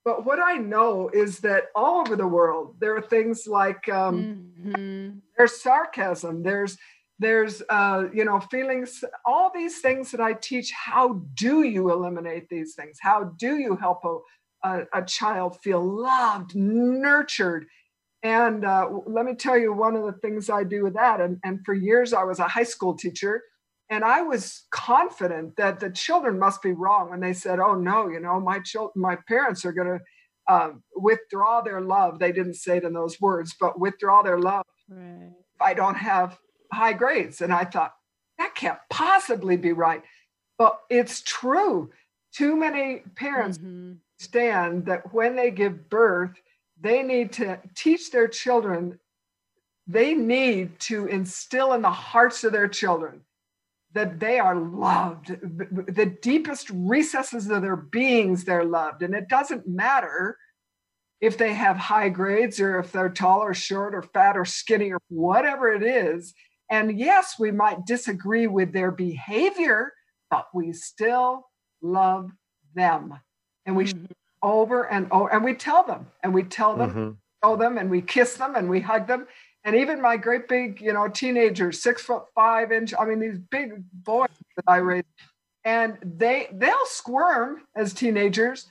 But 0.04 0.26
what 0.26 0.38
I 0.38 0.54
know 0.54 1.08
is 1.08 1.38
that 1.40 1.64
all 1.74 2.00
over 2.00 2.14
the 2.14 2.26
world, 2.26 2.76
there 2.78 2.94
are 2.94 3.00
things 3.00 3.46
like 3.46 3.88
um, 3.88 4.50
mm-hmm. 4.60 5.18
there's 5.38 5.62
sarcasm, 5.62 6.42
there's 6.42 6.76
there's 7.18 7.62
uh, 7.68 8.04
you 8.12 8.24
know 8.24 8.40
feelings 8.40 9.04
all 9.24 9.50
these 9.54 9.80
things 9.80 10.10
that 10.10 10.20
i 10.20 10.32
teach 10.32 10.72
how 10.72 11.22
do 11.34 11.62
you 11.62 11.90
eliminate 11.90 12.48
these 12.48 12.74
things? 12.74 12.98
How 13.00 13.34
do 13.38 13.56
you 13.58 13.76
help 13.76 14.04
a, 14.04 14.68
a, 14.68 15.00
a 15.00 15.04
child 15.04 15.58
feel 15.62 15.82
loved 15.82 16.56
nurtured? 16.56 17.66
And 18.22 18.64
uh, 18.64 18.88
let 19.06 19.26
me 19.26 19.34
tell 19.34 19.58
you 19.58 19.72
one 19.72 19.96
of 19.96 20.04
the 20.04 20.12
things 20.14 20.48
i 20.50 20.64
do 20.64 20.82
with 20.82 20.94
that 20.94 21.20
and, 21.20 21.38
and 21.44 21.64
for 21.64 21.74
years 21.74 22.12
i 22.12 22.24
was 22.24 22.38
a 22.38 22.48
high 22.48 22.64
school 22.64 22.94
teacher 22.96 23.42
and 23.90 24.02
i 24.02 24.22
was 24.22 24.62
confident 24.70 25.56
that 25.56 25.78
the 25.78 25.90
children 25.90 26.38
must 26.38 26.62
be 26.62 26.72
wrong 26.72 27.10
when 27.10 27.20
they 27.20 27.34
said 27.34 27.60
oh 27.60 27.74
no 27.74 28.08
you 28.08 28.20
know 28.20 28.40
my 28.40 28.58
children 28.60 28.92
my 28.96 29.16
parents 29.28 29.64
are 29.64 29.72
going 29.72 29.98
to 29.98 30.00
uh, 30.46 30.72
withdraw 30.94 31.62
their 31.62 31.80
love. 31.80 32.18
They 32.18 32.30
didn't 32.30 32.56
say 32.56 32.76
it 32.76 32.84
in 32.84 32.92
those 32.92 33.18
words 33.20 33.54
but 33.58 33.80
withdraw 33.80 34.22
their 34.22 34.38
love. 34.38 34.66
Right. 34.88 35.32
if 35.54 35.62
i 35.62 35.72
don't 35.72 35.94
have 35.94 36.38
high 36.74 36.92
grades. 36.92 37.40
And 37.40 37.52
I 37.52 37.64
thought, 37.64 37.94
that 38.38 38.54
can't 38.54 38.78
possibly 38.90 39.56
be 39.56 39.72
right. 39.72 40.02
But 40.58 40.80
it's 40.90 41.22
true. 41.22 41.90
Too 42.34 42.56
many 42.56 43.02
parents 43.14 43.58
mm-hmm. 43.58 43.94
stand 44.18 44.86
that 44.86 45.12
when 45.12 45.36
they 45.36 45.50
give 45.50 45.88
birth, 45.88 46.32
they 46.80 47.02
need 47.02 47.32
to 47.32 47.60
teach 47.74 48.10
their 48.10 48.28
children, 48.28 48.98
they 49.86 50.14
need 50.14 50.78
to 50.80 51.06
instill 51.06 51.72
in 51.74 51.82
the 51.82 51.90
hearts 51.90 52.44
of 52.44 52.52
their 52.52 52.68
children 52.68 53.20
that 53.92 54.18
they 54.18 54.40
are 54.40 54.56
loved. 54.56 55.28
The 55.28 56.16
deepest 56.20 56.68
recesses 56.70 57.48
of 57.48 57.62
their 57.62 57.76
beings, 57.76 58.44
they're 58.44 58.64
loved. 58.64 59.02
And 59.02 59.14
it 59.14 59.28
doesn't 59.28 59.68
matter 59.68 60.36
if 61.20 61.38
they 61.38 61.54
have 61.54 61.76
high 61.76 62.08
grades 62.08 62.58
or 62.58 62.80
if 62.80 62.90
they're 62.90 63.08
tall 63.08 63.40
or 63.40 63.54
short 63.54 63.94
or 63.94 64.02
fat 64.02 64.36
or 64.36 64.44
skinny 64.44 64.92
or 64.92 64.98
whatever 65.08 65.72
it 65.72 65.82
is 65.82 66.34
and 66.70 66.98
yes, 66.98 67.36
we 67.38 67.50
might 67.50 67.86
disagree 67.86 68.46
with 68.46 68.72
their 68.72 68.90
behavior, 68.90 69.92
but 70.30 70.46
we 70.54 70.72
still 70.72 71.46
love 71.82 72.30
them. 72.74 73.14
And 73.66 73.76
we 73.76 73.84
mm-hmm. 73.84 74.04
over 74.42 74.84
and 74.84 75.10
over, 75.12 75.32
and 75.32 75.44
we 75.44 75.54
tell 75.54 75.84
them, 75.84 76.06
and 76.22 76.34
we 76.34 76.42
tell 76.42 76.76
them, 76.76 76.90
mm-hmm. 76.90 77.10
tell 77.42 77.56
them, 77.56 77.78
and 77.78 77.90
we 77.90 78.02
kiss 78.02 78.34
them, 78.34 78.56
and 78.56 78.68
we 78.68 78.80
hug 78.80 79.06
them. 79.06 79.26
And 79.64 79.76
even 79.76 80.02
my 80.02 80.16
great 80.16 80.48
big, 80.48 80.80
you 80.80 80.92
know, 80.92 81.08
teenagers, 81.08 81.82
six 81.82 82.02
foot 82.02 82.24
five 82.34 82.70
inch, 82.72 82.92
I 82.98 83.04
mean, 83.06 83.20
these 83.20 83.38
big 83.38 83.72
boys 83.92 84.28
that 84.56 84.64
I 84.66 84.76
raised, 84.76 85.06
and 85.64 85.96
they 86.02 86.48
they'll 86.52 86.86
squirm 86.86 87.62
as 87.74 87.94
teenagers. 87.94 88.66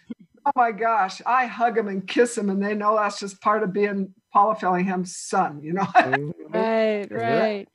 Oh 0.45 0.51
my 0.55 0.71
gosh, 0.71 1.21
I 1.25 1.45
hug 1.45 1.75
them 1.75 1.87
and 1.87 2.07
kiss 2.07 2.35
them, 2.35 2.49
and 2.49 2.61
they 2.61 2.75
know 2.75 2.95
that's 2.95 3.19
just 3.19 3.41
part 3.41 3.63
of 3.63 3.73
being 3.73 4.13
Paula 4.33 4.55
Fellingham's 4.55 5.15
son, 5.15 5.61
you 5.61 5.73
know. 5.73 5.87
Mm-hmm. 5.93 6.53
right, 6.53 7.11
right. 7.11 7.67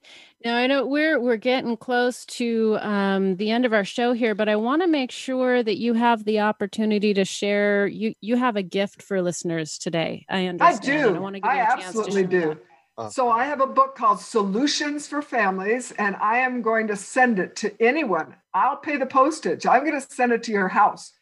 Now 0.45 0.57
I 0.57 0.67
know 0.67 0.87
we're 0.87 1.19
we're 1.19 1.37
getting 1.37 1.77
close 1.77 2.25
to 2.27 2.79
um, 2.81 3.37
the 3.37 3.51
end 3.51 3.65
of 3.65 3.73
our 3.73 3.85
show 3.85 4.13
here, 4.13 4.35
but 4.35 4.49
I 4.49 4.57
want 4.57 4.83
to 4.83 4.89
make 4.89 5.11
sure 5.11 5.63
that 5.63 5.79
you 5.79 5.95
have 5.95 6.25
the 6.25 6.41
opportunity 6.41 7.13
to 7.15 7.25
share. 7.25 7.87
You 7.87 8.15
you 8.21 8.37
have 8.37 8.57
a 8.57 8.63
gift 8.63 9.03
for 9.03 9.21
listeners 9.21 9.79
today. 9.79 10.27
I 10.29 10.47
understand. 10.47 10.81
I 10.81 11.09
do. 11.09 11.17
I 11.17 11.19
want 11.19 11.35
to 11.37 11.41
give 11.41 11.51
I 11.51 11.57
you 11.57 11.61
a 11.61 11.65
absolutely 11.65 12.23
chance 12.23 12.33
to 12.33 12.41
do. 12.41 12.61
That. 12.99 13.13
So 13.13 13.31
I 13.31 13.45
have 13.45 13.61
a 13.61 13.67
book 13.67 13.97
called 13.97 14.21
Solutions 14.21 15.09
for 15.09 15.23
Families, 15.23 15.93
and 15.93 16.17
I 16.17 16.39
am 16.39 16.63
going 16.63 16.89
to 16.89 16.97
send 16.97 17.39
it 17.39 17.57
to 17.57 17.83
anyone. 17.83 18.37
I'll 18.55 18.77
pay 18.77 18.97
the 18.97 19.07
postage. 19.07 19.67
I'm 19.67 19.85
going 19.85 20.01
to 20.01 20.07
send 20.09 20.33
it 20.33 20.43
to 20.45 20.53
your 20.53 20.69
house. 20.69 21.13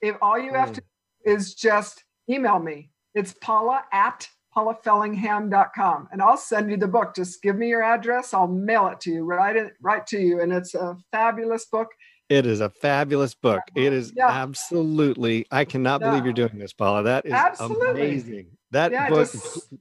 If 0.00 0.16
all 0.20 0.38
you 0.38 0.52
have 0.52 0.70
mm. 0.70 0.74
to 0.74 0.82
is 1.24 1.54
just 1.54 2.04
email 2.28 2.58
me. 2.58 2.90
It's 3.14 3.34
Paula 3.40 3.82
at 3.92 4.28
paulafellingham.com. 4.56 6.08
And 6.12 6.22
I'll 6.22 6.36
send 6.36 6.70
you 6.70 6.76
the 6.76 6.88
book. 6.88 7.14
Just 7.14 7.42
give 7.42 7.56
me 7.56 7.68
your 7.68 7.82
address. 7.82 8.32
I'll 8.34 8.46
mail 8.48 8.88
it 8.88 9.00
to 9.02 9.10
you, 9.10 9.24
write 9.24 9.56
it 9.56 9.74
right 9.80 10.06
to 10.08 10.18
you. 10.18 10.40
And 10.40 10.52
it's 10.52 10.74
a 10.74 10.96
fabulous 11.12 11.66
book. 11.66 11.88
It 12.28 12.44
is 12.46 12.60
a 12.60 12.70
fabulous 12.70 13.34
book. 13.34 13.60
It 13.76 13.92
is 13.92 14.12
Yeah. 14.16 14.28
absolutely. 14.28 15.46
I 15.50 15.64
cannot 15.64 16.00
believe 16.00 16.24
you're 16.24 16.32
doing 16.32 16.58
this, 16.58 16.72
Paula. 16.72 17.04
That 17.04 17.24
is 17.26 17.32
Absolutely. 17.32 17.88
amazing. 17.90 18.46
That 18.72 18.90
Yeah, 18.90 19.08
book. 19.08 19.30
just- 19.30 19.72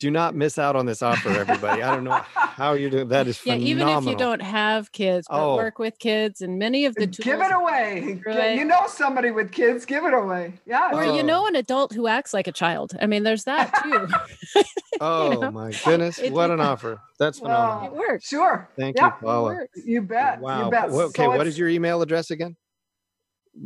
Do 0.00 0.10
not 0.10 0.34
miss 0.34 0.58
out 0.58 0.74
on 0.76 0.86
this 0.86 1.02
offer, 1.02 1.30
everybody. 1.30 1.80
I 1.82 1.94
don't 1.94 2.02
know 2.04 2.20
how 2.34 2.72
you're 2.72 2.90
doing. 2.90 3.08
That 3.08 3.26
is 3.28 3.38
phenomenal. 3.38 3.66
Yeah, 3.68 3.74
phenomenal. 3.74 4.02
even 4.02 4.08
if 4.08 4.12
you 4.12 4.18
don't 4.18 4.42
have 4.42 4.90
kids, 4.92 5.26
but 5.30 5.40
Oh. 5.52 5.54
work 5.56 5.78
with 5.78 5.98
kids 6.00 6.40
and 6.40 6.58
many 6.58 6.84
of 6.84 6.94
the 6.96 7.06
tools. 7.06 7.18
Give 7.24 7.40
it 7.40 7.52
away. 7.52 8.20
Right. 8.26 8.58
You 8.58 8.64
know 8.64 8.82
somebody 8.88 9.30
with 9.30 9.52
kids, 9.52 9.84
give 9.86 10.04
it 10.04 10.12
away. 10.12 10.54
Yeah. 10.66 10.90
Or 10.92 11.04
Oh. 11.04 11.14
you 11.16 11.22
know 11.22 11.46
an 11.46 11.54
adult 11.54 11.92
who 11.92 12.06
acts 12.08 12.34
like 12.34 12.46
a 12.48 12.52
child. 12.52 12.92
I 13.00 13.06
mean, 13.06 13.22
there's 13.22 13.44
that 13.44 13.72
too. 13.82 14.62
Oh 15.00 15.32
know? 15.32 15.50
my 15.50 15.72
goodness! 15.84 16.20
It- 16.20 16.32
what 16.32 16.50
an 16.52 16.60
offer! 16.60 17.00
That's 17.18 17.40
Wow. 17.40 17.80
phenomenal. 17.80 17.94
it 17.94 17.98
works. 18.08 18.28
Sure. 18.28 18.68
Thank 18.78 18.96
Yeah. 18.96 19.06
you, 19.06 19.12
Paula. 19.26 19.50
It 19.50 19.54
works. 19.56 19.80
You 19.84 20.02
bet. 20.02 20.40
Wow. 20.40 20.64
You 20.66 20.70
bet. 20.70 20.90
Okay, 20.90 21.22
So 21.24 21.28
what 21.28 21.34
it's- 21.40 21.48
is 21.54 21.58
your 21.58 21.68
email 21.68 22.00
address 22.02 22.30
again? 22.30 22.56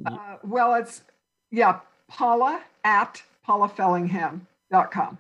Uh, 0.07 0.37
well, 0.43 0.75
it's, 0.75 1.03
yeah, 1.51 1.81
Paula 2.09 2.63
at 2.85 3.23
paulafellingham.com. 3.47 5.19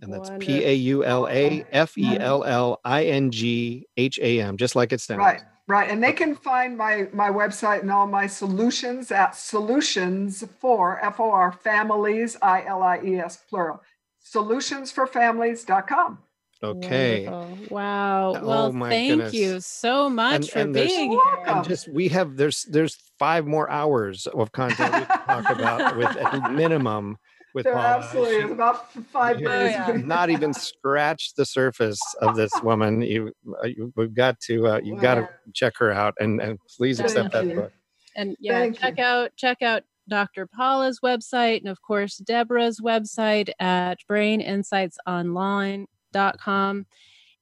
And 0.00 0.12
that's 0.12 0.30
P 0.38 0.64
A 0.64 0.72
U 0.74 1.04
L 1.04 1.26
A 1.28 1.64
F 1.72 1.98
E 1.98 2.16
L 2.18 2.44
L 2.44 2.80
I 2.84 3.04
N 3.06 3.30
G 3.30 3.86
H 3.96 4.18
A 4.22 4.40
M, 4.40 4.56
just 4.56 4.76
like 4.76 4.92
it 4.92 5.00
sounds. 5.00 5.18
Right, 5.18 5.40
right. 5.66 5.90
And 5.90 6.02
they 6.02 6.12
can 6.12 6.36
find 6.36 6.76
my 6.76 7.08
my 7.12 7.30
website 7.30 7.80
and 7.80 7.90
all 7.90 8.06
my 8.06 8.26
solutions 8.28 9.10
at 9.10 9.34
solutions 9.34 10.44
for 10.60 11.04
F 11.04 11.18
O 11.18 11.30
R 11.30 11.50
families, 11.52 12.36
I 12.42 12.64
L 12.64 12.82
I 12.82 13.00
E 13.04 13.16
S 13.16 13.38
plural. 13.48 13.82
Solutions 14.22 14.92
for 14.92 15.06
Solutionsforfamilies.com. 15.06 16.18
Okay. 16.60 17.28
Wonderful. 17.28 17.66
Wow. 17.76 18.34
Oh 18.36 18.46
Well, 18.46 18.72
my 18.72 18.88
thank 18.90 19.10
goodness. 19.12 19.34
you 19.34 19.60
so 19.60 20.10
much 20.10 20.34
And- 20.34 20.48
for 20.50 20.58
and 20.58 20.74
being 20.74 21.10
here. 21.12 21.18
welcome. 21.18 21.56
And 21.58 21.68
just 21.68 21.88
we 21.92 22.08
have 22.08 22.36
there's 22.36 22.64
there's 22.64 22.96
five 23.18 23.46
more 23.46 23.70
hours 23.70 24.26
of 24.26 24.50
content 24.52 24.92
we 24.92 25.04
can 25.06 25.24
talk 25.26 25.50
about 25.50 25.96
with 25.96 26.16
at 26.16 26.52
minimum 26.52 27.16
with 27.54 27.64
There 27.64 27.74
Paula. 27.74 27.96
absolutely 27.98 28.36
is 28.36 28.44
She- 28.46 28.52
about 28.52 28.74
f- 28.94 29.04
five 29.12 29.40
you 29.40 29.48
minutes. 29.48 29.74
yeah. 29.88 29.96
not 30.04 30.30
even 30.30 30.52
scratched 30.52 31.36
the 31.36 31.44
surface 31.46 32.00
of 32.20 32.36
this 32.36 32.50
woman. 32.62 33.02
You, 33.02 33.32
uh, 33.62 33.66
you 33.66 33.92
we've 33.96 34.14
got 34.14 34.38
to 34.46 34.66
uh, 34.66 34.80
you've 34.82 35.00
got 35.00 35.14
to 35.16 35.28
check 35.54 35.74
her 35.78 35.90
out 35.92 36.14
and 36.20 36.40
and 36.40 36.58
please 36.76 37.00
accept 37.00 37.32
Thank 37.32 37.48
that 37.48 37.54
you. 37.54 37.60
book. 37.62 37.72
And 38.16 38.36
yeah, 38.40 38.58
Thank 38.60 38.78
check 38.78 38.98
you. 38.98 39.04
out 39.04 39.30
check 39.36 39.62
out 39.62 39.82
Dr. 40.08 40.46
Paula's 40.46 41.00
website 41.04 41.58
and 41.58 41.68
of 41.68 41.80
course 41.82 42.16
Deborah's 42.18 42.80
website 42.80 43.50
at 43.60 43.98
braininsightsonline.com. 44.10 46.86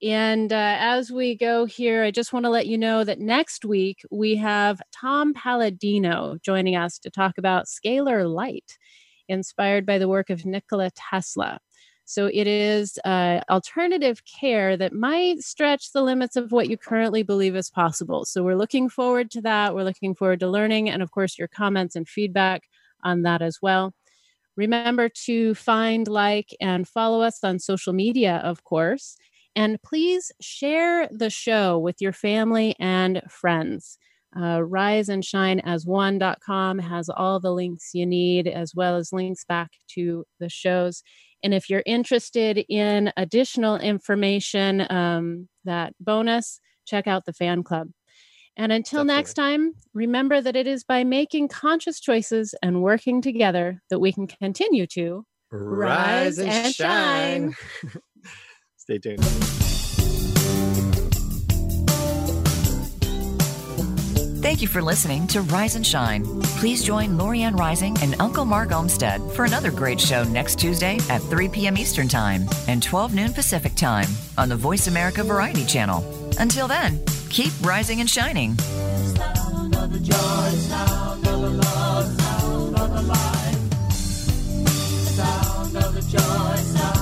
And 0.02 0.52
uh, 0.52 0.76
as 0.78 1.10
we 1.10 1.38
go 1.38 1.64
here, 1.64 2.04
I 2.04 2.10
just 2.10 2.34
want 2.34 2.44
to 2.44 2.50
let 2.50 2.66
you 2.66 2.76
know 2.76 3.02
that 3.02 3.18
next 3.18 3.64
week 3.64 4.00
we 4.10 4.36
have 4.36 4.78
Tom 4.92 5.32
Paladino 5.32 6.36
joining 6.44 6.76
us 6.76 6.98
to 6.98 7.08
talk 7.10 7.38
about 7.38 7.64
scalar 7.64 8.30
light, 8.30 8.76
inspired 9.28 9.86
by 9.86 9.98
the 9.98 10.08
work 10.08 10.30
of 10.30 10.44
Nikola 10.44 10.90
Tesla. 10.90 11.58
So 12.08 12.30
it 12.32 12.46
is 12.46 12.98
uh, 13.04 13.40
alternative 13.50 14.22
care 14.24 14.76
that 14.76 14.92
might 14.92 15.40
stretch 15.40 15.90
the 15.92 16.02
limits 16.02 16.36
of 16.36 16.52
what 16.52 16.68
you 16.70 16.76
currently 16.76 17.24
believe 17.24 17.56
is 17.56 17.68
possible. 17.68 18.24
So 18.24 18.44
we're 18.44 18.54
looking 18.54 18.88
forward 18.88 19.28
to 19.32 19.40
that. 19.42 19.74
We're 19.74 19.82
looking 19.82 20.14
forward 20.14 20.38
to 20.40 20.48
learning, 20.48 20.88
and 20.88 21.02
of 21.02 21.10
course, 21.10 21.36
your 21.36 21.48
comments 21.48 21.96
and 21.96 22.08
feedback 22.08 22.68
on 23.02 23.22
that 23.22 23.42
as 23.42 23.58
well. 23.60 23.92
Remember 24.56 25.08
to 25.26 25.54
find, 25.54 26.06
like, 26.06 26.54
and 26.60 26.86
follow 26.86 27.22
us 27.22 27.42
on 27.42 27.58
social 27.58 27.92
media, 27.92 28.36
of 28.36 28.62
course. 28.62 29.16
And 29.56 29.82
please 29.82 30.30
share 30.40 31.08
the 31.10 31.30
show 31.30 31.78
with 31.78 32.00
your 32.00 32.12
family 32.12 32.76
and 32.78 33.20
friends. 33.28 33.98
Uh, 34.38 34.62
Rise 34.62 35.08
and 35.08 35.24
Shine 35.24 35.60
as 35.60 35.86
one.com 35.86 36.78
has 36.78 37.08
all 37.08 37.40
the 37.40 37.52
links 37.52 37.90
you 37.94 38.06
need, 38.06 38.48
as 38.48 38.74
well 38.74 38.96
as 38.96 39.12
links 39.12 39.44
back 39.44 39.70
to 39.94 40.24
the 40.40 40.48
shows. 40.48 41.02
And 41.42 41.54
if 41.54 41.70
you're 41.70 41.82
interested 41.86 42.64
in 42.68 43.12
additional 43.16 43.76
information, 43.76 44.86
um, 44.90 45.48
that 45.64 45.92
bonus, 46.00 46.60
check 46.86 47.06
out 47.06 47.24
the 47.24 47.32
fan 47.32 47.62
club. 47.62 47.88
And 48.56 48.72
until 48.72 49.04
next 49.04 49.34
time, 49.34 49.74
remember 49.92 50.40
that 50.40 50.56
it 50.56 50.66
is 50.66 50.82
by 50.82 51.04
making 51.04 51.48
conscious 51.48 52.00
choices 52.00 52.54
and 52.62 52.82
working 52.82 53.20
together 53.20 53.82
that 53.90 53.98
we 53.98 54.12
can 54.12 54.26
continue 54.26 54.86
to 54.88 55.24
Rise 55.52 56.38
and, 56.38 56.50
and 56.50 56.74
shine. 56.74 57.54
Stay 58.76 58.98
tuned. 58.98 59.75
Thank 64.46 64.62
you 64.62 64.68
for 64.68 64.80
listening 64.80 65.26
to 65.28 65.40
Rise 65.40 65.74
and 65.74 65.84
Shine. 65.84 66.24
Please 66.60 66.84
join 66.84 67.18
Loriann 67.18 67.58
Rising 67.58 67.98
and 68.00 68.14
Uncle 68.20 68.44
Mark 68.44 68.70
Olmsted 68.70 69.20
for 69.32 69.44
another 69.44 69.72
great 69.72 70.00
show 70.00 70.22
next 70.22 70.60
Tuesday 70.60 70.98
at 71.10 71.20
3 71.20 71.48
p.m. 71.48 71.76
Eastern 71.76 72.06
Time 72.06 72.46
and 72.68 72.80
12 72.80 73.12
noon 73.12 73.32
Pacific 73.32 73.74
Time 73.74 74.06
on 74.38 74.48
the 74.48 74.54
Voice 74.54 74.86
America 74.86 75.24
Variety 75.24 75.64
Channel. 75.64 76.04
Until 76.38 76.68
then, 76.68 77.04
keep 77.28 77.52
rising 77.60 77.98
and 77.98 78.08
shining. 78.08 78.54
sound 85.16 85.74
of 85.74 85.92
the 85.92 86.02
joy, 86.02 86.54
sound. 86.56 86.95